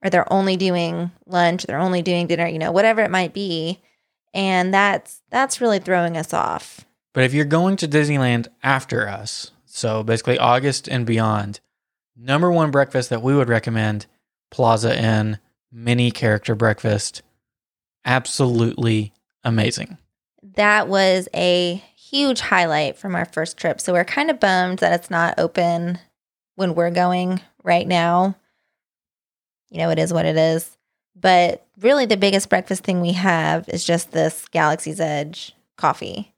Or 0.04 0.10
they're 0.10 0.32
only 0.32 0.58
doing 0.58 1.12
lunch, 1.26 1.64
they're 1.64 1.80
only 1.80 2.02
doing 2.02 2.28
dinner, 2.28 2.48
you 2.48 2.60
know, 2.60 2.72
whatever 2.72 3.02
it 3.02 3.12
might 3.12 3.34
be. 3.34 3.82
And 4.34 4.74
that's 4.74 5.22
that's 5.30 5.62
really 5.62 5.80
throwing 5.80 6.18
us 6.18 6.34
off. 6.34 6.86
But 7.14 7.24
if 7.24 7.34
you're 7.34 7.46
going 7.46 7.78
to 7.78 7.88
Disneyland 7.88 8.48
after 8.64 9.08
us, 9.08 9.52
so 9.66 10.04
basically 10.04 10.40
August 10.40 10.88
and 10.88 11.06
beyond, 11.06 11.60
number 12.16 12.52
one 12.52 12.72
breakfast 12.72 13.10
that 13.12 13.22
we 13.22 13.36
would 13.36 13.50
recommend 13.50 14.08
Plaza 14.50 15.00
Inn, 15.00 15.40
mini 15.72 16.12
character 16.12 16.56
breakfast. 16.56 17.22
Absolutely 18.06 19.14
amazing. 19.44 19.98
That 20.56 20.88
was 20.88 21.30
a 21.34 21.82
huge 21.96 22.42
highlight 22.42 22.98
from 22.98 23.16
our 23.16 23.26
first 23.26 23.58
trip. 23.58 23.82
So 23.82 23.94
we're 23.94 24.06
kind 24.06 24.30
of 24.30 24.40
bummed 24.40 24.80
that 24.80 24.94
it's 24.94 25.10
not 25.10 25.40
open 25.40 26.00
when 26.56 26.76
we're 26.76 26.92
going 26.92 27.42
right 27.64 27.88
now. 27.88 28.36
You 29.70 29.80
know, 29.80 29.90
it 29.90 29.98
is 29.98 30.14
what 30.14 30.26
it 30.26 30.38
is. 30.38 30.78
But 31.16 31.66
really, 31.80 32.06
the 32.06 32.18
biggest 32.18 32.50
breakfast 32.50 32.84
thing 32.84 33.02
we 33.02 33.14
have 33.14 33.70
is 33.70 33.84
just 33.84 34.12
this 34.12 34.48
Galaxy's 34.50 35.00
Edge 35.00 35.54
coffee. 35.78 36.34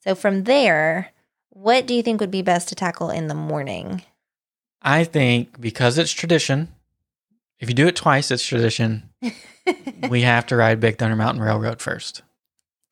So 0.00 0.14
from 0.14 0.44
there, 0.44 1.10
what 1.50 1.86
do 1.86 1.94
you 1.94 2.02
think 2.02 2.20
would 2.20 2.30
be 2.30 2.42
best 2.42 2.68
to 2.68 2.74
tackle 2.74 3.10
in 3.10 3.28
the 3.28 3.34
morning? 3.34 4.02
I 4.82 5.04
think 5.04 5.60
because 5.60 5.98
it's 5.98 6.12
tradition, 6.12 6.68
if 7.58 7.68
you 7.68 7.74
do 7.74 7.86
it 7.86 7.96
twice, 7.96 8.30
it's 8.30 8.44
tradition. 8.44 9.08
we 10.10 10.22
have 10.22 10.46
to 10.46 10.56
ride 10.56 10.80
Big 10.80 10.98
Thunder 10.98 11.16
Mountain 11.16 11.42
Railroad 11.42 11.80
first. 11.80 12.22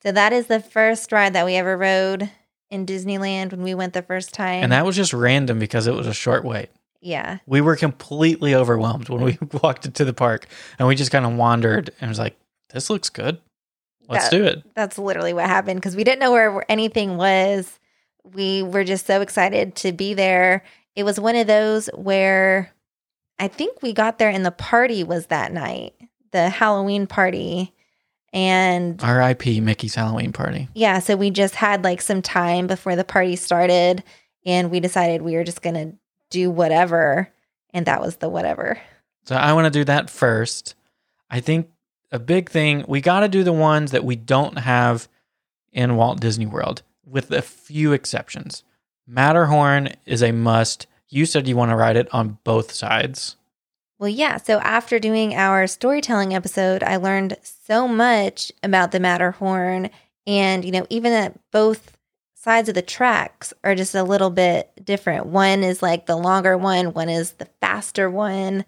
So 0.02 0.12
that 0.12 0.32
is 0.32 0.46
the 0.46 0.60
first 0.60 1.12
ride 1.12 1.34
that 1.34 1.44
we 1.44 1.54
ever 1.56 1.76
rode 1.76 2.30
in 2.70 2.86
Disneyland 2.86 3.50
when 3.50 3.62
we 3.62 3.74
went 3.74 3.92
the 3.92 4.02
first 4.02 4.32
time. 4.32 4.62
And 4.62 4.72
that 4.72 4.86
was 4.86 4.96
just 4.96 5.12
random 5.12 5.58
because 5.58 5.86
it 5.86 5.94
was 5.94 6.06
a 6.06 6.14
short 6.14 6.44
wait. 6.44 6.70
Yeah. 7.02 7.38
We 7.46 7.60
were 7.60 7.76
completely 7.76 8.54
overwhelmed 8.54 9.08
when 9.10 9.20
we 9.22 9.38
walked 9.62 9.84
into 9.84 10.04
the 10.06 10.14
park 10.14 10.46
and 10.78 10.88
we 10.88 10.94
just 10.94 11.10
kind 11.10 11.26
of 11.26 11.34
wandered 11.34 11.90
and 12.00 12.08
was 12.08 12.18
like, 12.18 12.36
this 12.72 12.88
looks 12.88 13.10
good. 13.10 13.38
Let's 14.08 14.30
That- 14.30 14.36
do 14.36 14.44
it. 14.44 14.62
That's 14.74 14.98
literally 14.98 15.32
what 15.34 15.46
happened 15.46 15.80
because 15.80 15.96
we 15.96 16.04
didn't 16.04 16.20
know 16.20 16.32
where 16.32 16.64
anything 16.70 17.16
was. 17.16 17.78
We 18.24 18.62
were 18.62 18.84
just 18.84 19.06
so 19.06 19.20
excited 19.20 19.74
to 19.76 19.92
be 19.92 20.14
there. 20.14 20.62
It 20.94 21.02
was 21.04 21.18
one 21.20 21.36
of 21.36 21.46
those 21.46 21.88
where 21.94 22.72
I 23.38 23.48
think 23.48 23.82
we 23.82 23.92
got 23.92 24.18
there 24.18 24.28
and 24.30 24.46
the 24.46 24.50
party 24.52 25.02
was 25.04 25.26
that 25.26 25.52
night, 25.52 25.94
the 26.30 26.48
Halloween 26.48 27.06
party. 27.08 27.74
And 28.32 29.02
RIP 29.02 29.44
Mickey's 29.62 29.94
Halloween 29.94 30.32
party. 30.32 30.68
yeah, 30.74 31.00
so 31.00 31.16
we 31.16 31.30
just 31.30 31.54
had 31.54 31.84
like 31.84 32.00
some 32.00 32.22
time 32.22 32.66
before 32.66 32.96
the 32.96 33.04
party 33.04 33.36
started 33.36 34.02
and 34.46 34.70
we 34.70 34.80
decided 34.80 35.20
we 35.20 35.34
were 35.34 35.44
just 35.44 35.60
going 35.60 35.74
to 35.74 35.92
do 36.32 36.50
whatever. 36.50 37.30
And 37.72 37.86
that 37.86 38.00
was 38.00 38.16
the 38.16 38.28
whatever. 38.28 38.80
So 39.24 39.36
I 39.36 39.52
want 39.52 39.66
to 39.66 39.78
do 39.78 39.84
that 39.84 40.10
first. 40.10 40.74
I 41.30 41.40
think 41.40 41.70
a 42.10 42.18
big 42.18 42.50
thing, 42.50 42.84
we 42.88 43.00
got 43.00 43.20
to 43.20 43.28
do 43.28 43.44
the 43.44 43.52
ones 43.52 43.92
that 43.92 44.04
we 44.04 44.16
don't 44.16 44.58
have 44.58 45.08
in 45.72 45.96
Walt 45.96 46.20
Disney 46.20 46.44
World, 46.44 46.82
with 47.06 47.30
a 47.30 47.40
few 47.40 47.92
exceptions. 47.92 48.64
Matterhorn 49.06 49.90
is 50.04 50.22
a 50.22 50.32
must. 50.32 50.86
You 51.08 51.24
said 51.24 51.48
you 51.48 51.56
want 51.56 51.70
to 51.70 51.76
ride 51.76 51.96
it 51.96 52.12
on 52.12 52.38
both 52.44 52.72
sides. 52.72 53.36
Well, 53.98 54.10
yeah. 54.10 54.36
So 54.36 54.58
after 54.58 54.98
doing 54.98 55.34
our 55.34 55.66
storytelling 55.66 56.34
episode, 56.34 56.82
I 56.82 56.96
learned 56.96 57.36
so 57.42 57.88
much 57.88 58.52
about 58.62 58.92
the 58.92 59.00
Matterhorn. 59.00 59.88
And, 60.26 60.64
you 60.64 60.72
know, 60.72 60.86
even 60.90 61.12
that 61.12 61.38
both 61.50 61.96
sides 62.42 62.68
of 62.68 62.74
the 62.74 62.82
tracks 62.82 63.54
are 63.62 63.76
just 63.76 63.94
a 63.94 64.02
little 64.02 64.30
bit 64.30 64.70
different. 64.84 65.26
One 65.26 65.62
is 65.62 65.80
like 65.80 66.06
the 66.06 66.16
longer 66.16 66.58
one, 66.58 66.92
one 66.92 67.08
is 67.08 67.32
the 67.32 67.46
faster 67.60 68.10
one. 68.10 68.64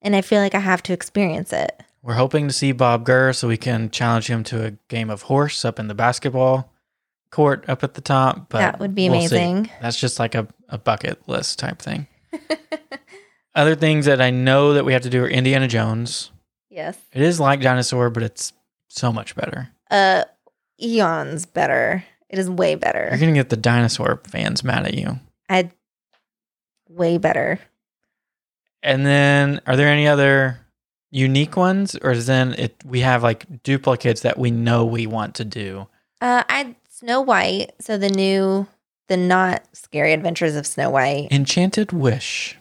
And 0.00 0.14
I 0.14 0.20
feel 0.20 0.40
like 0.40 0.54
I 0.54 0.60
have 0.60 0.84
to 0.84 0.92
experience 0.92 1.52
it. 1.52 1.82
We're 2.00 2.14
hoping 2.14 2.46
to 2.46 2.54
see 2.54 2.70
Bob 2.70 3.04
Gurr 3.04 3.32
so 3.32 3.48
we 3.48 3.56
can 3.56 3.90
challenge 3.90 4.28
him 4.28 4.44
to 4.44 4.66
a 4.66 4.70
game 4.86 5.10
of 5.10 5.22
horse 5.22 5.64
up 5.64 5.80
in 5.80 5.88
the 5.88 5.94
basketball 5.94 6.72
court 7.32 7.64
up 7.68 7.82
at 7.82 7.94
the 7.94 8.00
top. 8.00 8.48
But 8.50 8.58
That 8.58 8.78
would 8.78 8.94
be 8.94 9.10
we'll 9.10 9.26
see. 9.28 9.36
amazing. 9.36 9.70
That's 9.82 9.98
just 9.98 10.20
like 10.20 10.36
a, 10.36 10.46
a 10.68 10.78
bucket 10.78 11.28
list 11.28 11.58
type 11.58 11.80
thing. 11.80 12.06
Other 13.56 13.74
things 13.74 14.06
that 14.06 14.20
I 14.20 14.30
know 14.30 14.74
that 14.74 14.84
we 14.84 14.92
have 14.92 15.02
to 15.02 15.10
do 15.10 15.24
are 15.24 15.28
Indiana 15.28 15.66
Jones. 15.66 16.30
Yes. 16.70 16.96
It 17.12 17.22
is 17.22 17.40
like 17.40 17.60
Dinosaur, 17.60 18.10
but 18.10 18.22
it's 18.22 18.52
so 18.86 19.12
much 19.12 19.34
better. 19.34 19.70
Uh, 19.90 20.22
eons 20.80 21.46
better. 21.46 22.04
It 22.28 22.38
is 22.38 22.48
way 22.48 22.74
better. 22.74 23.06
You're 23.10 23.18
going 23.18 23.34
to 23.34 23.38
get 23.38 23.48
the 23.48 23.56
dinosaur 23.56 24.20
fans 24.26 24.62
mad 24.62 24.86
at 24.86 24.94
you. 24.94 25.18
I 25.48 25.70
way 26.88 27.18
better. 27.18 27.58
And 28.82 29.04
then, 29.04 29.60
are 29.66 29.76
there 29.76 29.88
any 29.88 30.06
other 30.06 30.60
unique 31.10 31.56
ones, 31.56 31.96
or 31.96 32.12
is 32.12 32.26
then 32.26 32.54
it 32.54 32.76
we 32.84 33.00
have 33.00 33.22
like 33.22 33.62
duplicates 33.62 34.20
that 34.22 34.38
we 34.38 34.50
know 34.50 34.84
we 34.84 35.06
want 35.06 35.34
to 35.36 35.44
do? 35.44 35.88
Uh, 36.20 36.44
I 36.48 36.76
Snow 36.90 37.20
White. 37.20 37.72
So 37.80 37.96
the 37.96 38.08
new, 38.08 38.66
the 39.08 39.16
not 39.16 39.64
scary 39.72 40.12
adventures 40.12 40.56
of 40.56 40.66
Snow 40.66 40.90
White. 40.90 41.28
Enchanted 41.30 41.92
Wish. 41.92 42.58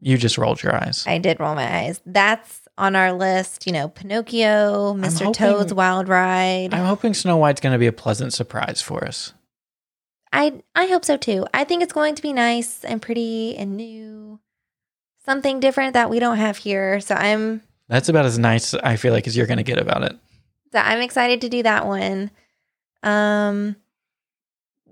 You 0.00 0.18
just 0.18 0.36
rolled 0.36 0.62
your 0.62 0.74
eyes. 0.74 1.04
I 1.06 1.18
did 1.18 1.40
roll 1.40 1.54
my 1.54 1.82
eyes. 1.82 2.00
That's 2.04 2.63
on 2.76 2.96
our 2.96 3.12
list. 3.12 3.66
You 3.66 3.72
know, 3.72 3.88
Pinocchio, 3.88 4.94
Mr. 4.94 5.18
hoping- 5.26 5.32
Toad's 5.34 5.74
Wild 5.74 6.08
Ride. 6.08 6.70
I'm 6.72 6.84
hoping 6.86 7.14
Snow 7.14 7.36
White's 7.36 7.60
going 7.60 7.72
to 7.72 7.78
be 7.78 7.86
a 7.86 7.92
pleasant 7.92 8.32
surprise 8.32 8.80
for 8.82 9.04
us. 9.04 9.32
I 10.32 10.62
I 10.74 10.86
hope 10.86 11.04
so 11.04 11.16
too. 11.16 11.46
I 11.54 11.64
think 11.64 11.82
it's 11.82 11.92
going 11.92 12.14
to 12.16 12.22
be 12.22 12.32
nice 12.32 12.84
and 12.84 13.00
pretty 13.00 13.56
and 13.56 13.76
new, 13.76 14.40
something 15.24 15.60
different 15.60 15.94
that 15.94 16.10
we 16.10 16.18
don't 16.18 16.38
have 16.38 16.56
here. 16.56 16.98
So 17.00 17.14
I'm 17.14 17.62
That's 17.88 18.08
about 18.08 18.24
as 18.24 18.36
nice 18.38 18.74
I 18.74 18.96
feel 18.96 19.12
like 19.12 19.26
as 19.28 19.36
you're 19.36 19.46
going 19.46 19.58
to 19.58 19.62
get 19.62 19.78
about 19.78 20.02
it. 20.02 20.16
so 20.72 20.78
I'm 20.80 21.00
excited 21.00 21.40
to 21.42 21.48
do 21.48 21.62
that 21.62 21.86
one. 21.86 22.32
Um, 23.04 23.76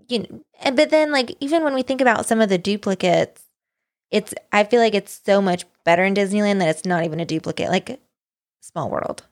you 0.09 0.21
know, 0.21 0.45
but 0.75 0.91
then 0.91 1.11
like 1.11 1.35
even 1.41 1.65
when 1.65 1.75
we 1.75 1.83
think 1.83 2.01
about 2.01 2.27
some 2.27 2.41
of 2.41 2.49
the 2.49 2.59
duplicates, 2.59 3.42
it's 4.13 4.33
I 4.53 4.63
feel 4.65 4.81
like 4.81 4.95
it's 4.95 5.21
so 5.25 5.43
much 5.43 5.65
better 5.85 6.05
in 6.05 6.15
Disneyland 6.15 6.61
that 6.61 6.69
it's 6.69 6.85
not 6.85 7.05
even 7.05 7.19
a 7.19 7.25
duplicate. 7.25 7.69
Like 7.71 8.01
Small 8.61 8.89
World. 8.91 9.25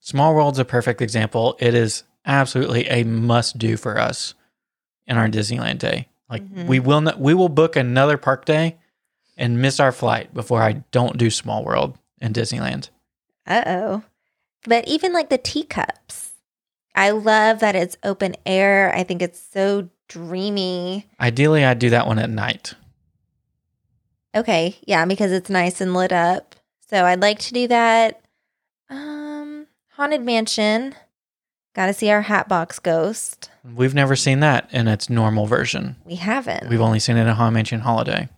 Small 0.00 0.34
World's 0.34 0.60
a 0.60 0.64
perfect 0.64 1.02
example. 1.02 1.56
It 1.58 1.74
is 1.74 2.04
absolutely 2.24 2.86
a 2.88 3.02
must 3.02 3.58
do 3.58 3.76
for 3.76 3.98
us 3.98 4.34
in 5.06 5.16
our 5.16 5.28
Disneyland 5.28 5.78
day. 5.78 6.08
Like 6.30 6.42
Mhm. 6.42 6.66
we 6.66 6.78
will 6.80 7.00
not 7.00 7.18
we 7.20 7.34
will 7.34 7.48
book 7.48 7.74
another 7.74 8.16
park 8.16 8.44
day 8.44 8.76
and 9.36 9.60
miss 9.60 9.80
our 9.80 9.92
flight 9.92 10.32
before 10.34 10.62
I 10.62 10.84
don't 10.92 11.18
do 11.18 11.30
Small 11.30 11.64
World 11.64 11.98
in 12.20 12.32
Disneyland. 12.32 12.90
Uh 13.46 13.62
oh. 13.66 14.02
But 14.66 14.86
even 14.88 15.12
like 15.12 15.28
the 15.30 15.38
teacups, 15.38 16.32
I 16.94 17.10
love 17.10 17.60
that 17.60 17.76
it's 17.76 17.96
open 18.02 18.34
air. 18.44 18.92
I 18.94 19.02
think 19.04 19.22
it's 19.22 19.40
so 19.40 19.88
dreamy. 20.08 21.06
Ideally 21.20 21.64
I'd 21.64 21.78
do 21.78 21.90
that 21.90 22.06
one 22.06 22.18
at 22.18 22.30
night. 22.30 22.74
Okay, 24.36 24.76
yeah, 24.86 25.04
because 25.06 25.32
it's 25.32 25.48
nice 25.50 25.80
and 25.80 25.94
lit 25.94 26.12
up. 26.12 26.54
So 26.90 27.04
I'd 27.04 27.22
like 27.22 27.38
to 27.40 27.52
do 27.52 27.66
that. 27.68 28.20
Um, 28.90 29.66
Haunted 29.92 30.22
Mansion. 30.22 30.94
Got 31.74 31.86
to 31.86 31.92
see 31.92 32.10
our 32.10 32.22
Hatbox 32.22 32.78
Ghost. 32.78 33.50
We've 33.74 33.94
never 33.94 34.14
seen 34.16 34.40
that 34.40 34.68
in 34.72 34.88
its 34.88 35.10
normal 35.10 35.46
version. 35.46 35.96
We 36.04 36.14
haven't. 36.16 36.68
We've 36.68 36.80
only 36.80 36.98
seen 37.00 37.16
it 37.16 37.22
in 37.26 37.34
Haunted 37.34 37.54
Mansion 37.54 37.80
Holiday. 37.80 38.28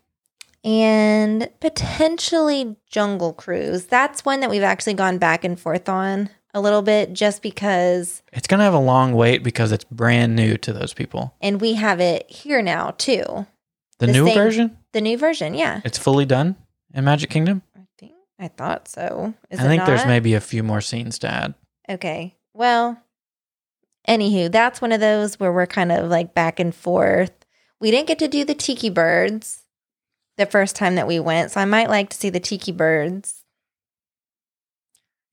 and 0.65 1.49
potentially 1.61 2.77
Jungle 2.91 3.33
Cruise. 3.33 3.87
That's 3.87 4.25
one 4.25 4.41
that 4.41 4.51
we've 4.51 4.63
actually 4.63 4.95
gone 4.95 5.19
back 5.19 5.45
and 5.45 5.59
forth 5.59 5.89
on 5.89 6.31
a 6.55 6.61
little 6.61 6.83
bit 6.83 7.13
just 7.13 7.43
because, 7.43 8.23
It's 8.33 8.47
going 8.49 8.59
to 8.59 8.65
have 8.65 8.75
a 8.75 8.79
long 8.79 9.13
wait 9.13 9.43
because 9.45 9.71
it's 9.71 9.85
brand 9.85 10.35
new 10.35 10.57
to 10.59 10.73
those 10.73 10.95
people. 10.95 11.35
and 11.41 11.61
we 11.61 11.75
have 11.75 12.01
it 12.01 12.29
here 12.31 12.63
now 12.63 12.93
too. 12.99 13.47
The, 13.99 14.07
The 14.07 14.13
new 14.13 14.27
same- 14.27 14.35
version, 14.35 14.79
The 14.93 15.01
new 15.01 15.19
version, 15.19 15.55
yeah. 15.55 15.81
it's 15.85 15.99
fully 15.99 16.25
done 16.25 16.57
in 16.95 17.05
Magic 17.05 17.31
Kingdom. 17.31 17.63
I 17.77 17.81
think 17.99 18.13
I 18.39 18.49
thought 18.49 18.89
so. 18.89 19.35
Is 19.51 19.59
I 19.61 19.65
think 19.65 19.85
there's 19.87 20.07
maybe 20.07 20.35
a 20.35 20.41
few 20.41 20.63
more 20.63 20.81
scenes 20.81 21.19
to 21.21 21.29
add. 21.29 21.55
Okay. 21.89 22.37
Well, 22.55 23.03
anywho, 24.09 24.51
that's 24.53 24.81
one 24.81 24.93
of 24.93 25.01
those 25.01 25.41
where 25.41 25.53
we're 25.53 25.67
kind 25.67 25.91
of 25.93 26.09
like 26.09 26.35
back 26.35 26.61
and 26.61 26.75
forth. 26.75 27.33
We 27.81 27.91
didn't 27.91 28.09
get 28.09 28.19
to 28.21 28.29
do 28.29 28.45
the 28.45 28.55
tiki 28.55 28.91
birds 28.91 29.63
the 30.37 30.47
first 30.47 30.77
time 30.77 30.95
that 30.95 31.07
we 31.09 31.19
went, 31.19 31.51
so 31.51 31.61
I 31.61 31.65
might 31.65 31.89
like 31.89 32.11
to 32.11 32.17
see 32.17 32.31
the 32.31 32.41
tiki 32.41 32.71
birds. 32.73 33.43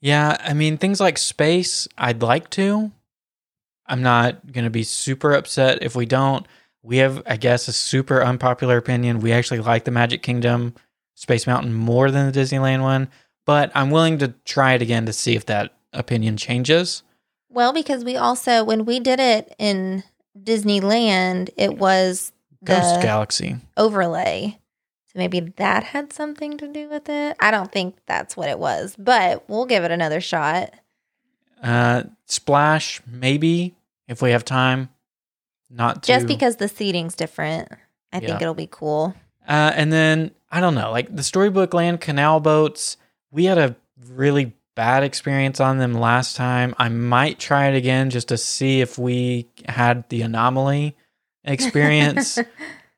Yeah, 0.01 0.37
I 0.39 0.53
mean 0.53 0.77
things 0.77 0.99
like 0.99 1.17
space, 1.17 1.87
I'd 1.97 2.21
like 2.21 2.49
to. 2.51 2.91
I'm 3.87 4.01
not 4.01 4.51
going 4.51 4.63
to 4.63 4.71
be 4.71 4.83
super 4.83 5.33
upset 5.33 5.83
if 5.83 5.95
we 5.95 6.05
don't. 6.05 6.47
We 6.85 6.97
have 6.97 7.23
I 7.25 7.37
guess 7.37 7.67
a 7.67 7.73
super 7.73 8.23
unpopular 8.23 8.77
opinion. 8.77 9.19
We 9.19 9.31
actually 9.31 9.59
like 9.59 9.85
the 9.85 9.91
Magic 9.91 10.21
Kingdom 10.21 10.75
Space 11.15 11.47
Mountain 11.47 11.73
more 11.73 12.11
than 12.11 12.31
the 12.31 12.39
Disneyland 12.39 12.81
one, 12.81 13.09
but 13.45 13.71
I'm 13.73 13.89
willing 13.89 14.19
to 14.19 14.35
try 14.45 14.73
it 14.73 14.81
again 14.81 15.05
to 15.07 15.13
see 15.13 15.35
if 15.35 15.45
that 15.47 15.73
opinion 15.93 16.37
changes. 16.37 17.03
Well, 17.49 17.73
because 17.73 18.03
we 18.03 18.17
also 18.17 18.63
when 18.63 18.85
we 18.85 18.99
did 18.99 19.19
it 19.19 19.55
in 19.57 20.03
Disneyland, 20.37 21.49
it 21.57 21.77
was 21.77 22.31
Ghost 22.63 22.95
the 22.95 23.01
Galaxy. 23.01 23.55
overlay. 23.77 24.59
So 25.05 25.19
maybe 25.19 25.39
that 25.39 25.83
had 25.85 26.11
something 26.11 26.57
to 26.57 26.67
do 26.67 26.89
with 26.89 27.09
it. 27.09 27.37
I 27.39 27.49
don't 27.51 27.71
think 27.71 27.95
that's 28.05 28.35
what 28.35 28.49
it 28.49 28.59
was, 28.59 28.95
but 28.97 29.47
we'll 29.49 29.65
give 29.65 29.83
it 29.83 29.91
another 29.91 30.19
shot. 30.19 30.73
Uh, 31.63 32.03
Splash, 32.25 33.01
maybe 33.07 33.75
if 34.07 34.21
we 34.21 34.31
have 34.31 34.45
time. 34.45 34.89
Not 35.75 36.03
to, 36.03 36.07
Just 36.07 36.25
because 36.27 36.55
the 36.55 36.69
seating's 36.69 37.15
different. 37.15 37.69
I 38.13 38.21
think 38.21 38.41
it'll 38.41 38.53
be 38.53 38.69
cool. 38.71 39.13
Uh, 39.45 39.73
and 39.75 39.91
then 39.91 40.31
I 40.49 40.61
don't 40.61 40.73
know, 40.73 40.89
like 40.89 41.13
the 41.13 41.21
Storybook 41.21 41.73
Land 41.73 41.99
canal 41.99 42.39
boats. 42.39 42.95
We 43.29 43.43
had 43.45 43.57
a 43.57 43.75
really 44.07 44.53
bad 44.75 45.03
experience 45.03 45.59
on 45.59 45.77
them 45.77 45.93
last 45.93 46.37
time. 46.37 46.75
I 46.77 46.87
might 46.87 47.39
try 47.39 47.67
it 47.67 47.75
again 47.75 48.09
just 48.09 48.29
to 48.29 48.37
see 48.37 48.79
if 48.79 48.97
we 48.97 49.47
had 49.67 50.07
the 50.07 50.21
anomaly 50.21 50.95
experience, 51.43 52.39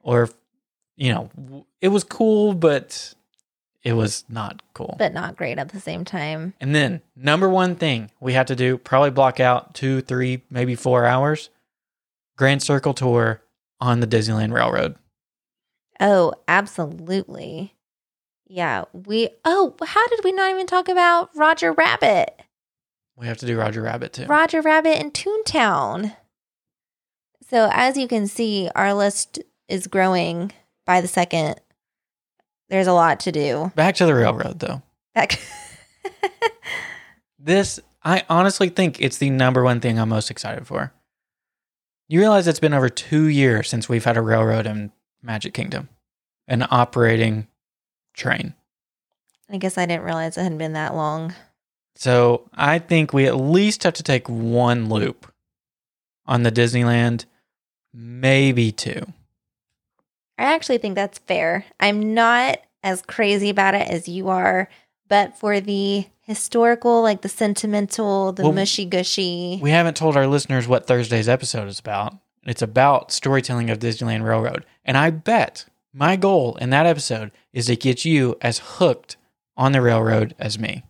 or 0.04 0.30
you 0.96 1.12
know, 1.12 1.66
it 1.82 1.88
was 1.88 2.04
cool, 2.04 2.54
but 2.54 3.16
it 3.84 3.94
was 3.94 4.24
not 4.30 4.62
cool. 4.74 4.96
but 5.00 5.14
not 5.14 5.36
great 5.36 5.58
at 5.58 5.70
the 5.70 5.80
same 5.80 6.06
time. 6.06 6.54
and 6.62 6.76
then 6.76 7.02
number 7.16 7.50
one 7.50 7.76
thing 7.76 8.12
we 8.20 8.34
had 8.34 8.48
to 8.48 8.56
do 8.56 8.78
probably 8.78 9.10
block 9.10 9.40
out 9.40 9.74
two, 9.74 10.02
three, 10.02 10.44
maybe 10.52 10.76
four 10.76 11.06
hours. 11.06 11.50
Grand 12.38 12.62
Circle 12.64 12.94
tour 12.94 13.42
on 13.82 14.00
the 14.00 14.08
Disneyland 14.08 14.54
Railroad. 14.54 14.96
Oh, 16.00 16.34
absolutely. 16.48 17.74
Yeah, 18.48 18.86
we 18.94 19.30
Oh, 19.44 19.76
how 19.84 20.08
did 20.08 20.22
we 20.24 20.32
not 20.32 20.52
even 20.52 20.68
talk 20.68 20.88
about 20.88 21.30
Roger 21.36 21.74
Rabbit? 21.74 22.42
We 23.18 23.28
have 23.28 23.38
to 23.40 23.46
do 23.46 23.58
Roger 23.58 23.82
Rabbit 23.82 24.14
too. 24.14 24.26
Roger 24.26 24.62
Rabbit 24.62 25.00
in 25.02 25.12
Toontown. 25.12 26.16
So, 27.50 27.70
as 27.74 27.98
you 27.98 28.08
can 28.08 28.28
see, 28.28 28.70
our 28.76 28.94
list 28.94 29.40
is 29.68 29.88
growing 29.88 30.52
by 30.86 31.02
the 31.02 31.08
second. 31.08 31.60
There's 32.70 32.88
a 32.88 32.94
lot 32.94 33.20
to 33.22 33.32
do. 33.32 33.72
Back 33.76 33.96
to 33.96 34.06
the 34.06 34.14
railroad 34.16 34.60
though. 34.60 34.82
That- 35.16 35.38
This, 37.40 37.80
I 38.04 38.24
honestly 38.30 38.70
think 38.70 39.00
it's 39.00 39.20
the 39.20 39.30
number 39.30 39.64
one 39.64 39.80
thing 39.80 40.00
I'm 40.00 40.10
most 40.10 40.30
excited 40.32 40.68
for. 40.68 40.92
You 42.10 42.20
realize 42.20 42.48
it's 42.48 42.60
been 42.60 42.74
over 42.74 42.90
two 42.90 43.26
years 43.26 43.70
since 43.70 43.90
we've 43.90 44.06
had 44.06 44.18
a 44.18 44.22
railroad 44.22 44.66
in 44.66 44.92
Magic 45.22 45.54
Kingdom, 45.54 45.90
an 46.48 46.66
operating 46.70 47.48
train. 48.14 48.54
I 49.50 49.58
guess 49.58 49.78
I 49.78 49.86
didn't 49.86 50.06
realize 50.06 50.38
it 50.38 50.44
hadn't 50.44 50.58
been 50.58 50.74
that 50.74 50.96
long. 50.96 51.34
So 51.96 52.50
I 52.54 52.80
think 52.80 53.12
we 53.12 53.26
at 53.28 53.36
least 53.36 53.84
have 53.84 53.94
to 53.96 54.04
take 54.04 54.30
one 54.30 54.88
loop 54.88 55.32
on 56.26 56.44
the 56.44 56.52
Disneyland, 56.52 57.26
maybe 57.94 58.72
two. 58.72 59.06
I 60.38 60.54
actually 60.54 60.78
think 60.78 60.96
that's 60.96 61.18
fair. 61.20 61.66
I'm 61.80 62.14
not 62.14 62.60
as 62.84 63.02
crazy 63.02 63.50
about 63.50 63.74
it 63.74 63.88
as 63.90 64.08
you 64.08 64.30
are, 64.30 64.70
but 65.08 65.38
for 65.38 65.60
the 65.60 66.06
historical, 66.22 67.02
like 67.02 67.22
the 67.22 67.30
sentimental, 67.30 68.34
the 68.34 68.44
Well, 68.44 68.52
mushy 68.54 68.86
gushy. 68.86 69.60
We 69.62 69.72
haven't 69.72 69.98
told 69.98 70.18
our 70.18 70.28
listeners 70.28 70.68
what 70.68 70.88
Thursday's 70.88 71.30
episode 71.30 71.68
is 71.68 71.80
about. 71.80 72.16
It's 72.46 72.62
about 72.62 73.12
storytelling 73.12 73.70
of 73.70 73.80
Disneyland 73.80 74.24
Railroad. 74.24 74.66
And 74.86 74.98
I 74.98 75.10
bet 75.10 75.66
my 75.94 76.16
goal 76.16 76.56
in 76.56 76.70
that 76.70 76.86
episode 76.86 77.32
is 77.54 77.66
to 77.68 77.76
get 77.76 78.06
you 78.06 78.38
as 78.42 78.60
hooked 78.60 79.18
on 79.56 79.72
the 79.72 79.82
railroad 79.82 80.36
as 80.38 80.60
me. 80.60 80.84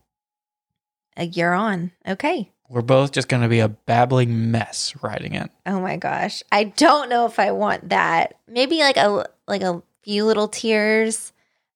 Uh, 1.18 1.24
you're 1.24 1.54
on. 1.54 1.92
Okay. 2.08 2.52
We're 2.70 2.82
both 2.82 3.12
just 3.14 3.30
going 3.30 3.44
to 3.44 3.50
be 3.50 3.60
a 3.60 3.70
babbling 3.70 4.52
mess 4.52 4.94
riding 5.02 5.34
it. 5.36 5.50
Oh 5.66 5.80
my 5.80 5.96
gosh. 5.98 6.44
I 6.52 6.66
don't 6.66 7.10
know 7.10 7.26
if 7.26 7.40
I 7.40 7.52
want 7.52 7.90
that. 7.90 8.34
Maybe 8.48 8.80
like 8.80 8.98
a 8.98 9.26
like 9.48 9.62
a 9.62 9.82
few 10.04 10.26
little 10.26 10.50
tears, 10.50 11.32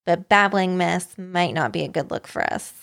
but 0.05 0.29
babbling 0.29 0.77
mess 0.77 1.17
might 1.17 1.53
not 1.53 1.71
be 1.71 1.83
a 1.83 1.87
good 1.89 2.11
look 2.11 2.27
for 2.27 2.41
us. 2.53 2.73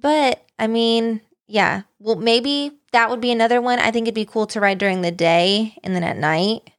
But 0.00 0.44
I 0.58 0.66
mean, 0.66 1.20
yeah. 1.46 1.82
Well, 1.98 2.16
maybe 2.16 2.72
that 2.92 3.10
would 3.10 3.20
be 3.20 3.30
another 3.32 3.60
one. 3.60 3.78
I 3.78 3.90
think 3.90 4.04
it'd 4.06 4.14
be 4.14 4.24
cool 4.24 4.46
to 4.48 4.60
ride 4.60 4.78
during 4.78 5.02
the 5.02 5.10
day 5.10 5.76
and 5.82 5.94
then 5.94 6.04
at 6.04 6.16
night 6.16 6.70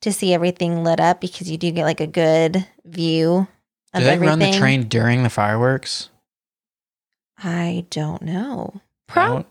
to 0.00 0.12
see 0.12 0.32
everything 0.34 0.82
lit 0.84 1.00
up 1.00 1.20
because 1.20 1.50
you 1.50 1.58
do 1.58 1.70
get 1.70 1.84
like 1.84 2.00
a 2.00 2.06
good 2.06 2.66
view 2.84 3.46
of 3.92 4.00
Do 4.00 4.04
they 4.04 4.12
everything. 4.12 4.28
run 4.28 4.38
the 4.38 4.58
train 4.58 4.88
during 4.88 5.22
the 5.22 5.30
fireworks? 5.30 6.10
I 7.42 7.86
don't 7.90 8.22
know. 8.22 8.80
Probably. 9.08 9.46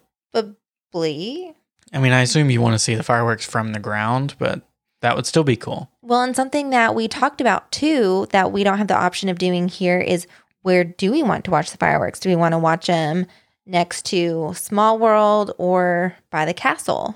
I 1.91 1.99
mean, 1.99 2.12
I 2.12 2.22
assume 2.22 2.49
you 2.49 2.62
want 2.62 2.74
to 2.76 2.80
see 2.80 2.95
the 2.95 3.03
fireworks 3.03 3.45
from 3.45 3.74
the 3.74 3.80
ground, 3.80 4.36
but 4.38 4.62
that 5.01 5.16
would 5.16 5.26
still 5.26 5.43
be 5.43 5.55
cool. 5.55 5.89
Well, 6.10 6.24
and 6.24 6.36
something 6.36 6.72
that 6.72 6.95
we 6.95 7.07
talked 7.07 7.39
about 7.39 7.72
too 7.72 8.26
that 8.32 8.51
we 8.51 8.64
don't 8.64 8.80
have 8.80 8.88
the 8.88 8.97
option 8.97 9.30
of 9.30 9.38
doing 9.38 9.68
here 9.68 9.99
is 9.99 10.26
where 10.64 10.84
do 10.84 11.12
we 11.12 11.22
want 11.22 11.45
to 11.45 11.51
watch 11.51 11.70
the 11.70 11.78
fireworks? 11.78 12.20
Do 12.20 12.30
we 12.30 12.36
want 12.36 12.53
to 12.53 12.57
watch 12.57 12.88
them 12.88 13.28
next 13.68 14.05
to 14.05 14.51
Small 14.55 14.97
World 14.97 15.51
or 15.60 16.16
by 16.32 16.45
the 16.45 16.53
castle? 16.55 17.16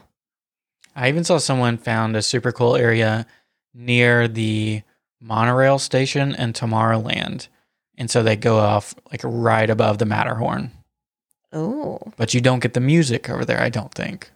I 0.96 1.10
even 1.10 1.24
saw 1.24 1.40
someone 1.40 1.80
found 1.80 2.16
a 2.16 2.22
super 2.22 2.52
cool 2.52 2.76
area 2.76 3.26
near 3.74 4.28
the 4.28 4.84
monorail 5.20 5.80
station 5.80 6.36
in 6.36 6.54
Tomorrowland. 6.54 7.48
And 7.98 8.12
so 8.12 8.22
they 8.22 8.36
go 8.36 8.60
off 8.60 8.94
like 9.12 9.22
right 9.24 9.72
above 9.72 9.98
the 9.98 10.06
Matterhorn. 10.06 10.70
Oh. 11.52 12.00
But 12.16 12.36
you 12.36 12.42
don't 12.42 12.62
get 12.62 12.76
the 12.76 12.80
music 12.80 13.28
over 13.28 13.44
there, 13.44 13.60
I 13.60 13.70
don't 13.70 13.92
think. 13.92 14.30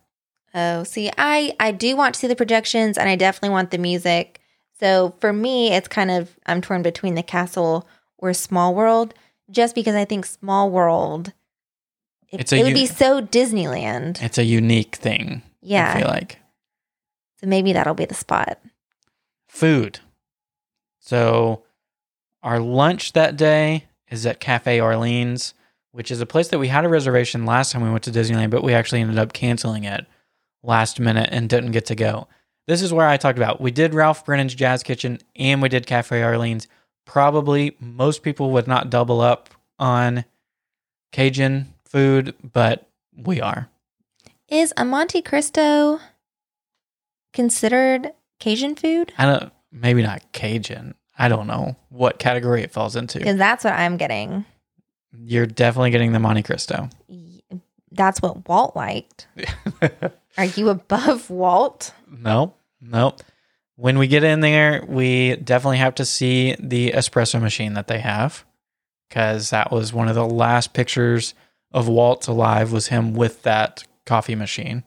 Oh, 0.55 0.84
see, 0.84 1.12
I 1.16 1.53
I 1.60 1.72
do 1.72 1.95
want 1.95 2.16
to 2.16 2.20
see 2.20 2.28
the 2.28 2.36
projections 2.36 2.97
and 2.97 3.08
I 3.08 3.16
definitely 3.16 3.49
want 3.49 3.70
the 3.70 3.78
music. 3.78 4.41
So 4.80 5.15
for 5.19 5.34
me, 5.34 5.73
it's 5.73 5.88
kind 5.88 6.11
of 6.11 6.38
I'm 6.45 6.61
torn 6.61 6.82
between 6.82 7.15
the 7.15 7.23
castle 7.23 7.88
or 8.17 8.34
Small 8.34 8.75
World 8.75 9.13
just 9.49 9.75
because 9.75 9.95
I 9.95 10.05
think 10.05 10.25
Small 10.25 10.69
World 10.69 11.34
it, 12.30 12.41
It's 12.41 12.51
a 12.51 12.57
it 12.57 12.63
would 12.63 12.69
u- 12.69 12.75
be 12.75 12.86
so 12.86 13.21
Disneyland. 13.21 14.21
It's 14.21 14.38
a 14.38 14.43
unique 14.43 14.95
thing. 14.97 15.41
Yeah. 15.61 15.93
I 15.93 15.99
feel 15.99 16.09
like. 16.09 16.39
So 17.39 17.47
maybe 17.47 17.73
that'll 17.73 17.93
be 17.93 18.05
the 18.05 18.13
spot. 18.13 18.59
Food. 19.47 19.99
So 20.99 21.63
our 22.43 22.59
lunch 22.59 23.13
that 23.13 23.38
day 23.38 23.86
is 24.09 24.25
at 24.25 24.39
Cafe 24.39 24.82
Orleans, 24.82 25.53
which 25.91 26.11
is 26.11 26.19
a 26.19 26.25
place 26.25 26.49
that 26.49 26.59
we 26.59 26.67
had 26.67 26.84
a 26.86 26.89
reservation 26.89 27.45
last 27.45 27.71
time 27.71 27.82
we 27.82 27.89
went 27.89 28.03
to 28.03 28.11
Disneyland, 28.11 28.49
but 28.49 28.63
we 28.63 28.73
actually 28.73 29.01
ended 29.01 29.17
up 29.19 29.34
canceling 29.34 29.86
it 29.86 30.05
last 30.63 30.99
minute 30.99 31.30
and 31.32 31.49
didn't 31.49 31.71
get 31.71 31.86
to 31.88 31.95
go. 31.95 32.28
This 32.68 32.82
is 32.82 32.91
where 32.93 33.07
I 33.07 33.18
talked 33.18 33.39
about 33.39 33.61
we 33.61 33.72
did 33.72 33.93
Ralph 33.93 34.26
Brennan's 34.26 34.53
Jazz 34.53 34.84
Kitchen 34.84 35.20
and 35.36 35.61
we 35.61 35.70
did 35.70 35.88
Cafe 35.88 36.22
Orleans. 36.22 36.68
Probably 37.05 37.76
most 37.80 38.22
people 38.24 38.51
would 38.51 38.68
not 38.68 38.89
double 38.89 39.22
up 39.22 39.49
on 39.80 40.26
Cajun 41.13 41.74
food, 41.86 42.36
but 42.43 42.88
we 43.15 43.39
are. 43.39 43.70
Is 44.49 44.74
a 44.76 44.84
Monte 44.84 45.22
Cristo 45.22 45.99
considered 47.32 48.11
Cajun 48.39 48.76
food? 48.76 49.13
I 49.18 49.26
don't 49.26 49.53
maybe 49.72 50.03
not 50.03 50.32
Cajun. 50.34 50.93
I 51.18 51.30
don't 51.30 51.47
know 51.47 51.78
what 51.89 52.20
category 52.20 52.63
it 52.63 52.72
falls 52.72 52.95
into. 52.95 53.20
Because 53.20 53.38
that's 53.38 53.63
what 53.63 53.74
I'm 53.74 53.97
getting. 53.97 54.45
You're 55.18 55.47
definitely 55.47 55.91
getting 55.91 56.11
the 56.11 56.20
Monte 56.20 56.43
Cristo. 56.43 56.89
That's 57.91 58.22
what 58.22 58.47
Walt 58.47 58.76
liked. 58.76 59.28
Are 60.38 60.45
you 60.45 60.69
above 60.69 61.29
Walt? 61.31 61.93
No, 62.09 62.53
no. 62.81 63.15
When 63.75 63.97
we 63.97 64.07
get 64.07 64.23
in 64.23 64.39
there, 64.39 64.83
we 64.88 65.35
definitely 65.35 65.77
have 65.77 65.95
to 65.95 66.05
see 66.05 66.55
the 66.59 66.91
espresso 66.91 67.39
machine 67.41 67.73
that 67.73 67.88
they 67.88 67.99
have 67.99 68.43
because 69.09 69.51
that 69.51 69.71
was 69.71 69.93
one 69.93 70.07
of 70.07 70.15
the 70.15 70.25
last 70.25 70.73
pictures 70.73 71.33
of 71.71 71.88
Walt 71.88 72.27
alive 72.27 72.71
was 72.71 72.88
him 72.88 73.13
with 73.13 73.43
that 73.43 73.83
coffee 74.05 74.35
machine. 74.35 74.83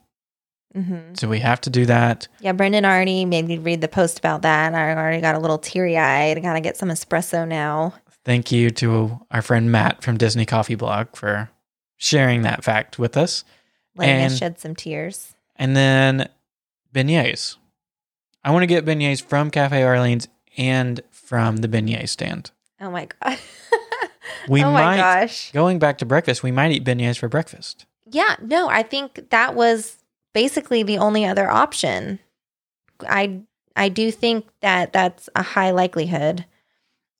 hmm 0.73 1.13
So 1.13 1.29
we 1.29 1.39
have 1.39 1.61
to 1.61 1.69
do 1.69 1.85
that. 1.85 2.27
Yeah, 2.41 2.51
Brendan 2.51 2.85
already 2.85 3.23
made 3.25 3.47
me 3.47 3.57
read 3.57 3.81
the 3.81 3.87
post 3.87 4.19
about 4.19 4.41
that. 4.41 4.67
And 4.67 4.75
I 4.75 4.91
already 4.93 5.21
got 5.21 5.35
a 5.35 5.39
little 5.39 5.57
teary 5.57 5.97
eyed. 5.97 6.37
I 6.37 6.41
gotta 6.41 6.61
get 6.61 6.75
some 6.77 6.89
espresso 6.89 7.47
now. 7.47 7.93
Thank 8.25 8.51
you 8.51 8.69
to 8.71 9.19
our 9.31 9.41
friend 9.41 9.71
Matt 9.71 10.03
from 10.03 10.17
Disney 10.17 10.45
Coffee 10.45 10.75
Blog 10.75 11.15
for 11.15 11.49
sharing 11.97 12.41
that 12.43 12.63
fact 12.63 12.99
with 12.99 13.15
us. 13.17 13.43
Letting 13.95 14.23
us 14.25 14.37
shed 14.37 14.59
some 14.59 14.75
tears. 14.75 15.33
And 15.61 15.77
then 15.77 16.27
beignets. 16.91 17.57
I 18.43 18.49
want 18.49 18.63
to 18.63 18.67
get 18.67 18.83
beignets 18.83 19.21
from 19.21 19.51
Cafe 19.51 19.83
Orleans 19.83 20.27
and 20.57 20.99
from 21.11 21.57
the 21.57 21.67
beignet 21.67 22.09
stand. 22.09 22.49
Oh 22.81 22.89
my 22.89 23.07
god. 23.21 23.37
We 24.47 24.63
oh 24.63 24.71
my 24.71 24.81
might 24.81 24.97
gosh. 24.97 25.51
going 25.51 25.77
back 25.77 25.99
to 25.99 26.05
breakfast. 26.05 26.41
We 26.41 26.51
might 26.51 26.71
eat 26.71 26.83
beignets 26.83 27.19
for 27.19 27.29
breakfast. 27.29 27.85
Yeah, 28.09 28.35
no, 28.41 28.69
I 28.69 28.81
think 28.81 29.29
that 29.29 29.53
was 29.53 29.97
basically 30.33 30.81
the 30.81 30.97
only 30.97 31.25
other 31.25 31.49
option. 31.49 32.19
I 33.07 33.41
I 33.75 33.89
do 33.89 34.11
think 34.11 34.47
that 34.61 34.93
that's 34.93 35.29
a 35.35 35.43
high 35.43 35.71
likelihood. 35.71 36.45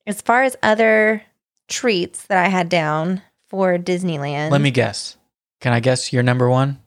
As 0.08 0.22
far 0.22 0.42
as 0.44 0.58
other 0.64 1.22
treats 1.68 2.26
that 2.26 2.44
I 2.44 2.50
had 2.50 2.70
down 2.70 3.22
for 3.48 3.78
Disneyland, 3.78 4.50
Let 4.50 4.62
me 4.62 4.72
guess. 4.72 5.18
Can 5.60 5.74
I 5.74 5.80
guess 5.80 6.12
your 6.12 6.24
number 6.24 6.50
one? 6.50 6.80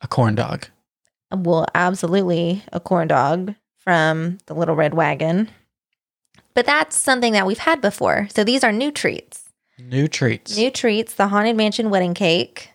A 0.00 0.06
corn 0.06 0.36
dog. 0.36 0.68
Well, 1.34 1.66
absolutely 1.74 2.62
a 2.72 2.80
corn 2.80 3.08
dog 3.08 3.54
from 3.78 4.38
the 4.46 4.54
Little 4.54 4.74
Red 4.76 4.94
Wagon. 4.94 5.48
But 6.54 6.66
that's 6.66 6.96
something 6.96 7.32
that 7.32 7.46
we've 7.46 7.58
had 7.58 7.80
before. 7.80 8.28
So 8.34 8.42
these 8.44 8.64
are 8.64 8.72
new 8.72 8.90
treats. 8.90 9.44
New 9.78 10.08
treats. 10.08 10.56
New 10.56 10.70
treats, 10.70 11.14
the 11.14 11.28
Haunted 11.28 11.56
Mansion 11.56 11.90
wedding 11.90 12.14
cake. 12.14 12.70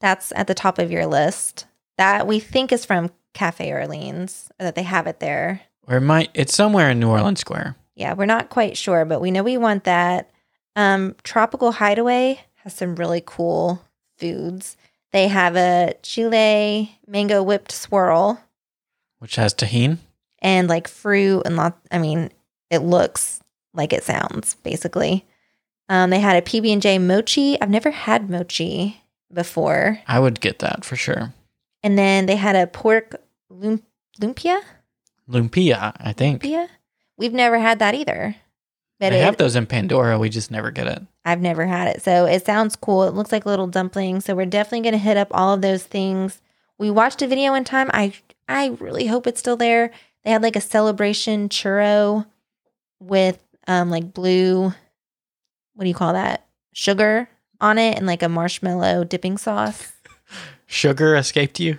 That's 0.00 0.32
at 0.36 0.46
the 0.46 0.54
top 0.54 0.78
of 0.78 0.90
your 0.90 1.06
list. 1.06 1.66
That 1.96 2.26
we 2.26 2.38
think 2.40 2.72
is 2.72 2.84
from 2.84 3.10
Cafe 3.32 3.72
Orleans, 3.72 4.50
that 4.58 4.74
they 4.74 4.82
have 4.82 5.06
it 5.06 5.20
there. 5.20 5.62
or 5.86 5.96
it 5.96 6.00
might 6.02 6.30
it's 6.34 6.54
somewhere 6.54 6.90
in 6.90 7.00
New 7.00 7.08
Orleans 7.08 7.40
Square. 7.40 7.76
Yeah, 7.94 8.12
we're 8.14 8.26
not 8.26 8.50
quite 8.50 8.76
sure, 8.76 9.04
but 9.04 9.20
we 9.20 9.30
know 9.30 9.42
we 9.42 9.56
want 9.56 9.84
that. 9.84 10.30
Um, 10.76 11.14
Tropical 11.22 11.72
Hideaway 11.72 12.40
has 12.56 12.74
some 12.74 12.96
really 12.96 13.22
cool 13.24 13.80
foods. 14.18 14.76
They 15.14 15.28
have 15.28 15.54
a 15.56 15.94
Chile 16.02 16.98
mango 17.06 17.40
whipped 17.40 17.70
swirl 17.70 18.40
Which 19.20 19.36
has 19.36 19.54
tahini. 19.54 19.98
and 20.42 20.68
like 20.68 20.88
fruit 20.88 21.42
and 21.46 21.56
lot. 21.56 21.78
I 21.92 21.98
mean, 21.98 22.30
it 22.68 22.78
looks 22.80 23.40
like 23.72 23.92
it 23.92 24.02
sounds 24.02 24.56
basically. 24.64 25.24
Um, 25.88 26.10
they 26.10 26.18
had 26.18 26.36
a 26.36 26.42
PB 26.42 26.72
and 26.72 26.82
J 26.82 26.98
mochi. 26.98 27.60
I've 27.60 27.70
never 27.70 27.92
had 27.92 28.28
mochi 28.28 29.00
before, 29.32 30.00
I 30.08 30.18
would 30.18 30.40
get 30.40 30.58
that 30.58 30.84
for 30.84 30.96
sure. 30.96 31.32
and 31.84 31.96
then 31.96 32.26
they 32.26 32.36
had 32.36 32.56
a 32.56 32.66
pork 32.66 33.14
lum- 33.48 33.82
lumpia. 34.20 34.60
Lumpia, 35.30 35.92
I 36.00 36.12
think. 36.12 36.42
Lumpia. 36.42 36.68
We've 37.16 37.32
never 37.32 37.58
had 37.60 37.78
that 37.78 37.94
either. 37.94 38.34
But 39.00 39.10
they 39.10 39.20
it, 39.20 39.24
have 39.24 39.36
those 39.36 39.56
in 39.56 39.66
Pandora. 39.66 40.18
We 40.18 40.28
just 40.28 40.50
never 40.50 40.70
get 40.70 40.86
it. 40.86 41.02
I've 41.24 41.40
never 41.40 41.66
had 41.66 41.88
it. 41.88 42.02
So 42.02 42.26
it 42.26 42.46
sounds 42.46 42.76
cool. 42.76 43.04
It 43.04 43.14
looks 43.14 43.32
like 43.32 43.44
little 43.44 43.66
dumplings. 43.66 44.24
So 44.24 44.34
we're 44.34 44.46
definitely 44.46 44.82
going 44.82 44.92
to 44.92 44.98
hit 44.98 45.16
up 45.16 45.28
all 45.32 45.52
of 45.52 45.62
those 45.62 45.82
things. 45.82 46.40
We 46.78 46.90
watched 46.90 47.22
a 47.22 47.26
video 47.26 47.52
one 47.52 47.64
time. 47.64 47.90
I 47.92 48.12
I 48.48 48.76
really 48.80 49.06
hope 49.06 49.26
it's 49.26 49.40
still 49.40 49.56
there. 49.56 49.90
They 50.24 50.30
had 50.30 50.42
like 50.42 50.56
a 50.56 50.60
celebration 50.60 51.48
churro 51.48 52.26
with 53.00 53.42
um 53.66 53.90
like 53.90 54.12
blue 54.12 54.72
what 55.74 55.84
do 55.84 55.88
you 55.88 55.94
call 55.94 56.12
that? 56.12 56.46
Sugar 56.72 57.28
on 57.60 57.78
it 57.78 57.96
and 57.96 58.06
like 58.06 58.22
a 58.22 58.28
marshmallow 58.28 59.04
dipping 59.04 59.38
sauce. 59.38 59.92
Sugar 60.66 61.16
escaped 61.16 61.60
you? 61.60 61.78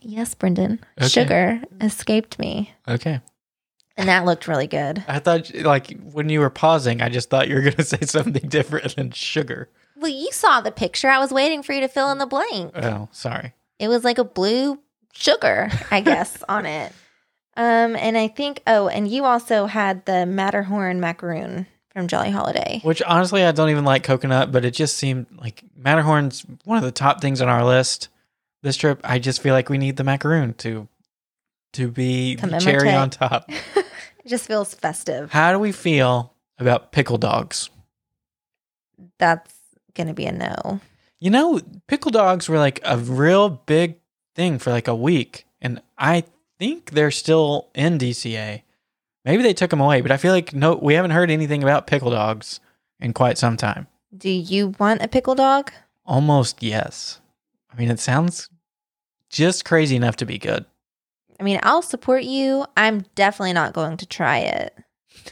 Yes, 0.00 0.34
Brendan. 0.34 0.80
Okay. 0.98 1.08
Sugar 1.08 1.62
escaped 1.80 2.38
me. 2.38 2.74
Okay. 2.88 3.20
And 3.96 4.08
that 4.08 4.24
looked 4.24 4.48
really 4.48 4.66
good. 4.66 5.04
I 5.06 5.18
thought, 5.18 5.54
like, 5.54 5.98
when 6.00 6.28
you 6.28 6.40
were 6.40 6.50
pausing, 6.50 7.02
I 7.02 7.08
just 7.08 7.30
thought 7.30 7.48
you 7.48 7.56
were 7.56 7.60
going 7.62 7.74
to 7.74 7.84
say 7.84 8.00
something 8.02 8.48
different 8.48 8.96
than 8.96 9.10
sugar. 9.10 9.68
Well, 9.96 10.10
you 10.10 10.32
saw 10.32 10.60
the 10.60 10.72
picture. 10.72 11.08
I 11.08 11.18
was 11.18 11.30
waiting 11.30 11.62
for 11.62 11.72
you 11.72 11.80
to 11.80 11.88
fill 11.88 12.10
in 12.10 12.18
the 12.18 12.26
blank. 12.26 12.72
Oh, 12.74 13.08
sorry. 13.12 13.52
It 13.78 13.88
was 13.88 14.04
like 14.04 14.18
a 14.18 14.24
blue 14.24 14.78
sugar, 15.12 15.70
I 15.90 16.00
guess, 16.00 16.42
on 16.48 16.66
it. 16.66 16.92
Um, 17.56 17.96
and 17.96 18.16
I 18.16 18.28
think 18.28 18.62
oh, 18.66 18.88
and 18.88 19.06
you 19.06 19.24
also 19.24 19.66
had 19.66 20.06
the 20.06 20.24
Matterhorn 20.24 21.00
macaroon 21.00 21.66
from 21.92 22.08
Jolly 22.08 22.30
Holiday. 22.30 22.80
Which 22.82 23.02
honestly, 23.02 23.44
I 23.44 23.52
don't 23.52 23.68
even 23.68 23.84
like 23.84 24.04
coconut, 24.04 24.50
but 24.50 24.64
it 24.64 24.70
just 24.70 24.96
seemed 24.96 25.26
like 25.38 25.62
Matterhorn's 25.76 26.46
one 26.64 26.78
of 26.78 26.84
the 26.84 26.92
top 26.92 27.20
things 27.20 27.42
on 27.42 27.50
our 27.50 27.62
list 27.62 28.08
this 28.62 28.76
trip. 28.76 29.00
I 29.04 29.18
just 29.18 29.42
feel 29.42 29.54
like 29.54 29.68
we 29.68 29.78
need 29.78 29.96
the 29.96 30.04
macaroon 30.04 30.54
to 30.54 30.88
to 31.74 31.88
be 31.88 32.36
the 32.36 32.58
cherry 32.58 32.90
on 32.90 33.10
top. 33.10 33.50
It 34.24 34.28
just 34.28 34.46
feels 34.46 34.74
festive. 34.74 35.32
How 35.32 35.52
do 35.52 35.58
we 35.58 35.72
feel 35.72 36.32
about 36.58 36.92
pickle 36.92 37.18
dogs? 37.18 37.70
That's 39.18 39.52
gonna 39.94 40.14
be 40.14 40.26
a 40.26 40.32
no. 40.32 40.80
You 41.18 41.30
know, 41.30 41.60
pickle 41.86 42.10
dogs 42.10 42.48
were 42.48 42.58
like 42.58 42.80
a 42.84 42.98
real 42.98 43.48
big 43.48 43.96
thing 44.34 44.58
for 44.58 44.70
like 44.70 44.88
a 44.88 44.94
week, 44.94 45.46
and 45.60 45.80
I 45.98 46.24
think 46.58 46.92
they're 46.92 47.10
still 47.10 47.68
in 47.74 47.98
DCA. 47.98 48.62
Maybe 49.24 49.42
they 49.42 49.54
took 49.54 49.70
them 49.70 49.80
away, 49.80 50.00
but 50.00 50.10
I 50.10 50.16
feel 50.16 50.32
like 50.32 50.52
no, 50.52 50.74
we 50.74 50.94
haven't 50.94 51.12
heard 51.12 51.30
anything 51.30 51.62
about 51.62 51.86
pickle 51.86 52.10
dogs 52.10 52.60
in 53.00 53.12
quite 53.12 53.38
some 53.38 53.56
time. 53.56 53.86
Do 54.16 54.30
you 54.30 54.74
want 54.78 55.02
a 55.02 55.08
pickle 55.08 55.34
dog? 55.34 55.72
Almost 56.04 56.62
yes. 56.62 57.20
I 57.72 57.76
mean, 57.76 57.90
it 57.90 58.00
sounds 58.00 58.50
just 59.30 59.64
crazy 59.64 59.96
enough 59.96 60.16
to 60.16 60.26
be 60.26 60.38
good. 60.38 60.66
I 61.42 61.44
mean, 61.44 61.58
I'll 61.64 61.82
support 61.82 62.22
you. 62.22 62.64
I'm 62.76 63.00
definitely 63.16 63.52
not 63.52 63.72
going 63.72 63.96
to 63.96 64.06
try 64.06 64.38
it, 64.38 64.78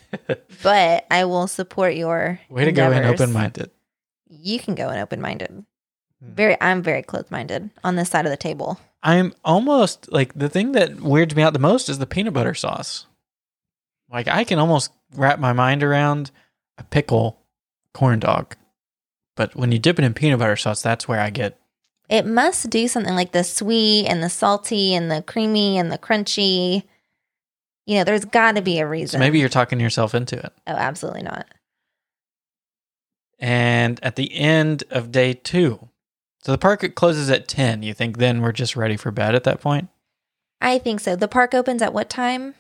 but 0.64 1.06
I 1.08 1.24
will 1.24 1.46
support 1.46 1.94
your 1.94 2.40
Way 2.48 2.64
to 2.64 2.72
go 2.72 2.90
in 2.90 2.96
endeavors. 2.96 3.20
open 3.20 3.32
minded. 3.32 3.70
You 4.28 4.58
can 4.58 4.74
go 4.74 4.90
in 4.90 4.98
open 4.98 5.20
minded. 5.20 5.50
Hmm. 6.20 6.32
Very, 6.34 6.56
I'm 6.60 6.82
very 6.82 7.04
close 7.04 7.30
minded 7.30 7.70
on 7.84 7.94
this 7.94 8.08
side 8.08 8.26
of 8.26 8.32
the 8.32 8.36
table. 8.36 8.80
I'm 9.04 9.32
almost 9.44 10.10
like 10.10 10.34
the 10.34 10.48
thing 10.48 10.72
that 10.72 11.00
weirds 11.00 11.36
me 11.36 11.44
out 11.44 11.52
the 11.52 11.60
most 11.60 11.88
is 11.88 12.00
the 12.00 12.06
peanut 12.06 12.34
butter 12.34 12.54
sauce. 12.54 13.06
Like 14.10 14.26
I 14.26 14.42
can 14.42 14.58
almost 14.58 14.90
wrap 15.14 15.38
my 15.38 15.52
mind 15.52 15.84
around 15.84 16.32
a 16.76 16.82
pickle 16.82 17.38
corn 17.94 18.18
dog. 18.18 18.56
But 19.36 19.54
when 19.54 19.70
you 19.70 19.78
dip 19.78 20.00
it 20.00 20.04
in 20.04 20.14
peanut 20.14 20.40
butter 20.40 20.56
sauce, 20.56 20.82
that's 20.82 21.06
where 21.06 21.20
I 21.20 21.30
get 21.30 21.60
It 22.10 22.26
must 22.26 22.68
do 22.70 22.88
something 22.88 23.14
like 23.14 23.30
the 23.30 23.44
sweet 23.44 24.06
and 24.06 24.20
the 24.20 24.28
salty 24.28 24.94
and 24.94 25.08
the 25.10 25.22
creamy 25.22 25.78
and 25.78 25.92
the 25.92 25.96
crunchy. 25.96 26.82
You 27.86 27.98
know, 27.98 28.04
there's 28.04 28.24
got 28.24 28.56
to 28.56 28.62
be 28.62 28.80
a 28.80 28.82
so 28.82 28.88
reason. 28.88 29.20
maybe 29.20 29.38
you're 29.38 29.48
talking 29.48 29.78
yourself 29.78 30.12
into 30.12 30.36
it. 30.36 30.52
Oh, 30.66 30.72
absolutely 30.72 31.22
not. 31.22 31.46
And 33.38 34.00
at 34.02 34.16
the 34.16 34.34
end 34.34 34.82
of 34.90 35.12
day 35.12 35.34
two, 35.34 35.88
so 36.42 36.50
the 36.52 36.58
park 36.58 36.94
closes 36.96 37.30
at 37.30 37.46
10. 37.46 37.84
You 37.84 37.94
think 37.94 38.18
then 38.18 38.42
we're 38.42 38.52
just 38.52 38.74
ready 38.74 38.96
for 38.96 39.12
bed 39.12 39.34
at 39.36 39.44
that 39.44 39.60
point? 39.60 39.88
I 40.60 40.78
think 40.78 41.00
so. 41.00 41.14
The 41.14 41.28
park 41.28 41.54
opens 41.54 41.80
at 41.80 41.94
what 41.94 42.10
time? 42.10 42.54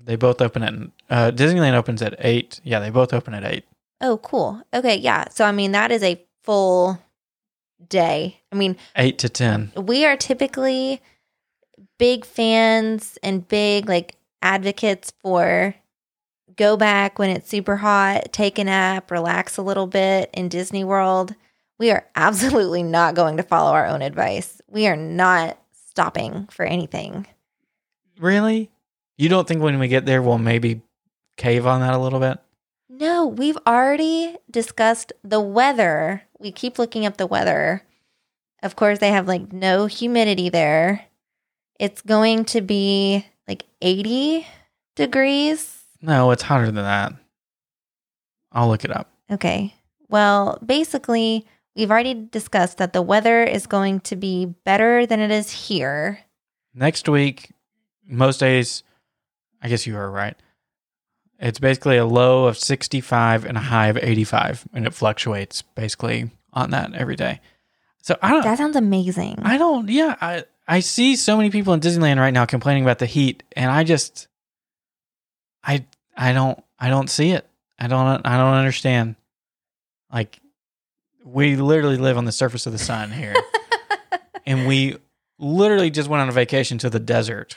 They 0.00 0.16
both 0.16 0.40
open 0.40 0.62
at, 0.62 0.74
uh, 1.10 1.30
Disneyland 1.32 1.74
opens 1.74 2.00
at 2.02 2.16
8. 2.18 2.60
Yeah, 2.64 2.80
they 2.80 2.90
both 2.90 3.12
open 3.12 3.34
at 3.34 3.44
8. 3.44 3.64
Oh, 4.00 4.16
cool. 4.18 4.62
Okay, 4.72 4.96
yeah. 4.96 5.28
So, 5.28 5.44
I 5.44 5.52
mean, 5.52 5.72
that 5.72 5.92
is 5.92 6.02
a 6.02 6.24
full 6.42 6.98
day. 7.88 8.40
I 8.50 8.56
mean, 8.56 8.76
8 8.96 9.18
to 9.18 9.28
10. 9.28 9.72
we 9.76 10.04
are 10.04 10.16
typically 10.16 11.00
big 11.98 12.24
fans 12.24 13.18
and 13.22 13.46
big 13.46 13.88
like 13.88 14.16
advocates 14.42 15.12
for 15.22 15.74
go 16.56 16.76
back 16.76 17.18
when 17.18 17.30
it's 17.30 17.48
super 17.48 17.76
hot, 17.76 18.32
take 18.32 18.58
a 18.58 18.64
nap, 18.64 19.10
relax 19.10 19.56
a 19.56 19.62
little 19.62 19.86
bit 19.86 20.30
in 20.34 20.48
Disney 20.48 20.84
World. 20.84 21.34
We 21.78 21.90
are 21.90 22.06
absolutely 22.14 22.82
not 22.82 23.14
going 23.14 23.36
to 23.36 23.42
follow 23.42 23.72
our 23.72 23.86
own 23.86 24.02
advice. 24.02 24.60
We 24.68 24.86
are 24.86 24.96
not 24.96 25.58
stopping 25.88 26.48
for 26.50 26.64
anything. 26.64 27.26
Really? 28.18 28.70
You 29.16 29.28
don't 29.28 29.46
think 29.46 29.62
when 29.62 29.78
we 29.78 29.88
get 29.88 30.06
there 30.06 30.22
we'll 30.22 30.38
maybe 30.38 30.82
cave 31.36 31.66
on 31.66 31.80
that 31.80 31.94
a 31.94 31.98
little 31.98 32.20
bit? 32.20 32.38
No, 33.02 33.26
we've 33.26 33.58
already 33.66 34.36
discussed 34.48 35.12
the 35.24 35.40
weather. 35.40 36.22
We 36.38 36.52
keep 36.52 36.78
looking 36.78 37.04
up 37.04 37.16
the 37.16 37.26
weather. 37.26 37.82
Of 38.62 38.76
course, 38.76 39.00
they 39.00 39.10
have 39.10 39.26
like 39.26 39.52
no 39.52 39.86
humidity 39.86 40.50
there. 40.50 41.04
It's 41.80 42.00
going 42.00 42.44
to 42.44 42.60
be 42.60 43.26
like 43.48 43.64
80 43.80 44.46
degrees. 44.94 45.82
No, 46.00 46.30
it's 46.30 46.44
hotter 46.44 46.66
than 46.66 46.76
that. 46.76 47.12
I'll 48.52 48.68
look 48.68 48.84
it 48.84 48.94
up. 48.94 49.10
Okay. 49.28 49.74
Well, 50.08 50.60
basically, 50.64 51.44
we've 51.74 51.90
already 51.90 52.14
discussed 52.14 52.78
that 52.78 52.92
the 52.92 53.02
weather 53.02 53.42
is 53.42 53.66
going 53.66 53.98
to 54.02 54.14
be 54.14 54.46
better 54.46 55.06
than 55.06 55.18
it 55.18 55.32
is 55.32 55.50
here. 55.50 56.20
Next 56.72 57.08
week, 57.08 57.50
most 58.06 58.38
days, 58.38 58.84
I 59.60 59.68
guess 59.68 59.88
you 59.88 59.94
were 59.94 60.08
right. 60.08 60.36
It's 61.42 61.58
basically 61.58 61.96
a 61.96 62.06
low 62.06 62.46
of 62.46 62.56
65 62.56 63.44
and 63.44 63.58
a 63.58 63.60
high 63.60 63.88
of 63.88 63.96
85, 63.96 64.68
and 64.72 64.86
it 64.86 64.94
fluctuates 64.94 65.62
basically 65.62 66.30
on 66.52 66.70
that 66.70 66.94
every 66.94 67.16
day. 67.16 67.40
So 68.00 68.16
I 68.22 68.30
don't, 68.30 68.42
That 68.42 68.58
sounds 68.58 68.76
amazing. 68.76 69.40
I 69.42 69.58
don't, 69.58 69.88
yeah, 69.88 70.14
I, 70.20 70.44
I 70.68 70.80
see 70.80 71.16
so 71.16 71.36
many 71.36 71.50
people 71.50 71.74
in 71.74 71.80
Disneyland 71.80 72.18
right 72.18 72.32
now 72.32 72.44
complaining 72.44 72.84
about 72.84 73.00
the 73.00 73.06
heat, 73.06 73.42
and 73.56 73.72
I 73.72 73.82
just, 73.82 74.28
I, 75.64 75.84
I 76.16 76.32
don't, 76.32 76.62
I 76.78 76.88
don't 76.90 77.10
see 77.10 77.32
it. 77.32 77.44
I 77.76 77.88
don't, 77.88 78.24
I 78.24 78.36
don't 78.36 78.54
understand. 78.54 79.16
Like, 80.12 80.38
we 81.24 81.56
literally 81.56 81.96
live 81.96 82.16
on 82.16 82.24
the 82.24 82.32
surface 82.32 82.66
of 82.66 82.72
the 82.72 82.78
sun 82.78 83.10
here, 83.10 83.34
and 84.46 84.68
we 84.68 84.96
literally 85.40 85.90
just 85.90 86.08
went 86.08 86.20
on 86.20 86.28
a 86.28 86.32
vacation 86.32 86.78
to 86.78 86.90
the 86.90 87.00
desert 87.00 87.56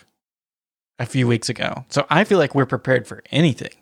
a 0.99 1.05
few 1.05 1.27
weeks 1.27 1.49
ago. 1.49 1.85
So 1.89 2.05
I 2.09 2.23
feel 2.23 2.37
like 2.37 2.55
we're 2.55 2.65
prepared 2.65 3.07
for 3.07 3.23
anything. 3.31 3.73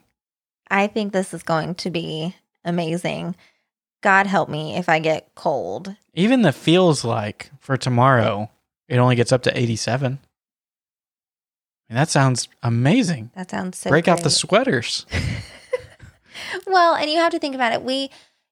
I 0.69 0.87
think 0.87 1.13
this 1.13 1.33
is 1.33 1.43
going 1.43 1.75
to 1.75 1.89
be 1.89 2.35
amazing. 2.65 3.35
God 4.01 4.27
help 4.27 4.49
me 4.49 4.75
if 4.75 4.89
I 4.89 4.99
get 4.99 5.33
cold. 5.35 5.95
Even 6.13 6.41
the 6.41 6.51
feels 6.51 7.03
like 7.03 7.51
for 7.59 7.77
tomorrow, 7.77 8.49
it 8.87 8.97
only 8.97 9.15
gets 9.15 9.31
up 9.31 9.43
to 9.43 9.57
87. 9.57 10.19
And 11.89 11.97
that 11.97 12.09
sounds 12.09 12.47
amazing. 12.63 13.31
That 13.35 13.51
sounds 13.51 13.77
so 13.77 13.89
Break 13.89 14.07
out 14.07 14.23
the 14.23 14.29
sweaters. 14.29 15.05
Well, 16.67 16.95
and 16.95 17.09
you 17.09 17.17
have 17.17 17.31
to 17.31 17.39
think 17.39 17.55
about 17.55 17.73
it. 17.73 17.83
We, 17.83 18.09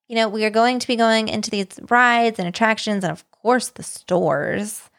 you 0.07 0.15
know, 0.15 0.29
we 0.29 0.45
are 0.45 0.49
going 0.49 0.79
to 0.79 0.87
be 0.87 0.95
going 0.95 1.27
into 1.27 1.49
these 1.49 1.67
rides 1.89 2.39
and 2.39 2.47
attractions, 2.47 3.03
and 3.03 3.11
of 3.11 3.29
course, 3.31 3.69
the 3.69 3.83
stores. 3.83 4.89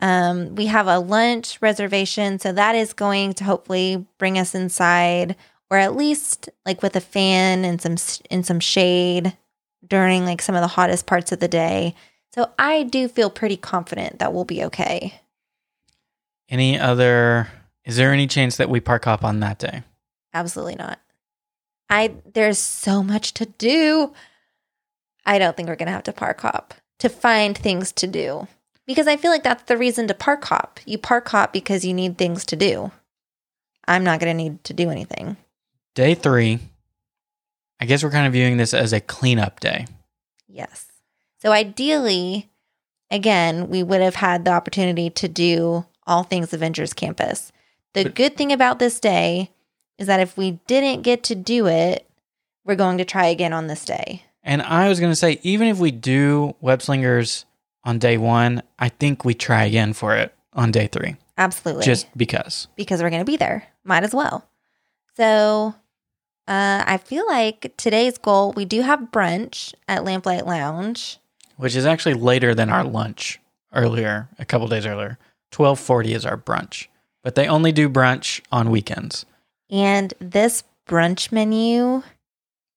Um, 0.00 0.54
we 0.54 0.66
have 0.66 0.86
a 0.86 0.98
lunch 0.98 1.58
reservation, 1.62 2.38
so 2.38 2.52
that 2.52 2.74
is 2.74 2.92
going 2.92 3.34
to 3.34 3.44
hopefully 3.44 4.06
bring 4.18 4.38
us 4.38 4.54
inside, 4.54 5.36
or 5.70 5.78
at 5.78 5.96
least 5.96 6.48
like 6.66 6.82
with 6.82 6.96
a 6.96 7.00
fan 7.00 7.64
and 7.64 7.80
some 7.80 7.96
in 8.30 8.42
some 8.42 8.60
shade 8.60 9.36
during 9.86 10.24
like 10.24 10.42
some 10.42 10.54
of 10.54 10.60
the 10.60 10.68
hottest 10.68 11.06
parts 11.06 11.32
of 11.32 11.40
the 11.40 11.48
day. 11.48 11.94
So 12.34 12.50
I 12.58 12.82
do 12.82 13.08
feel 13.08 13.30
pretty 13.30 13.56
confident 13.56 14.18
that 14.18 14.34
we'll 14.34 14.44
be 14.44 14.64
okay. 14.64 15.20
Any 16.48 16.78
other? 16.78 17.48
Is 17.84 17.96
there 17.96 18.12
any 18.12 18.26
chance 18.26 18.56
that 18.58 18.68
we 18.68 18.80
park 18.80 19.04
hop 19.06 19.24
on 19.24 19.40
that 19.40 19.58
day? 19.58 19.82
Absolutely 20.34 20.76
not. 20.76 21.00
I 21.88 22.14
there's 22.34 22.58
so 22.58 23.02
much 23.02 23.32
to 23.34 23.46
do. 23.46 24.12
I 25.24 25.38
don't 25.38 25.56
think 25.56 25.68
we're 25.68 25.76
gonna 25.76 25.92
have 25.92 26.02
to 26.04 26.12
park 26.12 26.40
hop 26.42 26.74
to 26.98 27.08
find 27.08 27.56
things 27.56 27.92
to 27.92 28.06
do 28.06 28.46
because 28.86 29.06
I 29.06 29.16
feel 29.16 29.30
like 29.30 29.42
that's 29.42 29.64
the 29.64 29.76
reason 29.76 30.06
to 30.08 30.14
park 30.14 30.44
hop. 30.44 30.80
You 30.86 30.98
park 30.98 31.28
hop 31.28 31.52
because 31.52 31.84
you 31.84 31.92
need 31.94 32.16
things 32.18 32.44
to 32.46 32.56
do. 32.56 32.92
I'm 33.88 34.04
not 34.04 34.20
gonna 34.20 34.34
need 34.34 34.64
to 34.64 34.72
do 34.72 34.90
anything. 34.90 35.36
Day 35.94 36.14
three. 36.14 36.58
I 37.80 37.84
guess 37.84 38.02
we're 38.02 38.10
kind 38.10 38.26
of 38.26 38.32
viewing 38.32 38.56
this 38.56 38.72
as 38.72 38.92
a 38.92 39.00
cleanup 39.00 39.60
day. 39.60 39.86
Yes. 40.48 40.86
So 41.42 41.52
ideally, 41.52 42.48
again, 43.10 43.68
we 43.68 43.82
would 43.82 44.00
have 44.00 44.14
had 44.16 44.44
the 44.44 44.50
opportunity 44.52 45.10
to 45.10 45.28
do 45.28 45.84
all 46.06 46.22
things 46.22 46.52
Avengers 46.54 46.94
Campus. 46.94 47.52
The 47.92 48.04
But- 48.04 48.14
good 48.14 48.36
thing 48.36 48.52
about 48.52 48.78
this 48.78 48.98
day 48.98 49.50
is 49.98 50.06
that 50.06 50.20
if 50.20 50.36
we 50.36 50.52
didn't 50.66 51.02
get 51.02 51.22
to 51.24 51.34
do 51.34 51.66
it, 51.66 52.08
we're 52.64 52.76
going 52.76 52.98
to 52.98 53.04
try 53.04 53.26
again 53.26 53.52
on 53.52 53.66
this 53.66 53.84
day. 53.84 54.22
And 54.42 54.62
I 54.62 54.88
was 54.88 55.00
going 55.00 55.12
to 55.12 55.16
say, 55.16 55.38
even 55.42 55.68
if 55.68 55.78
we 55.78 55.90
do 55.90 56.54
web 56.60 56.80
slingers 56.82 57.44
on 57.86 57.98
day 57.98 58.18
one, 58.18 58.62
I 58.78 58.90
think 58.90 59.24
we 59.24 59.32
try 59.32 59.64
again 59.64 59.94
for 59.94 60.14
it 60.16 60.34
on 60.52 60.72
day 60.72 60.88
three, 60.88 61.16
Absolutely. 61.38 61.84
just 61.84 62.06
because. 62.18 62.66
because 62.76 63.00
we're 63.00 63.10
going 63.10 63.24
to 63.24 63.30
be 63.30 63.36
there. 63.36 63.66
Might 63.84 64.02
as 64.02 64.12
well. 64.12 64.44
So 65.16 65.74
uh, 66.48 66.84
I 66.86 66.98
feel 66.98 67.26
like 67.26 67.72
today's 67.78 68.18
goal, 68.18 68.52
we 68.52 68.64
do 68.64 68.82
have 68.82 69.12
brunch 69.12 69.72
at 69.88 70.02
Lamplight 70.02 70.44
Lounge. 70.44 71.18
Which 71.56 71.76
is 71.76 71.86
actually 71.86 72.14
later 72.14 72.54
than 72.54 72.68
our 72.68 72.84
lunch 72.84 73.40
earlier, 73.72 74.28
a 74.38 74.44
couple 74.44 74.68
days 74.68 74.84
earlier. 74.84 75.16
Twelve 75.50 75.78
forty 75.78 76.12
is 76.12 76.26
our 76.26 76.36
brunch, 76.36 76.88
but 77.22 77.34
they 77.34 77.46
only 77.46 77.72
do 77.72 77.88
brunch 77.88 78.42
on 78.52 78.68
weekends. 78.68 79.24
And 79.70 80.12
this 80.18 80.64
brunch 80.86 81.32
menu 81.32 82.02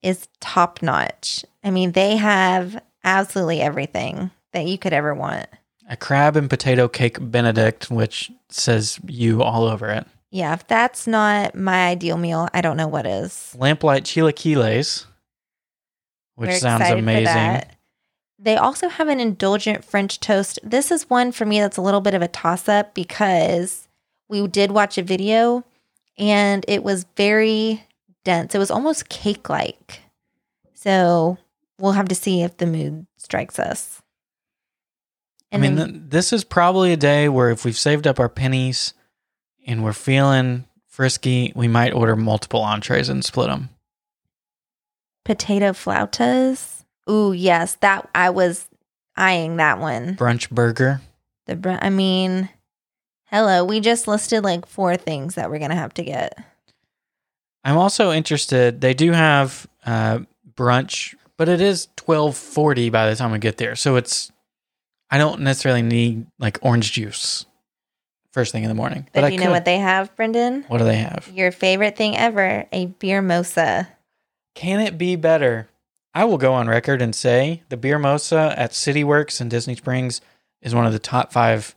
is 0.01 0.29
top 0.39 0.81
notch. 0.81 1.43
I 1.61 1.71
mean, 1.71 1.91
they 1.91 2.15
have 2.15 2.81
absolutely 3.03 3.59
everything 3.59 4.31
that 4.53 4.65
you 4.65 4.77
could 4.77 4.93
ever 4.93 5.13
want. 5.13 5.47
A 5.89 5.97
crab 5.97 6.35
and 6.35 6.49
potato 6.49 6.87
cake 6.87 7.17
Benedict, 7.19 7.89
which 7.89 8.31
says 8.49 8.99
you 9.07 9.41
all 9.41 9.63
over 9.63 9.89
it. 9.89 10.05
Yeah, 10.31 10.53
if 10.53 10.67
that's 10.67 11.07
not 11.07 11.55
my 11.55 11.87
ideal 11.87 12.17
meal, 12.17 12.47
I 12.53 12.61
don't 12.61 12.77
know 12.77 12.87
what 12.87 13.07
is. 13.07 13.55
Lamplight 13.57 14.03
chilaquiles, 14.03 15.05
which 16.35 16.49
We're 16.49 16.59
sounds 16.59 16.89
amazing. 16.89 17.25
that. 17.25 17.75
They 18.37 18.55
also 18.55 18.87
have 18.87 19.07
an 19.07 19.19
indulgent 19.19 19.83
French 19.83 20.19
toast. 20.19 20.59
This 20.63 20.91
is 20.91 21.09
one 21.09 21.31
for 21.31 21.45
me 21.45 21.59
that's 21.59 21.77
a 21.77 21.81
little 21.81 22.01
bit 22.01 22.13
of 22.13 22.21
a 22.21 22.27
toss 22.27 22.69
up 22.69 22.93
because 22.93 23.87
we 24.29 24.47
did 24.47 24.71
watch 24.71 24.97
a 24.97 25.03
video 25.03 25.65
and 26.17 26.63
it 26.67 26.83
was 26.83 27.05
very 27.17 27.83
dense. 28.23 28.53
It 28.53 28.59
was 28.59 28.71
almost 28.71 29.09
cake 29.09 29.49
like. 29.49 30.01
So 30.73 31.37
we'll 31.79 31.93
have 31.93 32.07
to 32.09 32.15
see 32.15 32.43
if 32.43 32.57
the 32.57 32.65
mood 32.65 33.07
strikes 33.17 33.59
us. 33.59 34.01
I 35.51 35.57
mean, 35.57 35.75
th- 35.77 35.89
this 36.09 36.31
is 36.33 36.43
probably 36.43 36.93
a 36.93 36.97
day 36.97 37.27
where 37.29 37.49
if 37.49 37.65
we've 37.65 37.77
saved 37.77 38.05
up 38.05 38.19
our 38.19 38.29
pennies 38.29 38.93
and 39.65 39.83
we're 39.83 39.93
feeling 39.93 40.65
frisky, 40.87 41.51
we 41.55 41.67
might 41.67 41.93
order 41.93 42.15
multiple 42.15 42.61
entrees 42.61 43.09
and 43.09 43.23
split 43.25 43.47
them. 43.47 43.69
potato 45.25 45.71
flautas. 45.73 46.83
Ooh, 47.09 47.33
yes, 47.33 47.75
that 47.81 48.07
I 48.13 48.29
was 48.29 48.67
eyeing 49.15 49.57
that 49.57 49.79
one. 49.79 50.15
Brunch 50.15 50.49
burger. 50.49 51.01
The 51.47 51.55
br- 51.55 51.77
I 51.81 51.89
mean, 51.89 52.49
hello, 53.25 53.63
we 53.65 53.79
just 53.79 54.07
listed 54.07 54.43
like 54.43 54.65
four 54.67 54.97
things 54.97 55.35
that 55.35 55.49
we're 55.49 55.59
gonna 55.59 55.75
have 55.75 55.93
to 55.95 56.03
get. 56.03 56.37
I'm 57.63 57.77
also 57.77 58.11
interested. 58.11 58.81
They 58.81 58.93
do 58.93 59.11
have 59.11 59.67
uh, 59.85 60.19
brunch, 60.53 61.15
but 61.37 61.49
it 61.49 61.59
is 61.61 61.87
twelve 61.95 62.37
forty 62.37 62.89
by 62.89 63.09
the 63.09 63.15
time 63.15 63.31
we 63.31 63.39
get 63.39 63.57
there. 63.57 63.75
So 63.75 63.95
it's 63.95 64.31
I 65.09 65.17
don't 65.17 65.41
necessarily 65.41 65.81
need 65.81 66.27
like 66.37 66.59
orange 66.61 66.91
juice 66.91 67.45
first 68.31 68.51
thing 68.51 68.63
in 68.63 68.69
the 68.69 68.75
morning. 68.75 69.07
But, 69.13 69.23
I 69.23 69.29
you 69.29 69.37
know 69.37 69.45
could. 69.45 69.51
what 69.51 69.65
they 69.65 69.79
have, 69.79 70.15
Brendan? 70.15 70.63
What 70.67 70.77
do 70.77 70.83
they 70.83 70.97
have? 70.97 71.29
Your 71.33 71.51
favorite 71.51 71.95
thing 71.95 72.15
ever, 72.15 72.65
a 72.71 72.87
beer 72.87 73.21
mosa. 73.21 73.87
Can 74.55 74.79
it 74.79 74.97
be 74.97 75.15
better? 75.15 75.67
I 76.13 76.25
will 76.25 76.37
go 76.37 76.53
on 76.53 76.67
record 76.67 77.01
and 77.01 77.15
say 77.15 77.63
the 77.69 77.77
beer 77.77 77.99
mosa 77.99 78.53
at 78.57 78.73
City 78.73 79.03
Works 79.03 79.41
in 79.41 79.49
Disney 79.49 79.75
Springs 79.75 80.21
is 80.61 80.75
one 80.75 80.85
of 80.85 80.93
the 80.93 80.99
top 80.99 81.31
five 81.31 81.75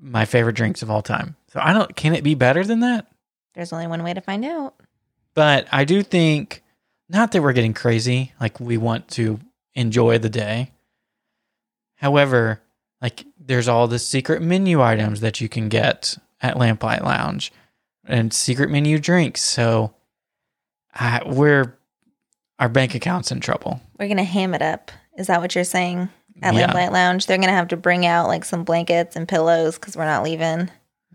my 0.00 0.24
favorite 0.24 0.54
drinks 0.54 0.82
of 0.82 0.90
all 0.90 1.02
time. 1.02 1.36
So 1.52 1.60
I 1.62 1.72
don't. 1.72 1.94
Can 1.96 2.14
it 2.14 2.22
be 2.22 2.34
better 2.34 2.64
than 2.64 2.80
that? 2.80 3.06
There's 3.54 3.72
only 3.72 3.86
one 3.86 4.02
way 4.02 4.14
to 4.14 4.20
find 4.20 4.44
out. 4.44 4.74
But 5.34 5.66
I 5.72 5.84
do 5.84 6.02
think 6.02 6.62
not 7.08 7.32
that 7.32 7.42
we're 7.42 7.52
getting 7.52 7.74
crazy, 7.74 8.32
like 8.40 8.60
we 8.60 8.76
want 8.76 9.08
to 9.08 9.40
enjoy 9.74 10.18
the 10.18 10.28
day. 10.30 10.70
However, 11.98 12.60
like 13.00 13.24
there's 13.38 13.68
all 13.68 13.86
the 13.86 13.98
secret 13.98 14.42
menu 14.42 14.82
items 14.82 15.20
that 15.20 15.40
you 15.40 15.48
can 15.48 15.68
get 15.68 16.16
at 16.40 16.56
Lamplight 16.56 17.02
Lounge 17.02 17.52
and 18.06 18.32
secret 18.32 18.70
menu 18.70 18.98
drinks. 18.98 19.42
So 19.42 19.94
I, 20.94 21.22
we're 21.26 21.76
our 22.58 22.68
bank 22.68 22.94
account's 22.94 23.30
in 23.30 23.40
trouble. 23.40 23.80
We're 23.98 24.08
gonna 24.08 24.24
ham 24.24 24.54
it 24.54 24.62
up. 24.62 24.90
Is 25.16 25.26
that 25.28 25.40
what 25.40 25.54
you're 25.54 25.64
saying? 25.64 26.08
At 26.40 26.54
Yeah. 26.54 26.68
Lamplight 26.72 26.92
Lounge, 26.92 27.26
they're 27.26 27.38
gonna 27.38 27.52
have 27.52 27.68
to 27.68 27.76
bring 27.76 28.06
out 28.06 28.28
like 28.28 28.44
some 28.44 28.64
blankets 28.64 29.16
and 29.16 29.28
pillows 29.28 29.76
because 29.78 29.96
we're 29.96 30.04
not 30.04 30.22
leaving. 30.22 30.70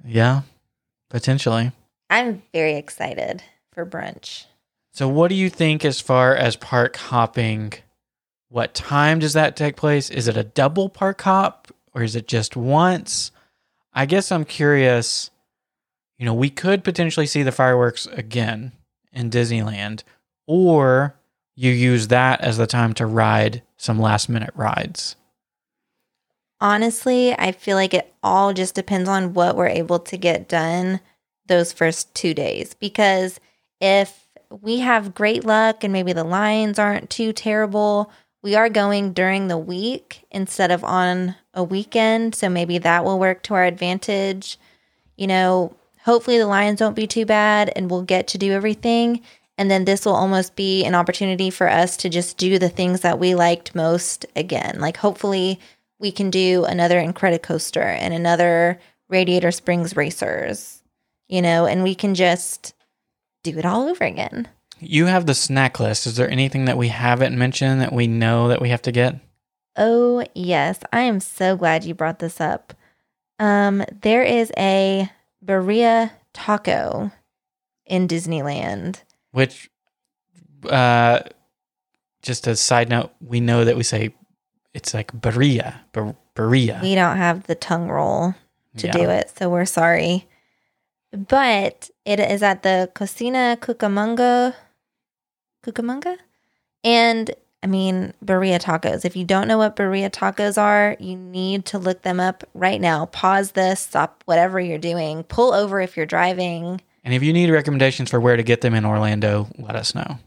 Yeah, 0.05 0.41
potentially. 1.09 1.71
I'm 2.09 2.43
very 2.53 2.75
excited 2.75 3.41
for 3.71 3.85
brunch. 3.85 4.45
So 4.91 5.07
what 5.07 5.29
do 5.29 5.35
you 5.35 5.49
think 5.49 5.83
as 5.85 5.99
far 6.01 6.35
as 6.35 6.55
park 6.55 6.97
hopping? 6.97 7.73
What 8.53 8.75
time 8.75 9.17
does 9.17 9.33
that 9.33 9.55
take 9.55 9.75
place? 9.75 10.11
Is 10.11 10.27
it 10.27 10.37
a 10.37 10.43
double 10.43 10.87
park 10.87 11.19
hop 11.21 11.69
or 11.91 12.03
is 12.03 12.15
it 12.15 12.27
just 12.27 12.55
once? 12.55 13.31
I 13.95 14.05
guess 14.05 14.31
I'm 14.31 14.45
curious. 14.45 15.31
You 16.19 16.27
know, 16.27 16.35
we 16.35 16.51
could 16.51 16.83
potentially 16.83 17.25
see 17.25 17.41
the 17.41 17.51
fireworks 17.51 18.05
again 18.05 18.73
in 19.11 19.31
Disneyland, 19.31 20.03
or 20.45 21.15
you 21.55 21.71
use 21.71 22.09
that 22.09 22.41
as 22.41 22.57
the 22.57 22.67
time 22.67 22.93
to 22.93 23.07
ride 23.07 23.63
some 23.75 23.99
last 23.99 24.29
minute 24.29 24.53
rides. 24.53 25.15
Honestly, 26.61 27.33
I 27.33 27.53
feel 27.53 27.75
like 27.75 27.95
it 27.95 28.13
all 28.21 28.53
just 28.53 28.75
depends 28.75 29.09
on 29.09 29.33
what 29.33 29.55
we're 29.55 29.65
able 29.65 29.97
to 29.97 30.15
get 30.15 30.47
done 30.47 30.99
those 31.47 31.73
first 31.73 32.13
two 32.13 32.35
days. 32.35 32.75
Because 32.75 33.39
if 33.81 34.27
we 34.61 34.81
have 34.81 35.15
great 35.15 35.43
luck 35.43 35.83
and 35.83 35.91
maybe 35.91 36.13
the 36.13 36.23
lines 36.23 36.77
aren't 36.77 37.09
too 37.09 37.33
terrible, 37.33 38.11
we 38.43 38.55
are 38.55 38.69
going 38.69 39.13
during 39.13 39.47
the 39.47 39.57
week 39.57 40.25
instead 40.29 40.69
of 40.69 40.83
on 40.83 41.35
a 41.53 41.63
weekend. 41.63 42.35
So 42.35 42.49
maybe 42.49 42.77
that 42.77 43.05
will 43.05 43.17
work 43.17 43.41
to 43.43 43.53
our 43.55 43.63
advantage. 43.63 44.59
You 45.17 45.27
know, 45.27 45.75
hopefully 46.03 46.37
the 46.37 46.45
lines 46.45 46.81
won't 46.81 46.95
be 46.95 47.07
too 47.07 47.25
bad 47.25 47.71
and 47.75 47.89
we'll 47.89 48.03
get 48.03 48.27
to 48.27 48.37
do 48.37 48.51
everything. 48.51 49.21
And 49.57 49.71
then 49.71 49.85
this 49.85 50.05
will 50.05 50.15
almost 50.15 50.55
be 50.55 50.83
an 50.83 50.95
opportunity 50.95 51.49
for 51.49 51.69
us 51.69 51.95
to 51.97 52.09
just 52.09 52.37
do 52.37 52.59
the 52.59 52.69
things 52.69 53.01
that 53.01 53.19
we 53.19 53.33
liked 53.35 53.75
most 53.75 54.25
again. 54.35 54.79
Like, 54.79 54.97
hopefully, 54.97 55.59
we 55.99 56.11
can 56.11 56.31
do 56.31 56.65
another 56.65 56.99
Incredicoaster 56.99 57.83
and 57.83 58.13
another 58.13 58.79
Radiator 59.09 59.51
Springs 59.51 59.95
Racers, 59.95 60.81
you 61.29 61.39
know, 61.41 61.67
and 61.67 61.83
we 61.83 61.93
can 61.93 62.15
just 62.15 62.73
do 63.43 63.57
it 63.59 63.65
all 63.65 63.87
over 63.87 64.03
again. 64.03 64.47
You 64.85 65.05
have 65.07 65.25
the 65.25 65.33
snack 65.33 65.79
list. 65.79 66.05
Is 66.07 66.15
there 66.15 66.29
anything 66.29 66.65
that 66.65 66.77
we 66.77 66.89
haven't 66.89 67.37
mentioned 67.37 67.81
that 67.81 67.93
we 67.93 68.07
know 68.07 68.47
that 68.47 68.61
we 68.61 68.69
have 68.69 68.81
to 68.83 68.91
get? 68.91 69.15
Oh, 69.75 70.23
yes. 70.35 70.79
I 70.91 71.01
am 71.01 71.19
so 71.19 71.55
glad 71.55 71.83
you 71.83 71.93
brought 71.93 72.19
this 72.19 72.39
up. 72.39 72.73
Um, 73.39 73.83
there 74.01 74.23
is 74.23 74.51
a 74.57 75.09
birria 75.43 76.11
taco 76.33 77.11
in 77.85 78.07
Disneyland. 78.07 79.01
Which, 79.31 79.69
uh, 80.69 81.19
just 82.21 82.47
a 82.47 82.55
side 82.55 82.89
note, 82.89 83.11
we 83.19 83.39
know 83.39 83.65
that 83.65 83.75
we 83.75 83.83
say 83.83 84.13
it's 84.73 84.93
like 84.93 85.11
birria, 85.11 85.79
Ber- 85.91 86.15
birria. 86.35 86.81
We 86.81 86.95
don't 86.95 87.17
have 87.17 87.43
the 87.47 87.55
tongue 87.55 87.89
roll 87.89 88.35
to 88.77 88.87
Yeah. 88.87 88.93
do 88.93 89.09
it, 89.09 89.31
so 89.37 89.49
we're 89.49 89.65
sorry. 89.65 90.27
But 91.11 91.89
it 92.05 92.19
is 92.19 92.41
at 92.41 92.63
the 92.63 92.89
Cocina 92.95 93.57
Cucamonga, 93.61 94.55
Cucamonga, 95.63 96.17
and 96.83 97.33
I 97.63 97.67
mean, 97.67 98.13
birria 98.23 98.61
tacos. 98.61 99.05
If 99.05 99.15
you 99.15 99.23
don't 99.23 99.47
know 99.47 99.57
what 99.57 99.77
birria 99.77 100.11
tacos 100.11 100.61
are, 100.61 100.97
you 100.99 101.15
need 101.15 101.65
to 101.67 101.79
look 101.79 102.01
them 102.01 102.19
up 102.19 102.43
right 102.53 102.79
now. 102.79 103.05
Pause 103.05 103.53
this, 103.53 103.79
stop 103.79 104.21
whatever 104.25 104.59
you're 104.59 104.77
doing, 104.77 105.23
pull 105.23 105.53
over 105.53 105.79
if 105.79 105.95
you're 105.95 106.05
driving. 106.05 106.81
And 107.05 107.13
if 107.13 107.23
you 107.23 107.31
need 107.31 107.49
recommendations 107.49 108.09
for 108.09 108.19
where 108.19 108.35
to 108.35 108.43
get 108.43 108.61
them 108.61 108.73
in 108.73 108.85
Orlando, 108.85 109.47
let 109.57 109.77
us 109.77 109.95
know. 109.95 110.19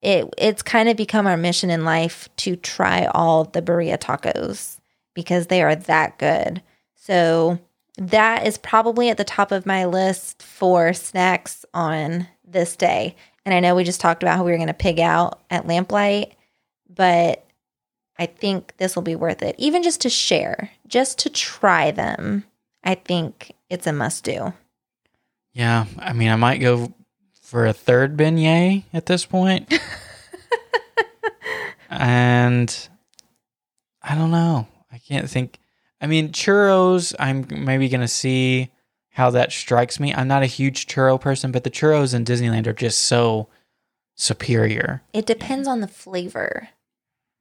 It 0.00 0.32
it's 0.38 0.62
kind 0.62 0.88
of 0.88 0.96
become 0.96 1.26
our 1.26 1.36
mission 1.36 1.68
in 1.68 1.84
life 1.84 2.28
to 2.36 2.56
try 2.56 3.06
all 3.06 3.44
the 3.44 3.60
birria 3.60 3.98
tacos 3.98 4.78
because 5.14 5.48
they 5.48 5.62
are 5.62 5.74
that 5.74 6.18
good. 6.18 6.62
So 6.94 7.58
that 7.98 8.46
is 8.46 8.56
probably 8.56 9.10
at 9.10 9.18
the 9.18 9.24
top 9.24 9.52
of 9.52 9.66
my 9.66 9.84
list 9.84 10.42
for 10.42 10.92
snacks 10.94 11.66
on 11.74 12.28
this 12.46 12.76
day. 12.76 13.16
And 13.46 13.54
I 13.54 13.60
know 13.60 13.76
we 13.76 13.84
just 13.84 14.00
talked 14.00 14.24
about 14.24 14.36
how 14.36 14.44
we 14.44 14.50
were 14.50 14.58
going 14.58 14.66
to 14.66 14.74
pig 14.74 14.98
out 14.98 15.40
at 15.50 15.68
Lamplight, 15.68 16.32
but 16.90 17.46
I 18.18 18.26
think 18.26 18.76
this 18.76 18.96
will 18.96 19.04
be 19.04 19.14
worth 19.14 19.40
it. 19.40 19.54
Even 19.56 19.84
just 19.84 20.00
to 20.00 20.10
share, 20.10 20.72
just 20.88 21.20
to 21.20 21.30
try 21.30 21.92
them. 21.92 22.44
I 22.82 22.96
think 22.96 23.52
it's 23.70 23.86
a 23.86 23.92
must 23.92 24.24
do. 24.24 24.52
Yeah, 25.52 25.86
I 25.98 26.12
mean, 26.12 26.28
I 26.28 26.36
might 26.36 26.58
go 26.58 26.92
for 27.40 27.66
a 27.66 27.72
third 27.72 28.16
beignet 28.16 28.82
at 28.92 29.06
this 29.06 29.24
point. 29.24 29.72
and 31.88 32.88
I 34.02 34.16
don't 34.16 34.32
know. 34.32 34.66
I 34.90 34.98
can't 34.98 35.30
think. 35.30 35.60
I 36.00 36.08
mean, 36.08 36.32
churros, 36.32 37.14
I'm 37.20 37.46
maybe 37.48 37.88
going 37.88 38.00
to 38.00 38.08
see 38.08 38.70
how 39.16 39.30
that 39.30 39.50
strikes 39.50 39.98
me. 39.98 40.12
I'm 40.14 40.28
not 40.28 40.42
a 40.42 40.46
huge 40.46 40.86
churro 40.86 41.18
person, 41.18 41.50
but 41.50 41.64
the 41.64 41.70
churros 41.70 42.12
in 42.12 42.24
Disneyland 42.26 42.66
are 42.66 42.74
just 42.74 43.00
so 43.00 43.48
superior. 44.14 45.02
It 45.14 45.24
depends 45.24 45.66
on 45.66 45.80
the 45.80 45.88
flavor. 45.88 46.68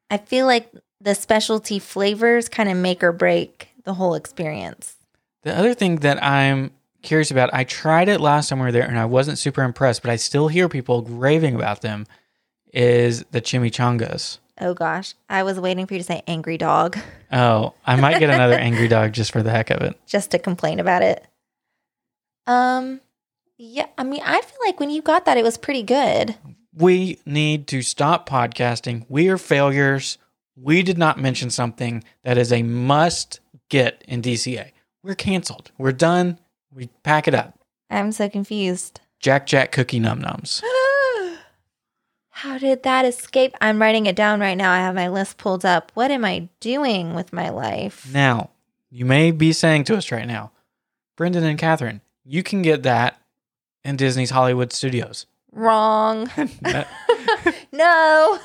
I 0.10 0.18
feel 0.18 0.46
like 0.46 0.72
the 1.02 1.16
specialty 1.16 1.80
flavors 1.80 2.48
kind 2.48 2.70
of 2.70 2.78
make 2.78 3.04
or 3.04 3.12
break 3.12 3.70
the 3.84 3.96
whole 3.96 4.16
experience. 4.16 4.96
The 5.44 5.54
other 5.54 5.74
thing 5.74 5.98
that 5.98 6.24
I'm 6.24 6.72
curious 7.02 7.30
about, 7.30 7.54
I 7.54 7.66
tried 7.66 8.08
it 8.08 8.22
last 8.22 8.48
time 8.50 8.60
we 8.60 8.66
were 8.66 8.72
there 8.72 8.88
and 8.88 8.98
I 8.98 9.06
wasn't 9.06 9.38
super 9.38 9.62
impressed, 9.62 10.02
but 10.02 10.12
I 10.12 10.16
still 10.16 10.48
hear 10.48 10.70
people 10.70 11.04
raving 11.04 11.56
about 11.56 11.82
them, 11.82 12.08
is 12.74 13.24
the 13.32 13.42
chimichangas. 13.42 14.38
Oh 14.62 14.74
gosh, 14.74 15.14
I 15.30 15.44
was 15.44 15.60
waiting 15.60 15.86
for 15.88 15.94
you 15.96 16.00
to 16.00 16.06
say 16.06 16.24
angry 16.26 16.58
dog 16.58 16.98
Oh, 17.34 17.74
I 17.86 17.98
might 17.98 18.20
get 18.20 18.30
another 18.30 18.54
angry 18.58 18.88
dog 18.88 19.12
just 19.12 19.34
for 19.34 19.44
the 19.44 19.52
heck 19.52 19.70
of 19.72 19.82
it. 19.82 20.00
just 20.06 20.32
to 20.32 20.40
complain 20.40 20.80
about 20.80 21.02
it. 21.02 21.26
Um 22.48 23.02
yeah, 23.58 23.88
I 23.98 24.04
mean, 24.04 24.22
I 24.24 24.42
feel 24.42 24.58
like 24.66 24.80
when 24.80 24.90
you 24.90 25.02
got 25.02 25.26
that 25.26 25.38
it 25.38 25.44
was 25.44 25.58
pretty 25.58 25.84
good. 25.84 26.36
We 26.74 27.20
need 27.26 27.68
to 27.68 27.82
stop 27.82 28.28
podcasting. 28.28 29.06
We 29.08 29.30
are 29.30 29.38
failures. 29.38 30.18
We 30.58 30.84
did 30.84 30.98
not 30.98 31.20
mention 31.20 31.50
something 31.50 32.04
that 32.24 32.38
is 32.38 32.52
a 32.52 32.64
must 32.64 33.40
get 33.70 34.04
in 34.08 34.22
DCA. 34.22 34.72
We're 35.04 35.16
canceled. 35.16 35.72
We're 35.78 35.92
done. 35.94 36.40
We 36.74 36.88
pack 37.04 37.28
it 37.28 37.36
up. 37.36 37.60
I'm 37.90 38.12
so 38.12 38.28
confused. 38.28 39.00
Jack 39.20 39.48
Jack 39.48 39.72
Cookie 39.72 40.00
Num 40.00 40.22
Nums. 40.22 40.62
How 42.30 42.58
did 42.58 42.84
that 42.84 43.06
escape? 43.06 43.56
I'm 43.62 43.82
writing 43.82 44.08
it 44.08 44.16
down 44.16 44.42
right 44.42 44.58
now. 44.58 44.72
I 44.72 44.80
have 44.80 44.96
my 44.96 45.08
list 45.08 45.38
pulled 45.38 45.66
up. 45.66 45.92
What 45.94 46.12
am 46.12 46.26
I 46.26 46.50
doing 46.60 47.14
with 47.14 47.32
my 47.32 47.50
life? 47.50 48.12
Now, 48.14 48.50
you 48.90 49.06
may 49.06 49.32
be 49.32 49.54
saying 49.54 49.86
to 49.86 49.96
us 49.96 50.12
right 50.12 50.28
now, 50.28 50.52
Brendan 51.16 51.46
and 51.46 51.58
Catherine, 51.58 52.02
you 52.26 52.44
can 52.44 52.62
get 52.62 52.84
that 52.84 53.20
in 53.84 53.96
Disney's 53.96 54.32
Hollywood 54.32 54.74
Studios. 54.74 55.26
Wrong. 55.52 56.30
No. 57.72 58.40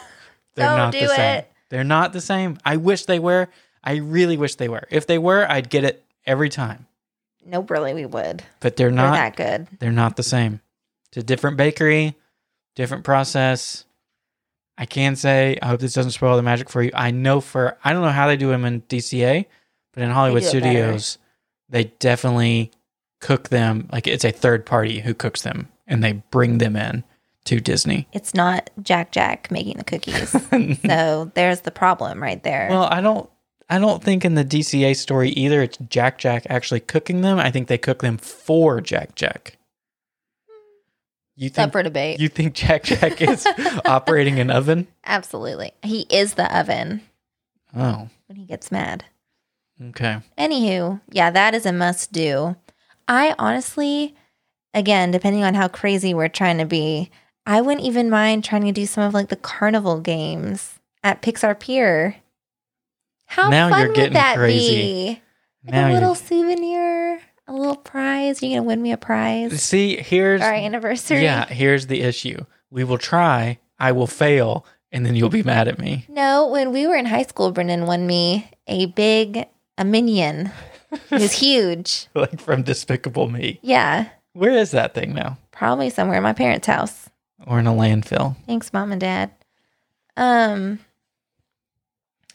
They're 0.55 0.66
Don't 0.66 0.76
not 0.78 0.93
do 0.93 1.01
the 1.01 1.09
same. 1.14 1.39
it. 1.39 1.53
They're 1.68 1.85
not 1.85 2.12
the 2.12 2.20
same. 2.20 2.59
I 2.64 2.76
wish 2.76 3.05
they 3.05 3.18
were. 3.18 3.49
I 3.83 3.97
really 3.97 4.37
wish 4.37 4.57
they 4.57 4.68
were. 4.68 4.87
If 4.91 5.07
they 5.07 5.18
were, 5.18 5.47
I'd 5.51 5.70
get 5.70 5.85
it 5.85 6.05
every 6.26 6.49
time. 6.49 6.87
No, 7.47 7.62
really, 7.62 7.95
we 7.95 8.07
would. 8.07 8.43
But 8.59 8.76
they're 8.76 8.89
They're 8.89 8.97
not. 8.97 9.12
that 9.12 9.37
good. 9.37 9.68
They're 9.78 9.93
not 9.93 10.16
the 10.16 10.22
same. 10.22 10.61
It's 11.09 11.18
a 11.18 11.22
different 11.22 11.57
bakery, 11.57 12.16
different 12.74 13.05
process. 13.05 13.85
I 14.76 14.85
can 14.87 15.14
say, 15.16 15.59
I 15.62 15.68
hope 15.68 15.81
this 15.81 15.95
doesn't 15.95 16.12
spoil 16.12 16.37
the 16.37 16.43
magic 16.43 16.68
for 16.68 16.83
you. 16.83 16.91
I 16.93 17.11
know 17.12 17.41
for, 17.41 17.78
I 17.85 17.93
don't 17.93 18.03
know 18.03 18.11
how 18.11 18.26
they 18.26 18.37
do 18.37 18.49
them 18.49 18.64
in 18.64 18.83
DCA, 18.83 19.47
but 19.93 20.03
in 20.03 20.11
Hollywood 20.11 20.43
it 20.43 20.47
better. 20.47 20.59
Studios, 20.61 21.18
they 21.68 21.85
definitely 21.85 22.72
cook 23.21 23.49
them. 23.51 23.89
Like 23.93 24.07
it's 24.07 24.25
a 24.25 24.31
third 24.33 24.66
party 24.66 25.01
who 25.01 25.14
cooks 25.14 25.43
them 25.43 25.68
and 25.87 26.03
they 26.03 26.12
bring 26.31 26.59
them 26.59 26.77
in 26.77 27.05
to 27.45 27.61
Disney. 27.61 28.07
It's 28.12 28.35
not 28.35 28.71
Jack 28.83 29.12
Jack 29.12 29.51
making 29.51 29.79
the 29.79 29.85
cookies. 29.85 30.31
so 30.87 31.31
there's 31.35 31.62
the 31.62 31.71
problem 31.71 32.23
right 32.23 32.43
there. 32.43 32.68
Well, 32.71 32.85
I 32.85 33.01
don't. 33.01 33.29
I 33.73 33.79
don't 33.79 34.03
think 34.03 34.25
in 34.25 34.35
the 34.35 34.45
DCA 34.45 34.97
story 34.97 35.31
either 35.31 35.62
it's 35.62 35.79
Jack 35.89 36.18
Jack 36.18 36.45
actually 36.51 36.81
cooking 36.81 37.21
them. 37.21 37.39
I 37.39 37.53
think 37.53 37.68
they 37.68 37.79
cook 37.79 38.01
them 38.03 38.18
for 38.18 38.81
Jack 38.81 39.14
Jack. 39.14 39.57
You 41.37 41.47
Up 41.49 41.55
think 41.55 41.73
for 41.73 41.83
debate. 41.83 42.21
you 42.21 42.29
think 42.29 42.55
Jack 42.55 42.83
Jack 42.83 43.23
is 43.23 43.47
operating 43.87 44.39
an 44.41 44.51
oven? 44.51 44.89
Absolutely. 45.07 45.73
He 45.83 46.01
is 46.11 46.35
the 46.35 46.55
oven 46.55 47.01
Oh, 47.75 48.09
when 48.27 48.37
he 48.37 48.45
gets 48.45 48.73
mad. 48.73 49.05
okay. 49.91 50.18
Anywho, 50.37 51.01
yeah, 51.11 51.31
that 51.31 51.55
is 51.55 51.64
a 51.64 51.73
must 51.73 52.12
do. 52.12 52.57
I 53.11 53.34
honestly, 53.40 54.14
again, 54.72 55.11
depending 55.11 55.42
on 55.42 55.54
how 55.54 55.66
crazy 55.66 56.14
we're 56.14 56.28
trying 56.28 56.58
to 56.58 56.64
be, 56.64 57.11
I 57.44 57.61
wouldn't 57.61 57.84
even 57.84 58.08
mind 58.08 58.44
trying 58.44 58.62
to 58.66 58.72
do 58.72 58.86
some 58.86 59.02
of 59.02 59.12
like 59.12 59.28
the 59.30 59.36
carnival 59.36 59.98
games 60.00 60.78
at 61.02 61.20
Pixar 61.20 61.58
Pier. 61.58 62.14
How 63.26 63.48
Now 63.50 63.68
fun 63.68 63.88
would 63.88 64.12
that 64.12 64.36
crazy. 64.36 64.74
be? 64.76 65.22
Like 65.66 65.90
a 65.90 65.92
little 65.92 66.14
souvenir, 66.14 67.20
a 67.48 67.52
little 67.52 67.74
prize. 67.76 68.42
You're 68.42 68.52
gonna 68.58 68.62
win 68.68 68.80
me 68.80 68.92
a 68.92 68.96
prize 68.96 69.61
See, 69.61 69.96
here's 69.96 70.40
our 70.40 70.54
anniversary. 70.54 71.22
yeah, 71.22 71.46
here's 71.46 71.88
the 71.88 72.02
issue. 72.02 72.44
We 72.70 72.84
will 72.84 72.96
try. 72.98 73.58
I 73.78 73.90
will 73.92 74.06
fail, 74.06 74.64
and 74.92 75.04
then 75.04 75.16
you'll 75.16 75.30
be 75.30 75.42
mad 75.42 75.66
at 75.66 75.78
me. 75.80 76.04
No, 76.08 76.46
when 76.46 76.70
we 76.72 76.86
were 76.86 76.94
in 76.94 77.06
high 77.06 77.24
school, 77.24 77.50
Brendan 77.50 77.86
won 77.86 78.06
me 78.06 78.50
a 78.68 78.86
big 78.86 79.46
a 79.76 79.84
minion. 79.84 80.52
Was 81.11 81.32
huge. 81.41 82.07
Like 82.14 82.41
from 82.41 82.62
Despicable 82.62 83.28
Me. 83.28 83.59
Yeah, 83.62 84.09
Where 84.32 84.53
is 84.53 84.70
that 84.72 84.95
thing 84.95 85.14
now? 85.14 85.38
probably 85.53 85.91
somewhere 85.91 86.16
in 86.16 86.22
my 86.22 86.32
parents' 86.32 86.66
house. 86.66 87.11
Or 87.47 87.59
in 87.59 87.66
a 87.66 87.72
landfill? 87.72 88.34
Thanks, 88.47 88.72
mom 88.72 88.93
and 88.93 89.01
dad. 89.01 89.30
Um, 90.16 90.78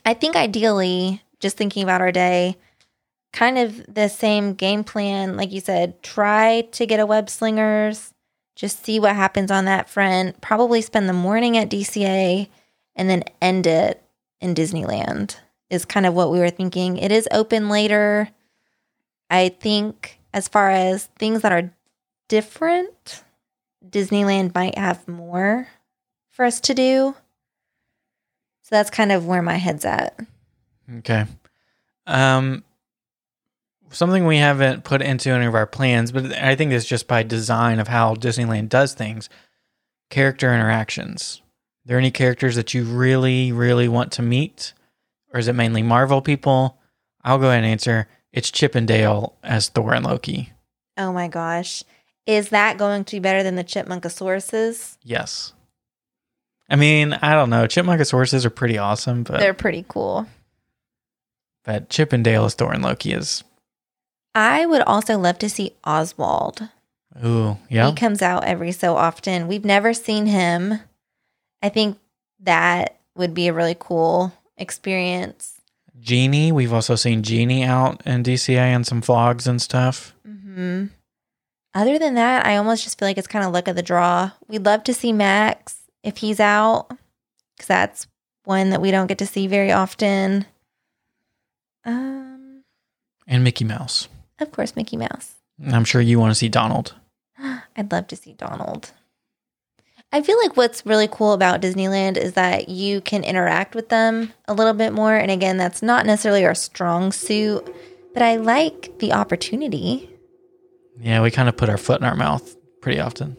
I 0.05 0.13
think 0.13 0.35
ideally, 0.35 1.23
just 1.39 1.57
thinking 1.57 1.81
about 1.83 2.01
our 2.01 2.11
day, 2.11 2.55
kind 3.33 3.57
of 3.57 3.83
the 3.91 4.07
same 4.09 4.53
game 4.53 4.83
plan, 4.83 5.37
like 5.37 5.51
you 5.51 5.59
said. 5.59 6.01
Try 6.03 6.61
to 6.73 6.85
get 6.85 6.99
a 6.99 7.05
web 7.05 7.29
slingers, 7.31 8.13
just 8.55 8.85
see 8.85 8.99
what 8.99 9.15
happens 9.15 9.49
on 9.51 9.65
that 9.65 9.89
front. 9.89 10.39
Probably 10.41 10.81
spend 10.81 11.09
the 11.09 11.13
morning 11.13 11.57
at 11.57 11.69
DCA, 11.69 12.47
and 12.95 13.09
then 13.09 13.23
end 13.41 13.65
it 13.67 14.03
in 14.39 14.53
Disneyland. 14.55 15.37
Is 15.71 15.83
kind 15.83 16.05
of 16.05 16.13
what 16.13 16.31
we 16.31 16.37
were 16.39 16.51
thinking. 16.51 16.97
It 16.97 17.11
is 17.11 17.27
open 17.31 17.69
later. 17.69 18.29
I 19.29 19.49
think 19.49 20.19
as 20.33 20.47
far 20.47 20.69
as 20.69 21.05
things 21.17 21.41
that 21.41 21.51
are 21.51 21.71
different, 22.27 23.23
Disneyland 23.87 24.53
might 24.53 24.77
have 24.77 25.07
more 25.07 25.67
for 26.31 26.45
us 26.45 26.59
to 26.61 26.73
do. 26.73 27.15
So 28.63 28.69
that's 28.75 28.89
kind 28.89 29.11
of 29.11 29.25
where 29.25 29.41
my 29.41 29.57
head's 29.57 29.85
at. 29.85 30.19
Okay. 30.97 31.25
Um, 32.07 32.63
something 33.89 34.25
we 34.25 34.37
haven't 34.37 34.83
put 34.83 35.01
into 35.01 35.29
any 35.31 35.45
of 35.45 35.55
our 35.55 35.67
plans, 35.67 36.11
but 36.11 36.31
I 36.33 36.55
think 36.55 36.71
it's 36.71 36.85
just 36.85 37.07
by 37.07 37.23
design 37.23 37.79
of 37.79 37.87
how 37.87 38.15
Disneyland 38.15 38.69
does 38.69 38.93
things. 38.93 39.29
Character 40.09 40.53
interactions. 40.53 41.41
Are 41.85 41.89
there 41.89 41.97
any 41.97 42.11
characters 42.11 42.55
that 42.55 42.73
you 42.73 42.83
really, 42.83 43.51
really 43.51 43.87
want 43.87 44.11
to 44.13 44.21
meet, 44.21 44.73
or 45.33 45.39
is 45.39 45.47
it 45.47 45.53
mainly 45.53 45.83
Marvel 45.83 46.21
people? 46.21 46.79
I'll 47.23 47.37
go 47.37 47.47
ahead 47.47 47.63
and 47.63 47.71
answer. 47.71 48.07
It's 48.35 48.51
Chip 48.51 48.75
and 48.75 48.85
Dale 48.87 49.33
as 49.43 49.69
Thor 49.69 49.93
and 49.93 50.05
Loki. 50.05 50.51
Oh 50.97 51.13
my 51.13 51.27
gosh. 51.29 51.83
Is 52.25 52.49
that 52.49 52.77
going 52.77 53.05
to 53.05 53.15
be 53.15 53.19
better 53.19 53.43
than 53.43 53.55
the 53.55 53.63
Chipmunkasauruses? 53.63 54.97
Yes. 55.03 55.53
I 56.69 56.75
mean, 56.75 57.13
I 57.13 57.33
don't 57.33 57.49
know. 57.49 57.65
Chipmunkasauruses 57.65 58.43
are 58.43 58.49
pretty 58.49 58.77
awesome, 58.77 59.23
but 59.23 59.39
They're 59.39 59.53
pretty 59.53 59.85
cool. 59.87 60.27
but 61.63 61.89
Chip 61.89 62.11
and 62.11 62.23
Dale 62.25 62.43
as 62.45 62.55
Thor 62.55 62.73
and 62.73 62.83
Loki 62.83 63.13
is 63.13 63.43
I 64.33 64.65
would 64.65 64.81
also 64.81 65.17
love 65.17 65.39
to 65.39 65.49
see 65.49 65.73
Oswald. 65.85 66.67
ooh 67.23 67.57
yeah. 67.69 67.89
He 67.89 67.95
comes 67.95 68.21
out 68.21 68.43
every 68.43 68.73
so 68.73 68.97
often. 68.97 69.47
We've 69.47 69.63
never 69.63 69.93
seen 69.93 70.25
him. 70.25 70.79
I 71.61 71.69
think 71.69 71.97
that 72.41 72.99
would 73.15 73.33
be 73.33 73.47
a 73.47 73.53
really 73.53 73.77
cool 73.79 74.33
experience. 74.57 75.54
Genie. 75.99 76.51
We've 76.51 76.73
also 76.73 76.95
seen 76.95 77.23
Genie 77.23 77.63
out 77.63 78.01
in 78.05 78.23
DCA 78.23 78.57
and 78.57 78.85
some 78.85 79.01
vlogs 79.01 79.47
and 79.47 79.61
stuff. 79.61 80.13
hmm 80.25 80.85
Other 81.73 81.97
than 81.99 82.15
that, 82.15 82.45
I 82.45 82.57
almost 82.57 82.83
just 82.83 82.97
feel 82.99 83.07
like 83.07 83.17
it's 83.17 83.27
kind 83.27 83.45
of 83.45 83.53
luck 83.53 83.67
of 83.67 83.75
the 83.75 83.83
draw. 83.83 84.31
We'd 84.47 84.65
love 84.65 84.83
to 84.85 84.93
see 84.93 85.11
Max 85.13 85.77
if 86.03 86.17
he's 86.17 86.39
out, 86.39 86.87
because 87.55 87.67
that's 87.67 88.07
one 88.43 88.69
that 88.69 88.81
we 88.81 88.91
don't 88.91 89.07
get 89.07 89.17
to 89.19 89.25
see 89.25 89.47
very 89.47 89.71
often. 89.71 90.45
Um, 91.83 92.63
And 93.27 93.43
Mickey 93.43 93.65
Mouse. 93.65 94.07
of 94.39 94.51
course, 94.51 94.75
Mickey 94.75 94.97
Mouse. 94.97 95.33
I'm 95.65 95.85
sure 95.85 96.01
you 96.01 96.19
want 96.19 96.31
to 96.31 96.35
see 96.35 96.49
Donald. 96.49 96.93
I'd 97.75 97.91
love 97.91 98.07
to 98.07 98.15
see 98.15 98.33
Donald. 98.33 98.91
I 100.11 100.21
feel 100.21 100.37
like 100.41 100.55
what's 100.55 100.85
really 100.85 101.09
cool 101.09 101.33
about 101.33 101.61
Disneyland 101.61 102.17
is 102.17 102.33
that 102.33 102.69
you 102.69 103.01
can 103.01 103.23
interact 103.23 103.75
with 103.75 103.89
them 103.89 104.31
a 104.47 104.53
little 104.53 104.73
bit 104.73 104.93
more. 104.93 105.15
And 105.15 105.29
again, 105.29 105.57
that's 105.57 105.81
not 105.81 106.05
necessarily 106.05 106.45
our 106.45 106.55
strong 106.55 107.11
suit, 107.11 107.73
but 108.13 108.23
I 108.23 108.37
like 108.37 108.99
the 108.99 109.11
opportunity. 109.11 110.09
Yeah, 110.99 111.21
we 111.21 111.31
kind 111.31 111.49
of 111.49 111.57
put 111.57 111.69
our 111.69 111.77
foot 111.77 111.99
in 111.99 112.07
our 112.07 112.15
mouth 112.15 112.55
pretty 112.81 112.99
often. 112.99 113.35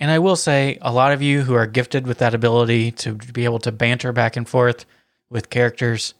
And 0.00 0.10
I 0.10 0.18
will 0.18 0.36
say, 0.36 0.78
a 0.82 0.92
lot 0.92 1.12
of 1.12 1.22
you 1.22 1.42
who 1.42 1.54
are 1.54 1.66
gifted 1.66 2.06
with 2.06 2.18
that 2.18 2.34
ability 2.34 2.92
to 2.92 3.14
be 3.14 3.44
able 3.44 3.58
to 3.60 3.72
banter 3.72 4.12
back 4.12 4.36
and 4.36 4.48
forth 4.48 4.84
with 5.30 5.50
characters, 5.50 6.14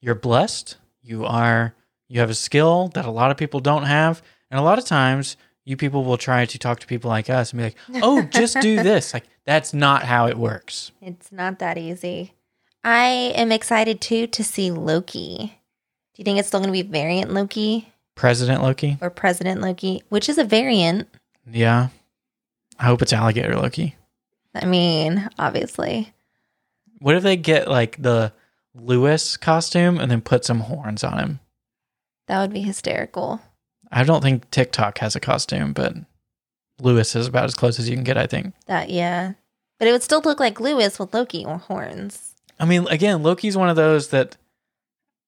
you're 0.00 0.14
blessed. 0.14 0.76
You 1.02 1.24
are, 1.24 1.74
you 2.06 2.20
have 2.20 2.30
a 2.30 2.34
skill 2.34 2.88
that 2.94 3.06
a 3.06 3.10
lot 3.10 3.30
of 3.30 3.36
people 3.36 3.60
don't 3.60 3.84
have. 3.84 4.22
And 4.50 4.60
a 4.60 4.62
lot 4.62 4.78
of 4.78 4.84
times, 4.84 5.36
you 5.68 5.76
people 5.76 6.02
will 6.02 6.16
try 6.16 6.46
to 6.46 6.58
talk 6.58 6.80
to 6.80 6.86
people 6.86 7.10
like 7.10 7.28
us 7.28 7.52
and 7.52 7.58
be 7.58 7.64
like, 7.64 8.02
oh, 8.02 8.22
just 8.22 8.58
do 8.60 8.76
this. 8.82 9.12
Like, 9.12 9.24
that's 9.44 9.74
not 9.74 10.02
how 10.02 10.26
it 10.26 10.38
works. 10.38 10.92
It's 11.02 11.30
not 11.30 11.58
that 11.58 11.76
easy. 11.76 12.32
I 12.82 13.32
am 13.36 13.52
excited 13.52 14.00
too 14.00 14.26
to 14.28 14.42
see 14.42 14.70
Loki. 14.70 15.36
Do 16.14 16.20
you 16.20 16.24
think 16.24 16.38
it's 16.38 16.48
still 16.48 16.60
going 16.60 16.72
to 16.72 16.84
be 16.84 16.88
variant 16.88 17.34
Loki 17.34 17.92
President 18.14 18.62
Loki? 18.62 18.96
or 19.02 19.10
President 19.10 19.60
Loki, 19.60 20.02
which 20.08 20.30
is 20.30 20.38
a 20.38 20.44
variant? 20.44 21.06
Yeah. 21.50 21.88
I 22.78 22.84
hope 22.86 23.02
it's 23.02 23.12
Alligator 23.12 23.54
Loki. 23.54 23.94
I 24.54 24.64
mean, 24.64 25.28
obviously. 25.38 26.14
What 27.00 27.14
if 27.14 27.22
they 27.22 27.36
get 27.36 27.68
like 27.68 28.00
the 28.00 28.32
Lewis 28.74 29.36
costume 29.36 29.98
and 29.98 30.10
then 30.10 30.22
put 30.22 30.46
some 30.46 30.60
horns 30.60 31.04
on 31.04 31.18
him? 31.18 31.40
That 32.26 32.40
would 32.40 32.54
be 32.54 32.62
hysterical. 32.62 33.42
I 33.90 34.04
don't 34.04 34.22
think 34.22 34.50
TikTok 34.50 34.98
has 34.98 35.16
a 35.16 35.20
costume, 35.20 35.72
but 35.72 35.94
Lewis 36.80 37.16
is 37.16 37.26
about 37.26 37.44
as 37.44 37.54
close 37.54 37.78
as 37.78 37.88
you 37.88 37.94
can 37.96 38.04
get, 38.04 38.18
I 38.18 38.26
think. 38.26 38.54
That, 38.66 38.90
yeah. 38.90 39.32
But 39.78 39.88
it 39.88 39.92
would 39.92 40.02
still 40.02 40.20
look 40.24 40.40
like 40.40 40.60
Lewis 40.60 40.98
with 40.98 41.14
Loki 41.14 41.44
or 41.44 41.58
horns. 41.58 42.34
I 42.60 42.64
mean, 42.64 42.86
again, 42.88 43.22
Loki's 43.22 43.56
one 43.56 43.68
of 43.68 43.76
those 43.76 44.08
that 44.08 44.36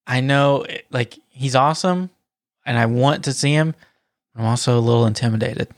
I 0.07 0.21
know, 0.21 0.67
like, 0.91 1.19
he's 1.29 1.55
awesome 1.55 2.11
and 2.67 2.79
I 2.79 2.87
want 2.87 3.25
to 3.25 3.33
see 3.33 3.53
him. 3.53 3.75
I'm 4.37 4.45
also 4.45 4.79
a 4.79 4.81
little 4.81 5.07
intimidated. 5.07 5.69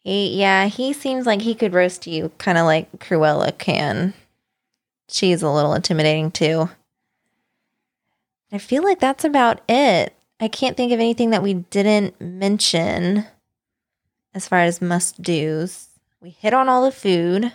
He, 0.00 0.38
yeah, 0.38 0.66
he 0.66 0.92
seems 0.92 1.26
like 1.26 1.42
he 1.42 1.54
could 1.54 1.74
roast 1.74 2.06
you, 2.06 2.30
kind 2.38 2.58
of 2.58 2.64
like 2.64 2.90
Cruella 2.98 3.56
can. 3.56 4.14
She's 5.08 5.42
a 5.42 5.50
little 5.50 5.74
intimidating 5.74 6.30
too. 6.30 6.70
I 8.50 8.58
feel 8.58 8.82
like 8.82 9.00
that's 9.00 9.24
about 9.24 9.60
it. 9.68 10.15
I 10.38 10.48
can't 10.48 10.76
think 10.76 10.92
of 10.92 11.00
anything 11.00 11.30
that 11.30 11.42
we 11.42 11.54
didn't 11.54 12.20
mention 12.20 13.24
as 14.34 14.46
far 14.46 14.60
as 14.60 14.82
must 14.82 15.22
do's. 15.22 15.88
We 16.20 16.30
hit 16.30 16.52
on 16.52 16.68
all 16.68 16.84
the 16.84 16.92
food. 16.92 17.52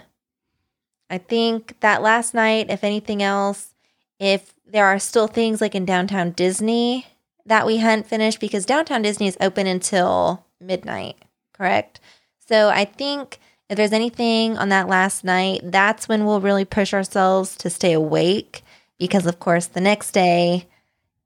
I 1.10 1.18
think 1.18 1.80
that 1.82 2.02
last 2.02 2.34
night, 2.34 2.70
if 2.70 2.84
anything 2.84 3.22
else, 3.22 3.76
if 4.20 4.54
there 4.66 4.86
are 4.86 4.98
still 4.98 5.28
things 5.28 5.62
like 5.62 5.76
in 5.76 5.86
downtown 5.86 6.32
Disney 6.32 7.06
that 7.46 7.66
we 7.66 7.78
hadn't 7.78 8.08
finished, 8.08 8.40
because 8.40 8.66
downtown 8.66 9.02
Disney 9.02 9.28
is 9.28 9.38
open 9.42 9.68
until 9.68 10.46
midnight, 10.60 11.18
correct? 11.54 12.00
So 12.48 12.70
I 12.70 12.86
think 12.86 13.40
if 13.70 13.78
there's 13.78 13.94
anything 13.94 14.58
on 14.58 14.70
that 14.70 14.88
last 14.88 15.24
night, 15.24 15.62
that's 15.64 16.08
when 16.08 16.26
we'll 16.26 16.42
really 16.42 16.66
push 16.66 16.94
ourselves 16.94 17.56
to 17.58 17.70
stay 17.70 17.94
awake 17.94 18.64
because, 18.98 19.26
of 19.26 19.40
course, 19.40 19.68
the 19.68 19.82
next 19.82 20.12
day 20.12 20.68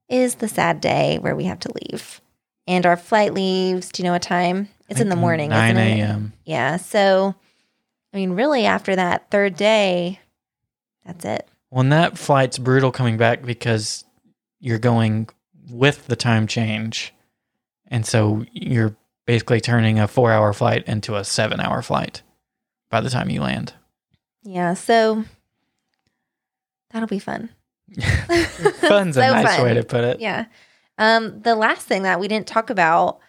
is 0.09 0.35
the 0.35 0.47
sad 0.47 0.81
day 0.81 1.17
where 1.19 1.35
we 1.35 1.45
have 1.45 1.59
to 1.61 1.71
leave. 1.83 2.21
And 2.67 2.85
our 2.85 2.97
flight 2.97 3.33
leaves, 3.33 3.91
do 3.91 4.01
you 4.01 4.05
know 4.05 4.13
what 4.13 4.21
time? 4.21 4.69
It's 4.89 4.99
in 4.99 5.09
the 5.09 5.15
morning, 5.15 5.49
9 5.49 5.77
a.m. 5.77 6.33
Yeah. 6.45 6.77
So, 6.77 7.35
I 8.13 8.17
mean, 8.17 8.31
really, 8.31 8.65
after 8.65 8.95
that 8.95 9.29
third 9.31 9.55
day, 9.55 10.19
that's 11.05 11.25
it. 11.25 11.47
Well, 11.71 11.81
and 11.81 11.91
that 11.91 12.17
flight's 12.17 12.57
brutal 12.57 12.91
coming 12.91 13.17
back 13.17 13.43
because 13.43 14.05
you're 14.59 14.79
going 14.79 15.29
with 15.69 16.07
the 16.07 16.15
time 16.15 16.47
change. 16.47 17.13
And 17.87 18.05
so 18.05 18.45
you're 18.51 18.95
basically 19.25 19.61
turning 19.61 19.99
a 19.99 20.07
four 20.07 20.31
hour 20.31 20.53
flight 20.53 20.87
into 20.87 21.15
a 21.15 21.23
seven 21.23 21.59
hour 21.59 21.81
flight 21.81 22.21
by 22.89 23.01
the 23.01 23.09
time 23.09 23.29
you 23.29 23.41
land. 23.41 23.73
Yeah. 24.43 24.75
So, 24.75 25.25
that'll 26.91 27.07
be 27.07 27.19
fun. 27.19 27.49
Fun's 28.81 29.17
a 29.17 29.21
nice 29.21 29.55
fun. 29.57 29.63
way 29.63 29.73
to 29.75 29.83
put 29.83 30.03
it. 30.03 30.19
Yeah. 30.19 30.45
Um, 30.97 31.41
the 31.41 31.55
last 31.55 31.87
thing 31.87 32.03
that 32.03 32.19
we 32.19 32.27
didn't 32.27 32.47
talk 32.47 32.69
about, 32.69 33.19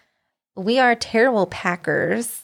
we 0.57 0.79
are 0.79 0.95
terrible 0.95 1.47
packers, 1.47 2.43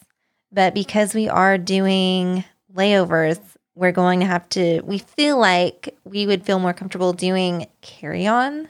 but 0.51 0.73
because 0.73 1.13
we 1.13 1.29
are 1.29 1.57
doing 1.57 2.43
layovers, 2.73 3.39
we're 3.75 3.91
going 3.91 4.19
to 4.19 4.25
have 4.25 4.47
to, 4.49 4.81
we 4.81 4.99
feel 4.99 5.37
like 5.37 5.95
we 6.03 6.27
would 6.27 6.45
feel 6.45 6.59
more 6.59 6.73
comfortable 6.73 7.13
doing 7.13 7.67
carry 7.81 8.27
on. 8.27 8.69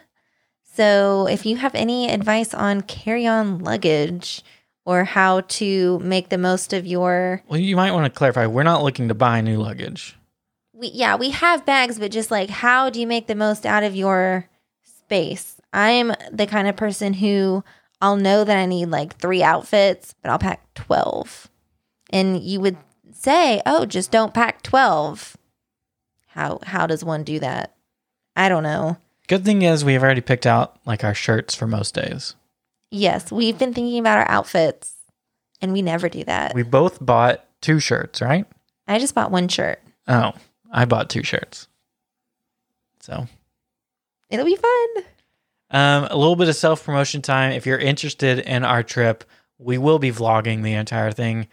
So 0.75 1.27
if 1.27 1.45
you 1.45 1.57
have 1.57 1.75
any 1.75 2.09
advice 2.09 2.53
on 2.53 2.81
carry 2.81 3.27
on 3.27 3.59
luggage 3.59 4.41
or 4.85 5.03
how 5.03 5.41
to 5.41 5.99
make 5.99 6.29
the 6.29 6.37
most 6.37 6.73
of 6.73 6.85
your, 6.85 7.43
Well, 7.47 7.59
you 7.59 7.75
might 7.75 7.91
want 7.91 8.05
to 8.05 8.17
clarify 8.17 8.47
we're 8.47 8.63
not 8.63 8.83
looking 8.83 9.07
to 9.09 9.13
buy 9.13 9.41
new 9.41 9.57
luggage. 9.61 10.15
We, 10.83 10.89
yeah, 10.89 11.15
we 11.15 11.29
have 11.29 11.65
bags, 11.65 11.97
but 11.97 12.11
just 12.11 12.29
like 12.29 12.49
how 12.49 12.89
do 12.89 12.99
you 12.99 13.07
make 13.07 13.27
the 13.27 13.35
most 13.35 13.65
out 13.65 13.83
of 13.83 13.95
your 13.95 14.49
space? 14.83 15.61
I'm 15.71 16.13
the 16.31 16.45
kind 16.45 16.67
of 16.67 16.75
person 16.75 17.13
who 17.13 17.63
I'll 18.01 18.17
know 18.17 18.43
that 18.43 18.57
I 18.57 18.65
need 18.65 18.87
like 18.87 19.17
three 19.17 19.41
outfits, 19.41 20.13
but 20.21 20.29
I'll 20.29 20.39
pack 20.39 20.73
12. 20.75 21.49
And 22.09 22.43
you 22.43 22.59
would 22.59 22.77
say, 23.13 23.61
oh, 23.65 23.85
just 23.85 24.11
don't 24.11 24.33
pack 24.33 24.61
12. 24.61 25.37
How, 26.27 26.59
how 26.63 26.85
does 26.85 27.03
one 27.03 27.23
do 27.23 27.39
that? 27.39 27.73
I 28.35 28.49
don't 28.49 28.63
know. 28.63 28.97
Good 29.29 29.45
thing 29.45 29.61
is 29.61 29.85
we 29.85 29.93
have 29.93 30.03
already 30.03 30.21
picked 30.21 30.45
out 30.45 30.77
like 30.85 31.05
our 31.05 31.13
shirts 31.13 31.55
for 31.55 31.65
most 31.65 31.95
days. 31.95 32.35
Yes, 32.91 33.31
we've 33.31 33.57
been 33.57 33.73
thinking 33.73 33.99
about 33.99 34.17
our 34.17 34.29
outfits 34.29 34.95
and 35.61 35.71
we 35.71 35.81
never 35.81 36.09
do 36.09 36.25
that. 36.25 36.53
We 36.53 36.63
both 36.63 37.03
bought 37.03 37.45
two 37.61 37.79
shirts, 37.79 38.21
right? 38.21 38.45
I 38.85 38.99
just 38.99 39.15
bought 39.15 39.31
one 39.31 39.47
shirt. 39.47 39.79
Oh, 40.09 40.33
I 40.73 40.85
bought 40.85 41.09
two 41.09 41.23
shirts. 41.23 41.67
So 42.99 43.27
It'll 44.33 44.45
be 44.45 44.55
fun. 44.55 44.87
Um, 45.69 46.07
a 46.09 46.17
little 46.17 46.35
bit 46.35 46.49
of 46.49 46.55
self 46.55 46.83
promotion 46.83 47.21
time. 47.21 47.51
If 47.51 47.67
you're 47.67 47.77
interested 47.77 48.39
in 48.39 48.63
our 48.63 48.81
trip, 48.81 49.23
we 49.59 49.77
will 49.77 49.99
be 49.99 50.11
vlogging 50.11 50.63
the 50.63 50.73
entire 50.73 51.11
thing. 51.11 51.47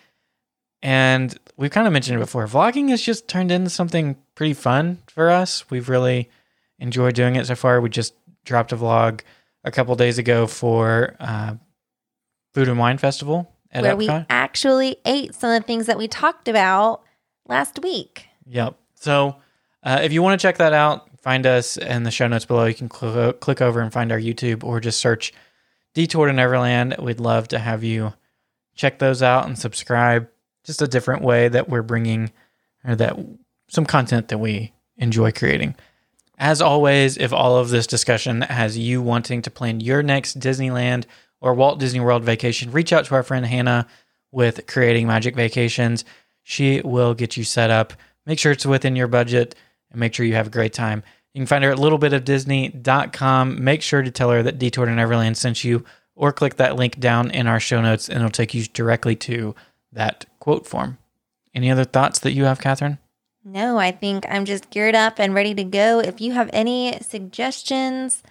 And 0.83 1.37
we've 1.59 1.71
kind 1.71 1.87
of 1.87 1.93
mentioned 1.93 2.17
it 2.17 2.21
before. 2.21 2.47
Vlogging 2.47 2.89
has 2.89 3.03
just 3.03 3.29
turned 3.29 3.53
into 3.53 3.69
something 3.69 4.17
pretty 4.35 4.55
fun 4.55 4.99
for 5.09 5.29
us. 5.29 5.69
We've 5.71 5.91
really 5.91 6.31
enjoyed 6.79 7.15
doing 7.15 7.37
it 7.37 7.47
so 7.47 7.55
far. 7.55 7.83
We 7.83 7.91
just 7.91 8.15
dropped 8.47 8.73
a 8.73 8.77
vlog 8.77 9.21
a 9.63 9.71
couple 9.71 9.95
days 9.97 10.17
ago 10.17 10.47
for 10.47 11.17
uh, 11.21 11.55
Food 12.55 12.69
and 12.69 12.79
Wine 12.79 12.97
Festival 12.97 13.53
at 13.71 13.83
where 13.83 13.97
we 13.97 14.09
actually 14.09 14.97
ate 15.05 15.35
some 15.35 15.51
of 15.51 15.63
the 15.63 15.67
things 15.67 15.85
that 15.85 15.99
we 15.99 16.09
talked 16.09 16.49
about 16.49 17.03
last 17.47 17.79
week. 17.83 18.27
Yep. 18.47 18.77
So 19.01 19.37
uh, 19.83 20.01
if 20.03 20.13
you 20.13 20.23
want 20.23 20.39
to 20.39 20.43
check 20.43 20.59
that 20.59 20.75
out, 20.75 21.09
find 21.21 21.47
us 21.47 21.77
in 21.77 22.03
the 22.03 22.11
show 22.11 22.29
notes 22.29 22.45
below. 22.45 22.67
You 22.67 22.75
can 22.75 22.91
cl- 22.91 23.33
click 23.33 23.61
over 23.61 23.81
and 23.81 23.93
find 23.93 24.13
our 24.13 24.21
YouTube 24.21 24.63
or 24.63 24.79
just 24.79 25.01
search 25.01 25.33
Detour 25.95 26.27
to 26.27 26.33
Neverland. 26.33 26.97
We'd 26.99 27.19
love 27.19 27.49
to 27.49 27.59
have 27.59 27.83
you 27.83 28.13
check 28.75 28.99
those 28.99 29.23
out 29.23 29.47
and 29.47 29.59
subscribe. 29.59 30.29
Just 30.65 30.83
a 30.83 30.87
different 30.87 31.23
way 31.23 31.49
that 31.49 31.69
we're 31.69 31.83
bringing 31.83 32.31
or 32.85 32.95
that 32.97 33.19
some 33.69 33.87
content 33.87 34.29
that 34.29 34.39
we 34.39 34.73
enjoy 34.99 35.33
creating. 35.33 35.75
As 36.39 36.61
always, 36.61 37.17
if 37.17 37.33
all 37.33 37.57
of 37.57 37.71
this 37.71 37.87
discussion 37.87 38.43
has 38.43 38.77
you 38.77 39.01
wanting 39.01 39.43
to 39.43 39.51
plan 39.51 39.81
your 39.81 40.03
next 40.03 40.39
Disneyland 40.39 41.07
or 41.41 41.55
Walt 41.55 41.81
Disney 41.81 42.01
World 42.01 42.25
vacation, 42.25 42.71
reach 42.71 42.93
out 42.93 43.07
to 43.07 43.15
our 43.15 43.23
friend 43.23 43.47
Hannah 43.47 43.87
with 44.31 44.67
Creating 44.67 45.07
Magic 45.07 45.35
Vacations. 45.35 46.05
She 46.43 46.83
will 46.83 47.15
get 47.15 47.37
you 47.37 47.45
set 47.45 47.71
up. 47.71 47.95
Make 48.31 48.39
sure 48.39 48.53
it's 48.53 48.65
within 48.65 48.95
your 48.95 49.09
budget 49.09 49.57
and 49.91 49.99
make 49.99 50.15
sure 50.15 50.25
you 50.25 50.35
have 50.35 50.47
a 50.47 50.51
great 50.51 50.73
time. 50.73 51.03
You 51.35 51.41
can 51.41 51.47
find 51.47 51.65
her 51.65 51.73
at 51.73 51.79
littlebitofdisney.com. 51.79 53.65
Make 53.65 53.83
sure 53.83 54.03
to 54.03 54.11
tell 54.13 54.31
her 54.31 54.41
that 54.45 54.57
Detour 54.57 54.87
to 54.87 54.93
Neverland 54.93 55.37
sent 55.37 55.65
you 55.65 55.85
or 56.15 56.33
click 56.33 56.55
that 56.55 56.77
link 56.77 57.01
down 57.01 57.33
in 57.33 57.49
our 57.49 57.59
show 57.59 57.81
notes 57.81 58.09
and 58.09 58.19
it'll 58.19 58.31
take 58.31 58.55
you 58.55 58.63
directly 58.67 59.17
to 59.17 59.57
that 59.91 60.27
quote 60.39 60.65
form. 60.65 60.99
Any 61.57 61.73
other 61.73 61.83
thoughts 61.83 62.21
that 62.21 62.31
you 62.31 62.45
have, 62.45 62.61
Catherine? 62.61 62.99
No, 63.45 63.79
I 63.79 63.91
think 63.91 64.25
I'm 64.29 64.45
just 64.45 64.71
geared 64.71 64.95
up 64.95 65.19
and 65.19 65.35
ready 65.35 65.53
to 65.57 65.65
go. 65.65 65.99
If 65.99 66.21
you 66.21 66.31
have 66.31 66.51
any 66.53 67.01
suggestions, 67.01 68.23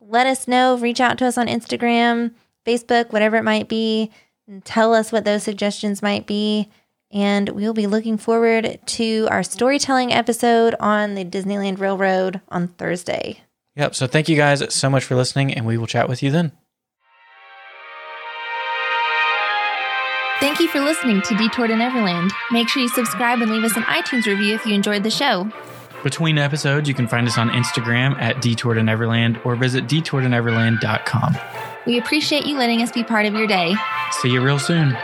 let 0.00 0.26
us 0.26 0.46
know. 0.46 0.76
Reach 0.76 1.00
out 1.00 1.16
to 1.16 1.24
us 1.24 1.38
on 1.38 1.46
Instagram, 1.46 2.32
Facebook, 2.66 3.10
whatever 3.10 3.38
it 3.38 3.42
might 3.42 3.68
be, 3.68 4.10
and 4.46 4.62
tell 4.62 4.92
us 4.92 5.12
what 5.12 5.24
those 5.24 5.44
suggestions 5.44 6.02
might 6.02 6.26
be. 6.26 6.68
And 7.12 7.50
we'll 7.50 7.72
be 7.72 7.86
looking 7.86 8.18
forward 8.18 8.78
to 8.84 9.28
our 9.30 9.42
storytelling 9.42 10.12
episode 10.12 10.74
on 10.80 11.14
the 11.14 11.24
Disneyland 11.24 11.78
Railroad 11.78 12.40
on 12.48 12.68
Thursday. 12.68 13.40
Yep. 13.76 13.94
So 13.94 14.06
thank 14.06 14.28
you 14.28 14.36
guys 14.36 14.62
so 14.74 14.90
much 14.90 15.04
for 15.04 15.14
listening, 15.14 15.54
and 15.54 15.66
we 15.66 15.76
will 15.78 15.86
chat 15.86 16.08
with 16.08 16.22
you 16.22 16.30
then. 16.30 16.52
Thank 20.40 20.60
you 20.60 20.68
for 20.68 20.80
listening 20.80 21.22
to 21.22 21.34
Detour 21.34 21.66
to 21.66 21.76
Neverland. 21.76 22.30
Make 22.50 22.68
sure 22.68 22.82
you 22.82 22.88
subscribe 22.88 23.40
and 23.40 23.50
leave 23.50 23.64
us 23.64 23.76
an 23.76 23.84
iTunes 23.84 24.26
review 24.26 24.54
if 24.54 24.66
you 24.66 24.74
enjoyed 24.74 25.02
the 25.02 25.10
show. 25.10 25.50
Between 26.02 26.36
episodes, 26.36 26.88
you 26.88 26.94
can 26.94 27.08
find 27.08 27.26
us 27.26 27.38
on 27.38 27.48
Instagram 27.50 28.20
at 28.20 28.42
Detour 28.42 28.74
to 28.74 28.82
Neverland 28.82 29.40
or 29.44 29.56
visit 29.56 29.86
detourtoneverland.com. 29.86 31.36
We 31.86 31.98
appreciate 31.98 32.46
you 32.46 32.58
letting 32.58 32.82
us 32.82 32.92
be 32.92 33.02
part 33.02 33.26
of 33.26 33.34
your 33.34 33.46
day. 33.46 33.74
See 34.20 34.28
you 34.28 34.42
real 34.42 34.58
soon. 34.58 34.96